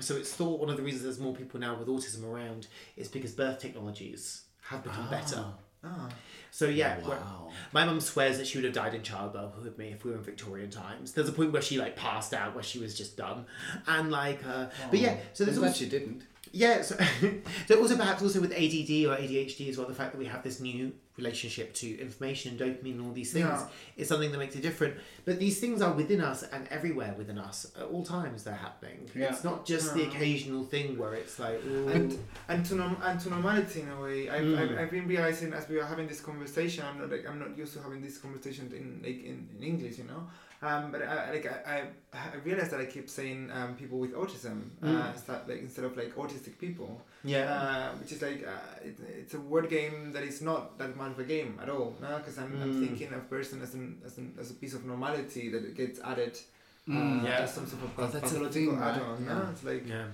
[0.00, 2.66] So it's thought one of the reasons there's more people now with autism around
[2.96, 5.44] is because birth technologies have become better.
[5.84, 6.08] Ah.
[6.50, 7.50] So yeah, Wow.
[7.72, 10.16] my mum swears that she would have died in childbirth with me if we were
[10.16, 11.12] in Victorian times.
[11.12, 13.44] There's a point where she like passed out, where she was just done,
[13.86, 15.16] and like, uh, but yeah.
[15.34, 16.22] So I'm there's glad also, you didn't.
[16.52, 16.96] yeah, so,
[17.68, 20.42] so also perhaps also with ADD or ADHD as well, the fact that we have
[20.42, 23.68] this new relationship to information, and dopamine, and all these things Yeah.
[23.96, 24.94] is something that makes it different.
[25.24, 28.44] But these things are within us and everywhere within us at all times.
[28.44, 29.08] They're happening.
[29.14, 29.32] Yeah.
[29.32, 31.88] It's not just the occasional thing where it's like, ooh.
[31.88, 32.18] and
[32.48, 34.28] and to norm- and to normality in a way.
[34.28, 34.58] I've, Mm.
[34.58, 36.84] I've, I've been realizing as we are having this conversation.
[36.88, 39.98] I'm not like I'm not used to having this conversation in like in, in English,
[39.98, 40.28] you know.
[40.62, 41.82] Um, but I, like I,
[42.14, 45.12] I, I realized that I keep saying um, people with autism uh, Mm.
[45.12, 47.00] instead, like instead of like autistic people.
[47.24, 47.52] yeah.
[47.52, 51.12] Uh, which is like uh, it, it's a word game that is not that much
[51.12, 51.94] of a game at all.
[52.00, 52.86] No, because I'm, I'm Mm.
[52.88, 56.00] thinking of person as an, as an as a piece of normality that it gets
[56.00, 56.38] added.
[56.88, 57.20] Mm.
[57.22, 57.40] Uh, Yeah.
[57.40, 58.94] as some sort of Oh, that's a pathological right?
[58.96, 59.24] add-on.
[59.24, 59.36] Yeah.
[59.42, 59.50] Yeah.
[59.50, 60.06] it's like Yeah.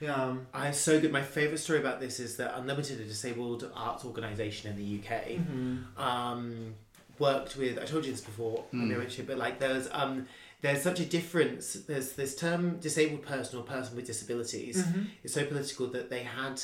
[0.00, 0.14] yeah.
[0.14, 1.12] um, I so good.
[1.12, 5.12] My favourite story about this is that Unlimited, a disabled arts organisation in the UK,
[5.40, 5.98] mhm.
[6.00, 6.74] um,
[7.20, 7.78] worked with.
[7.78, 8.88] I told you this before, Mm.
[8.90, 8.98] mm.
[8.98, 10.26] Richard, but like there's um,
[10.62, 11.74] there's such a difference.
[11.74, 14.76] There's this term disabled person or person with disabilities.
[14.82, 15.06] Mhm.
[15.22, 16.60] It's so political that they had.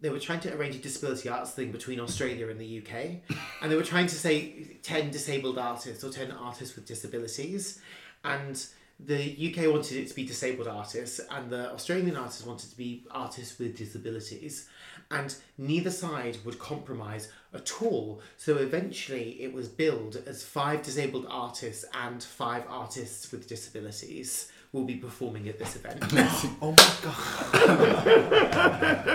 [0.00, 3.22] They were trying to arrange a disability arts thing between Australia and the UK,
[3.60, 7.80] and they were trying to say ten disabled artists or ten artists with disabilities,
[8.24, 8.66] and
[9.00, 13.04] the UK wanted it to be disabled artists, and the Australian artists wanted to be
[13.10, 14.68] artists with disabilities,
[15.10, 18.20] and neither side would compromise at all.
[18.36, 24.84] So eventually, it was billed as five disabled artists and five artists with disabilities will
[24.84, 26.02] be performing at this event.
[26.60, 28.04] Oh my god.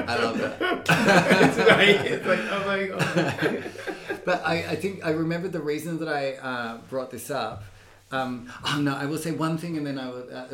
[0.08, 0.56] I love it.
[0.60, 3.64] it's like, it's like, oh my god.
[4.26, 7.64] But I, I think I remember the reason that I uh, brought this up.
[8.12, 10.46] Um, oh no, I will say one thing and then I will uh,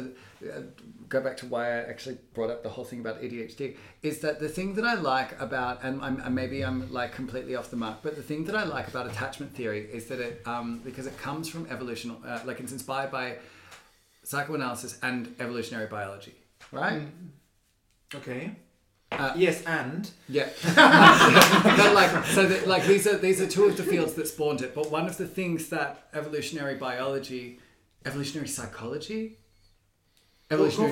[0.50, 0.62] uh,
[1.10, 3.76] go back to why I actually brought up the whole thing about ADHD.
[4.02, 7.56] Is that the thing that I like about, and I'm, and maybe I'm like completely
[7.56, 10.42] off the mark, but the thing that I like about attachment theory is that it,
[10.46, 13.38] um, because it comes from evolution, uh, like it's inspired by
[14.24, 16.36] psychoanalysis and evolutionary biology,
[16.72, 17.04] right?
[18.14, 18.56] Okay.
[19.12, 20.50] Uh, yes, and Yeah.
[20.76, 24.62] but like so that like these are these are two of the fields that spawned
[24.62, 24.76] it.
[24.76, 27.60] But one of the things that evolutionary biology,
[28.06, 29.38] evolutionary psychology,
[30.50, 30.92] go, go.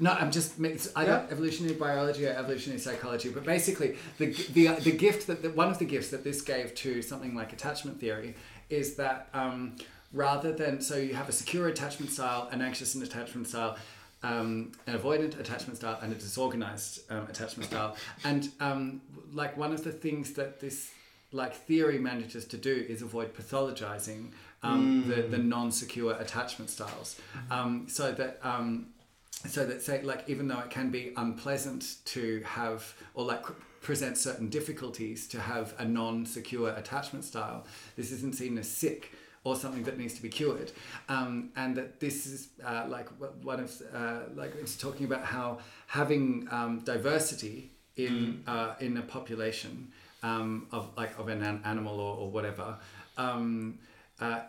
[0.00, 1.32] No, I'm just it's either Yeah.
[1.32, 3.28] evolutionary biology or evolutionary psychology.
[3.30, 6.74] But basically, the the the gift that the, one of the gifts that this gave
[6.76, 8.34] to something like attachment theory
[8.70, 9.76] is that um,
[10.12, 13.76] rather than so you have a secure attachment style, an anxious attachment style.
[14.22, 17.94] Um, an avoidant attachment style and a disorganized um, attachment style,
[18.24, 19.02] and um,
[19.34, 20.90] like one of the things that this
[21.30, 24.30] like theory manages to do is avoid pathologizing
[24.64, 27.20] um, the, the non-secure attachment styles,
[27.50, 28.88] um, so that um,
[29.46, 33.44] so that say like even though it can be unpleasant to have or like
[33.80, 37.66] present certain difficulties to have a non-secure attachment style
[37.96, 39.12] this isn't seen as sick
[39.44, 40.72] or something that needs to be cured.
[41.08, 43.08] Um, and that this is uh, like
[43.42, 49.02] one of uh, like it's talking about how having um, diversity in uh, in a
[49.02, 49.92] population
[50.22, 52.78] um, of like of an an animal or, or whatever
[53.18, 53.78] um,
[54.20, 54.40] uh,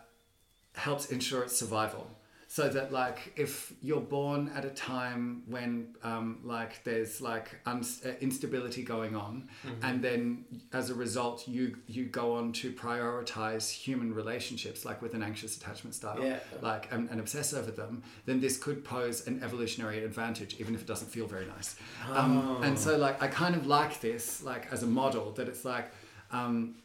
[0.75, 2.07] helps ensure its survival.
[2.47, 8.05] So that like if you're born at a time when um, like there's like unst-
[8.05, 9.49] uh, instability going on,
[9.81, 15.13] and then as a result you you go on to prioritize human relationships like with
[15.15, 16.39] an anxious attachment style, Yeah.
[16.61, 20.81] like and, and obsess over them, then this could pose an evolutionary advantage even if
[20.81, 21.75] it doesn't feel very nice.
[22.09, 25.65] Um, and so like I kind of like this like as a model that it's
[25.65, 25.91] like.
[26.31, 26.75] Um,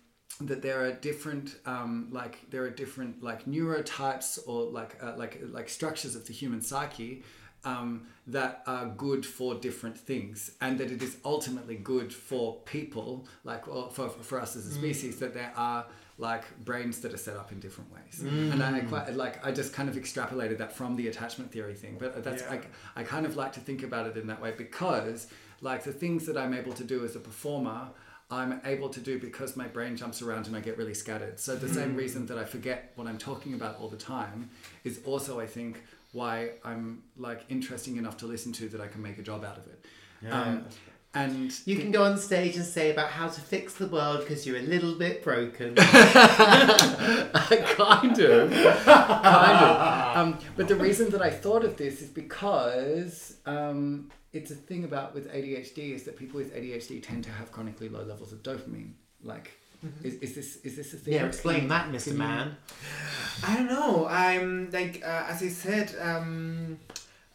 [0.40, 5.40] that there are different um, like there are different like neurotypes or like uh, like
[5.50, 7.22] like structures of the human psyche
[7.64, 13.26] um, that are good for different things and that it is ultimately good for people
[13.44, 15.84] like or for, for us as a species that there are
[16.16, 18.20] like brains that are set up in different ways.
[18.20, 21.96] And I quite like I just kind of extrapolated that from the attachment theory thing
[21.98, 22.60] but that's Yeah.
[22.96, 25.28] I, I kind of like to think about it in that way because
[25.62, 27.88] like the things that I'm able to do as a performer
[28.30, 31.40] I'm able to do because my brain jumps around and I get really scattered.
[31.40, 34.50] So the same reason that I forget what I'm talking about all the time
[34.84, 35.82] is also I think
[36.12, 39.58] why I'm like interesting enough to listen to that I can make a job out
[39.58, 39.84] of it.
[40.30, 40.66] Um,
[41.12, 44.46] and You can go on stage and say about how to fix the world because
[44.46, 45.74] you're a little bit broken.
[45.74, 45.80] kind
[48.20, 50.16] of, kind of.
[50.16, 54.84] Um, but the reason that I thought of this is because um, it's a thing
[54.84, 58.42] about with ADHD is that people with ADHD tend to have chronically low levels of
[58.42, 58.92] dopamine.
[59.22, 59.50] Like,
[60.04, 61.14] is, is this is this a thing?
[61.14, 62.14] yeah, explain Can- that, Mr.
[62.14, 62.56] Man.
[63.46, 64.06] I don't know.
[64.06, 65.94] I'm like uh, as I said.
[66.00, 66.78] Um,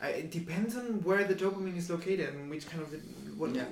[0.01, 2.97] I, it depends on where the dopamine is located and which kind of the,
[3.37, 3.63] what Yeah.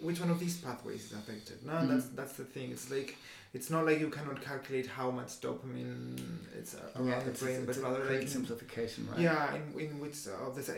[0.00, 1.64] which one of these pathways is affected.
[1.66, 1.88] No, Mhm.
[1.88, 2.70] that's that's the thing.
[2.70, 3.16] It's like
[3.54, 6.18] it's not like you cannot calculate how much dopamine
[6.56, 9.20] it's around Yeah, the it's, brain, it's, but a rather like simplification, right?
[9.20, 10.74] yeah, in, in which of this, uh,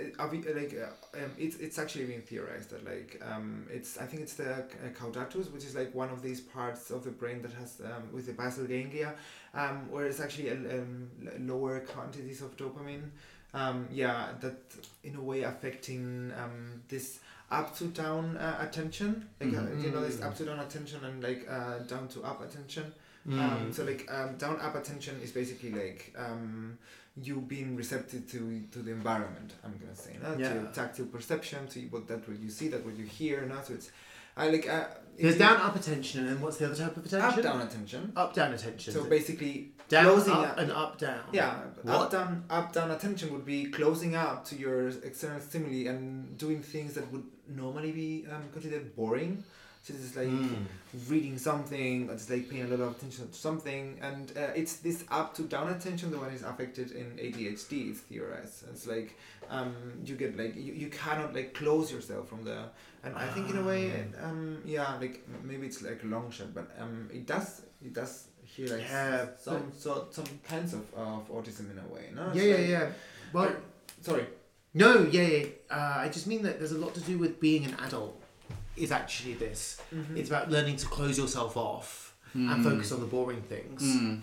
[0.54, 4.34] like uh, um, it's it's actually been theorized that like um, it's I think it's
[4.34, 4.62] the uh,
[4.94, 8.26] caudatus, which is like one of these parts of the brain that has um, with
[8.26, 9.14] the basal ganglia,
[9.54, 11.08] um, where it's actually a, um,
[11.40, 13.10] lower quantities of dopamine.
[13.52, 14.60] Um, yeah, that
[15.02, 17.18] in a way affecting um, this
[17.50, 20.26] up to down uh, attention, like uh, you know, this Mhm.
[20.26, 22.92] up to down attention and like uh, down to up attention.
[23.28, 23.38] Mm.
[23.40, 26.78] Um, so like um, down up attention is basically like um,
[27.22, 29.54] you being receptive to to the environment.
[29.64, 30.36] I'm gonna say, no?
[30.38, 30.54] Yeah.
[30.54, 33.56] to tactile perception, to what that what you see, that what you hear, no?
[33.62, 33.90] So it's
[34.36, 34.68] I like.
[34.68, 34.84] Uh,
[35.18, 37.28] There's down up attention, and then what's the other type of attention?
[37.38, 38.12] up down attention.
[38.16, 38.94] Up down attention.
[38.94, 41.24] So basically, down closing up up- and up down.
[41.32, 41.94] Yeah, What?
[41.94, 46.62] up down up down attention would be closing up to your external stimuli and doing
[46.62, 47.24] things that would
[47.56, 49.42] normally be um, considered boring.
[49.82, 50.66] So this is like Mm.
[51.08, 54.76] reading something, or just like paying a lot of attention to something, and uh, it's
[54.76, 57.90] this up to down attention the one is affected in ADHD.
[57.90, 58.64] It's theorized.
[58.70, 59.16] It's like
[59.48, 59.74] um,
[60.04, 62.58] you get like you, you cannot like close yourself from the,
[63.04, 63.90] and I think in a way,
[64.22, 68.26] um, yeah, like maybe it's like a long shot, but um, it does it does
[68.44, 72.10] here like Yeah, some so some kinds of, of autism in a way.
[72.14, 72.90] No, It's Yeah, yeah, like- yeah.
[73.32, 73.52] Well,
[74.02, 74.26] Sorry.
[74.74, 75.46] No, yeah, yeah.
[75.70, 78.16] Uh, I just mean that there's a lot to do with being an adult.
[78.76, 79.80] Is actually this.
[79.94, 80.16] Mm-hmm.
[80.16, 83.82] It's about learning to close yourself off and focus on the boring things.
[83.82, 84.20] Mm.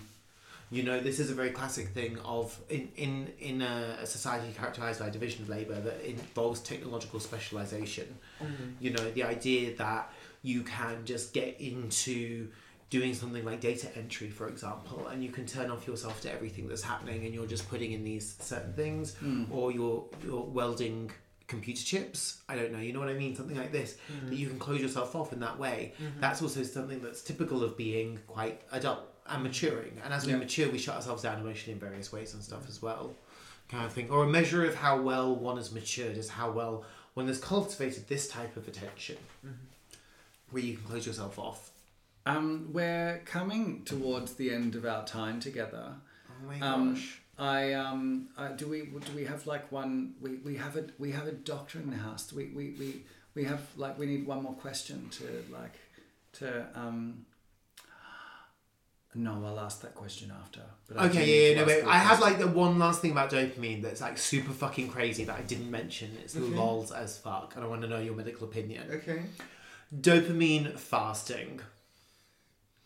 [0.69, 4.51] You know, this is a very classic thing of in in in a, a society
[4.57, 8.17] characterized by division of labor that involves technological specialization.
[8.41, 8.63] Mm-hmm.
[8.79, 10.11] You know, the idea that
[10.41, 12.49] you can just get into
[12.89, 16.67] doing something like data entry, for example, and you can turn off yourself to everything
[16.67, 19.45] that's happening, and you're just putting in these certain things, hmm.
[19.51, 21.11] or you're you're welding
[21.47, 22.41] computer chips.
[22.49, 22.79] I don't know.
[22.79, 23.35] You know what I mean?
[23.35, 24.33] Something like this that hmm.
[24.33, 25.93] you can close yourself off in that way.
[26.01, 26.19] Mm-hmm.
[26.19, 28.99] That's also something that's typical of being quite adult
[29.29, 29.99] and maturing.
[30.03, 30.39] And as we Yeah.
[30.39, 33.13] mature, we shut ourselves down emotionally in various ways and stuff as well,
[33.69, 34.09] kind of thing.
[34.09, 38.07] Or a measure of how well one has matured is how well one has cultivated
[38.07, 39.55] this type of attention, mm-hmm.
[40.51, 41.71] where you can close yourself off.
[42.29, 45.93] Um, we're coming towards the end of our time together.
[46.29, 47.21] Oh my Um, gosh.
[47.39, 51.11] I um uh, do we do we have like one we, we have a we
[51.11, 52.27] have a doctor in the house.
[52.29, 53.03] Do we, we, we
[53.35, 55.23] we have like we need one more question to
[55.53, 55.75] like
[56.39, 57.25] to um
[59.15, 60.61] no I'll ask that question after.
[60.87, 61.83] But I do need Okay, yeah, yeah, no, wait.
[61.85, 65.37] I have like the one last thing about dopamine that's like super fucking crazy that
[65.37, 66.17] I didn't mention.
[66.23, 66.45] It's Okay.
[66.55, 68.83] lols as fuck, and I want to know your medical opinion.
[68.91, 69.21] Okay.
[69.95, 71.61] Dopamine fasting.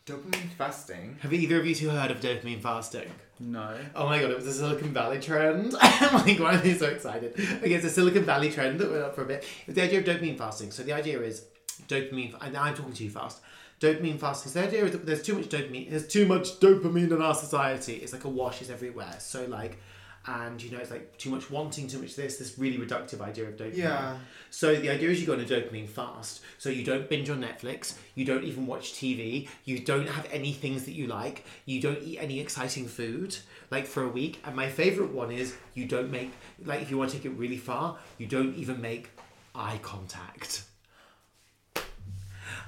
[0.04, 1.16] Dopamine fasting.
[1.20, 3.08] Have either of you two heard of dopamine fasting?
[3.38, 3.76] no.
[3.94, 5.74] Oh my god, it was a Silicon Valley trend.
[5.80, 7.34] oh my god, I'm so excited.
[7.34, 9.44] Okay, it's a Silicon Valley trend that went up for a bit.
[9.66, 10.72] It's the idea of dopamine fasting.
[10.72, 11.44] So the idea is
[11.86, 13.42] dopamine, and I'm talking too fast.
[13.80, 14.50] Dopamine fasting.
[14.50, 15.90] So the idea is that there's too much dopamine.
[15.90, 17.94] There's too much dopamine in our society.
[17.94, 19.14] It's like a wash is everywhere.
[19.18, 19.78] So like,
[20.26, 22.36] and you know, it's like too much wanting, too much this.
[22.36, 23.76] This really reductive idea of dopamine.
[23.76, 24.18] Yeah.
[24.50, 26.42] So the idea is you go on a dopamine fast.
[26.58, 30.52] So you don't binge on Netflix, you don't even watch TV, you don't have any
[30.52, 33.36] things that you like, you don't eat any exciting food,
[33.70, 34.40] like for a week.
[34.44, 36.32] And my favorite one is you don't make
[36.64, 39.10] like if you want to take it really far, you don't even make
[39.54, 40.64] eye contact.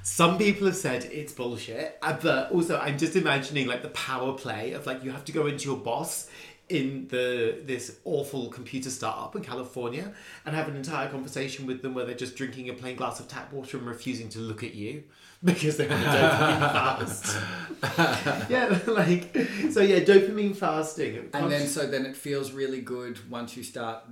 [0.02, 4.34] Some people have said it's bullshit, uh, but also I'm just imagining like the power
[4.34, 6.28] play of like you have to go into your boss
[6.74, 10.12] in the this awful computer startup in California
[10.44, 13.28] and have an entire conversation with them where they're just drinking a plain glass of
[13.28, 15.04] tap water and refusing to look at you
[15.44, 16.72] because they're on a dopamine
[17.86, 18.50] fast.
[18.50, 19.34] yeah, like
[19.70, 21.30] so yeah, dopamine fasting.
[21.32, 24.04] And then so then it feels really good once you start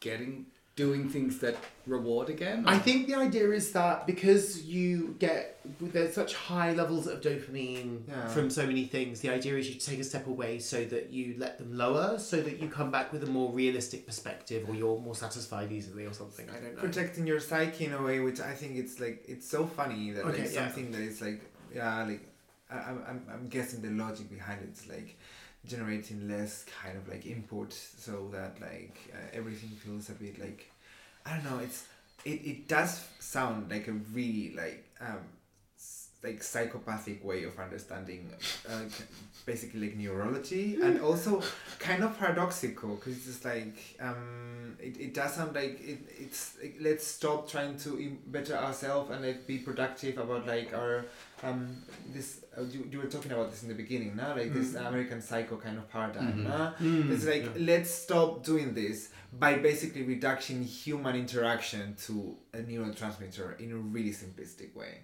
[0.00, 0.46] getting
[0.78, 1.56] doing things that
[1.86, 2.64] reward again.
[2.64, 5.40] or- I think the idea is that because you get
[5.94, 8.28] there's such high levels of dopamine Yeah.
[8.28, 11.34] from so many things, the idea is you take a step away so that you
[11.36, 15.00] let them lower, so that you come back with a more realistic perspective, or you're
[15.00, 16.46] more satisfied easily, or something.
[16.48, 16.80] I don't know.
[16.88, 20.24] Protecting your psyche in a way, which I think it's like it's so funny that
[20.24, 20.64] Okay, like yeah.
[20.64, 21.40] something that is like
[21.74, 22.22] yeah like
[22.70, 25.10] I, I'm I'm I'm guessing the logic behind it is like
[25.66, 30.70] generating less kind of like input so that like uh, everything feels a bit like
[31.26, 31.86] I don't know it's
[32.24, 35.20] it, it does sound like a really like um
[36.22, 38.28] like psychopathic way of understanding
[38.68, 38.80] uh,
[39.46, 41.40] basically like neurology and also
[41.78, 46.56] kind of paradoxical because it's just like um it, it does sound like it, it's
[46.60, 51.04] like, let's stop trying to im- better ourselves and like be productive about like our
[51.44, 51.76] um
[52.12, 55.22] this uh, you, you were talking about this in the beginning now like this american
[55.22, 56.44] psycho kind of paradigm Mhm.
[56.48, 56.72] nah?
[56.74, 57.50] Mm, it's like yeah.
[57.72, 64.10] let's stop doing this by basically reducing human interaction to a neurotransmitter in a really
[64.10, 65.00] simplistic way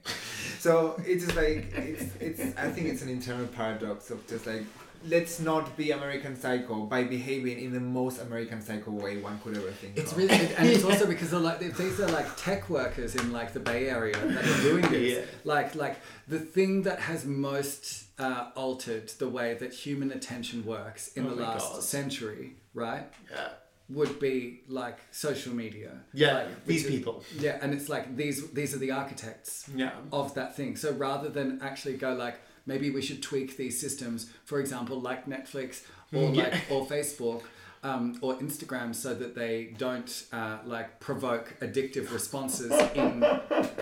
[0.58, 4.64] so it's just like it's, it's i think it's an internal paradox of just like
[5.06, 9.54] let's not be american psycho by behaving in the most american psycho way one could
[9.56, 10.18] ever think It's of.
[10.18, 13.60] really, and it's also because they're like these are like tech workers in like the
[13.60, 15.12] Bay Area that are doing this.
[15.18, 15.24] Yeah.
[15.44, 15.96] Like, like
[16.26, 21.30] the thing that has most uh, altered the way that human attention works in Oh
[21.34, 21.82] the last God.
[21.82, 23.48] century, right, Yeah.
[23.90, 25.90] Would be like social media.
[26.12, 27.22] Yeah, Like, these is- people.
[27.38, 29.92] Yeah, and it's like these these are the architects Yeah.
[30.12, 30.76] of that thing.
[30.76, 32.36] So rather than actually go like
[32.66, 35.82] maybe we should tweak these systems, for example, like Netflix
[36.12, 36.42] or Mm, yeah.
[36.44, 37.42] like or Facebook,
[37.82, 43.22] um, or Instagram so that they don't uh, like provoke addictive responses in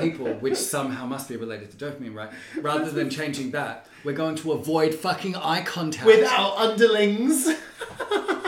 [0.01, 2.31] people, which somehow must be related to dopamine, right?
[2.61, 6.05] Rather than changing that, we're going to avoid fucking eye contact.
[6.07, 7.49] With our underlings.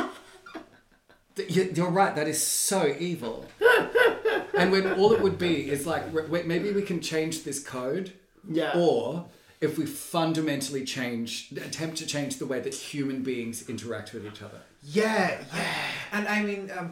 [1.36, 2.14] You're right.
[2.14, 3.46] That is so evil.
[4.56, 8.12] and when all it would be is like wait, maybe we can change this code,
[8.48, 8.72] Yeah.
[8.76, 9.26] or
[9.60, 14.42] if we fundamentally change, attempt to change the way that human beings interact with each
[14.42, 14.60] other.
[14.82, 15.74] Yeah, yeah.
[16.12, 16.90] And I mean, um,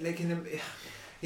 [0.00, 0.38] like in a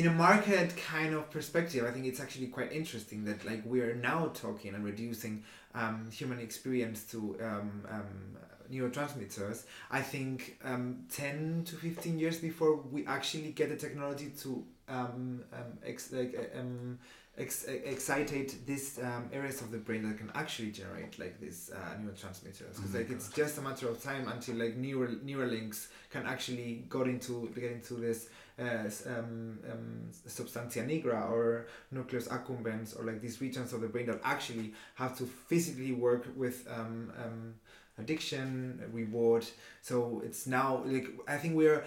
[0.01, 3.81] in a market kind of perspective, I think it's actually quite interesting that like we
[3.81, 8.37] are now talking and reducing um, human experience to um, um,
[8.73, 9.65] neurotransmitters.
[9.91, 15.45] I think um, ten to fifteen years before we actually get the technology to um,
[15.53, 16.99] um, ex- like uh, um,
[17.37, 21.79] ex- excitate these um, areas of the brain that can actually generate like these uh,
[22.01, 26.27] neurotransmitters because like it's just a matter of time until like neural neural links can
[26.27, 28.29] actually go into get into this
[28.59, 34.07] uh, um, um, substantia nigra or nucleus accumbens or like these regions of the brain
[34.07, 37.55] that actually have to physically work with um, um,
[37.99, 39.45] addiction reward
[39.83, 41.85] so it's now like i think we're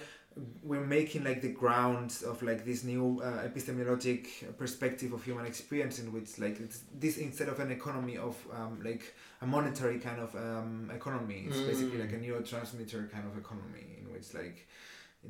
[0.63, 4.27] we're making like the grounds of like this new uh, epistemologic
[4.57, 8.79] perspective of human experience in which like it's this instead of an economy of um,
[8.83, 12.01] like a monetary kind of um, economy it's basically Mm.
[12.05, 14.67] like a neurotransmitter kind of economy in which like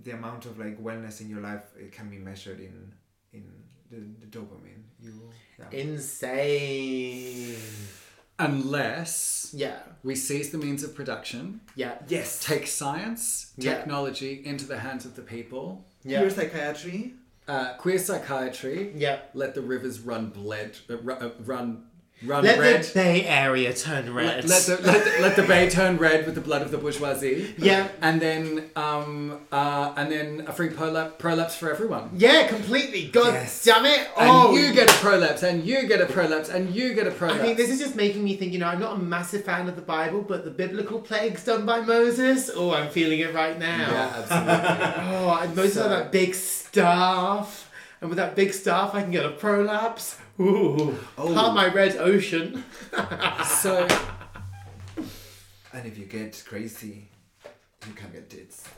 [0.04, 2.94] the amount of like wellness in your life it can be measured in
[3.34, 3.44] in
[3.90, 5.14] the, the dopamine you
[5.60, 5.80] yeah.
[5.80, 7.56] Insane.
[8.42, 9.80] Unless Yeah.
[10.04, 11.96] we seize the means of production, Yeah.
[12.08, 13.76] yes take science, Yeah.
[13.76, 16.20] technology into the hands of the people, Yeah.
[16.20, 17.14] Pure psychiatry
[17.48, 19.20] uh, queer psychiatry, Yeah.
[19.34, 21.86] let the rivers run bled, uh, ru- uh, run,
[22.26, 22.84] run Let red.
[22.84, 24.46] the Bay Area turn red.
[24.46, 26.78] Let, let the, let, the, let the bay turn red with the blood of the
[26.78, 27.54] bourgeoisie.
[27.58, 27.88] Yeah.
[28.02, 32.12] And then, um, uh, and then a free prolapse, prolapse for everyone.
[32.16, 33.08] Yeah, completely.
[33.08, 33.64] God Yes.
[33.64, 34.00] damn it.
[34.18, 37.12] And Oh, you get a prolapse, and you get a prolapse, and you get a
[37.12, 37.40] prolapse.
[37.42, 39.68] I mean, this is just making me think, you know, I'm not a massive fan
[39.68, 43.58] of the Bible, but the biblical plagues done by Moses, oh, I'm feeling it right
[43.58, 43.78] now.
[43.92, 44.92] yeah, absolutely.
[45.22, 47.70] Oh, and Moses So- had that big staff.
[48.00, 50.18] And with that big staff, I can get a prolapse.
[50.42, 50.98] Ooh.
[51.18, 51.34] Oh.
[51.34, 52.64] Part my red ocean.
[53.46, 53.88] so,
[55.74, 57.08] and if you get crazy
[57.88, 58.64] you can get tits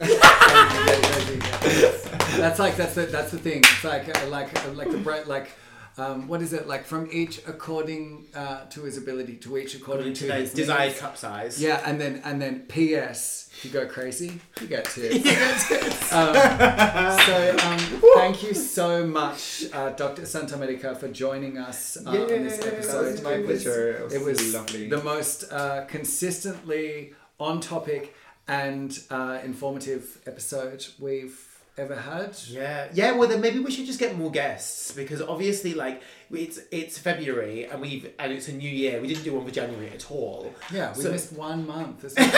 [2.40, 3.60] that's like that's the that's the thing.
[3.60, 5.52] It's like uh, like uh, like the bright like.
[5.98, 10.14] Um, what is it like from each according uh, to his ability to each according
[10.16, 11.00] to his desired needs.
[11.00, 11.62] cup size.
[11.62, 13.50] Yeah, and then and then P.S.
[13.56, 16.12] If you go crazy, you get tits.
[16.14, 17.80] um, so um,
[18.16, 20.26] thank you so much, uh, Dr.
[20.26, 23.06] Santa Medica, for joining us uh, on this episode.
[23.06, 28.16] it was my pleasure it was, It was lovely the most uh, consistently on topic
[28.48, 32.38] and uh, informative episode we've ever had.
[32.48, 33.12] Yeah, yeah.
[33.14, 36.02] Well, then maybe we should just get more guests because obviously, like,
[36.32, 39.02] it's it's February and we've and it's a new year.
[39.02, 40.54] We didn't do one for January at all.
[40.72, 42.04] Yeah, we So- missed one month.
[42.04, 42.30] It's not,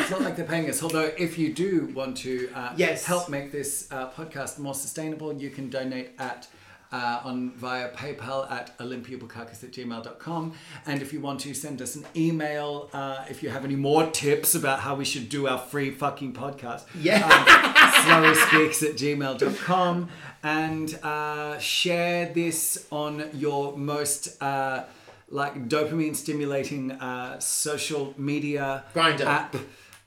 [0.00, 0.82] it's not like they're paying us.
[0.82, 3.04] Although, if you do want to uh, Yes.
[3.04, 6.46] help make this uh, podcast more sustainable, you can donate at
[6.92, 10.52] uh, on via PayPal at olympiabukakis at gmail.com.
[10.86, 14.06] And if you want to send us an email, uh, if you have any more
[14.10, 17.24] tips about how we should do our free fucking podcast, Yeah.
[17.24, 17.44] um,
[18.34, 20.08] slowspeaks at gmail.com
[20.42, 24.84] and uh, share this on your most uh,
[25.28, 29.26] like dopamine stimulating uh, social media Grindr.
[29.26, 29.54] app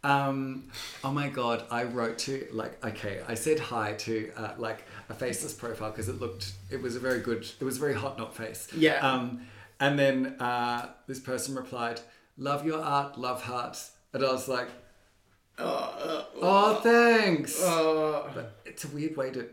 [0.03, 0.65] um,
[1.03, 5.13] oh my god i wrote to like okay i said hi to uh, like a
[5.13, 8.17] faceless profile because it looked it was a very good it was a very hot
[8.17, 8.99] not face Yeah.
[9.09, 9.45] um,
[9.79, 12.01] and then uh, this person replied
[12.37, 14.67] love your art love hearts and i was like
[15.59, 19.47] oh thanks Uh, but it's a weird way to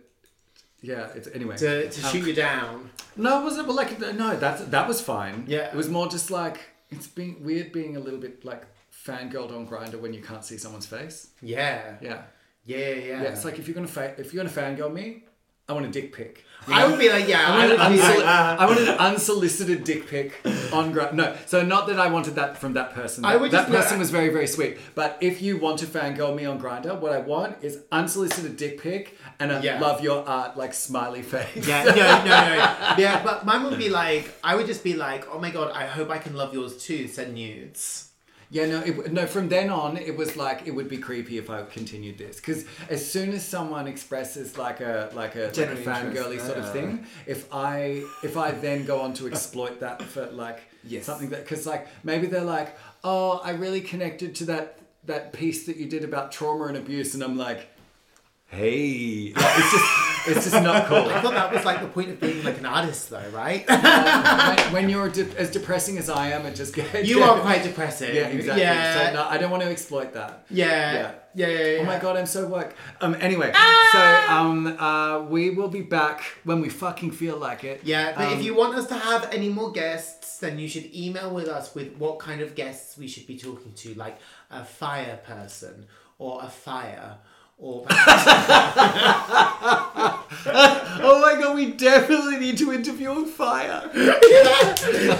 [0.83, 2.91] yeah it's anyway to to Um, shoot you down.
[3.17, 5.69] no it wasn't but like no that's that was fine Yeah.
[5.69, 6.59] it was more just like
[6.91, 8.63] it's being weird being a little bit like
[9.07, 11.97] fangirled on Grindr when you can't see someone's face Yeah.
[12.01, 12.23] yeah
[12.65, 13.23] Yeah, yeah, yeah.
[13.23, 15.25] yeah, it's like if you're gonna fa- if you're gonna fangirl me
[15.69, 17.79] i want a dick pic you I would be like, yeah, I I wanted, would
[17.97, 20.35] be unsoli- like, uh, I wanted an unsolicited dick pic
[20.75, 21.15] on Grindr.
[21.15, 23.25] No, so not that I wanted that from that person.
[23.25, 24.77] I would that just person was very, very sweet.
[24.95, 28.79] But if you want to fangirl me on Grindr, what I want is unsolicited dick
[28.83, 29.81] pic and a Yeah.
[29.81, 31.67] love your art like smiley face.
[31.67, 32.95] yeah, no, no, no.
[32.99, 35.87] Yeah, but mine would be like, I would just be like, oh my god, I
[35.87, 37.09] hope I can love yours too.
[37.09, 38.10] Send nudes.
[38.53, 39.27] Yeah, no, it, no.
[39.27, 42.65] From then on, it was like it would be creepy if I continued this because
[42.89, 47.07] as soon as someone expresses like a like a, like a fangirly sort of thing,
[47.27, 51.05] if I if I then go on to exploit that for like Yes.
[51.05, 55.67] something that because like maybe they're like, oh, I really connected to that that piece
[55.67, 57.69] that you did about trauma and abuse, and I'm like,
[58.51, 59.85] hey, like, it's just
[60.29, 60.99] it's just not cool.
[61.09, 63.65] I thought that was like the point of being like an artist, though, right?
[63.69, 67.63] when, when you're de- as depressing as I am, it just gets you are quite
[67.63, 68.15] depressing.
[68.15, 68.63] yeah exactly.
[68.63, 69.09] Yeah.
[69.09, 70.45] So no, I don't want to exploit that.
[70.51, 70.67] yeah.
[70.67, 71.13] Yeah.
[71.33, 71.47] Yeah.
[71.47, 71.59] Yeah.
[71.75, 72.75] yeah, Oh my god, I'm so woke.
[73.01, 74.27] Um, anyway, Ah!
[74.29, 77.83] so um, uh, we will be back when we fucking feel like it.
[77.85, 80.93] Yeah, but if Um, you want us to have any more guests, then you should
[80.93, 84.19] email with us with what kind of guests we should be talking to, like
[84.51, 85.87] a fire person
[86.19, 87.19] or a fire
[87.61, 87.87] or
[91.03, 93.89] Oh my god, we definitely need to interview a fire.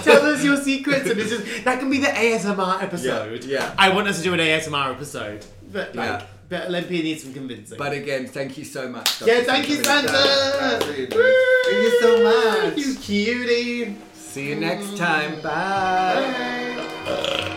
[0.03, 3.43] tell us your secrets and it's just that can be the ASMR episode.
[3.43, 3.75] Yeah, yeah.
[3.77, 6.25] I want us to do an ASMR episode, but like, Yeah.
[6.49, 7.77] but Olympia needs some convincing.
[7.77, 9.21] But again, thank you so much.
[9.21, 10.07] yeah, thank you, Santa.
[10.09, 10.85] Santa.
[10.85, 12.73] Thank you so much.
[12.73, 13.95] Thank you cutie.
[14.13, 15.41] See you next time.
[15.41, 16.85] Bye.
[17.05, 17.47] Bye.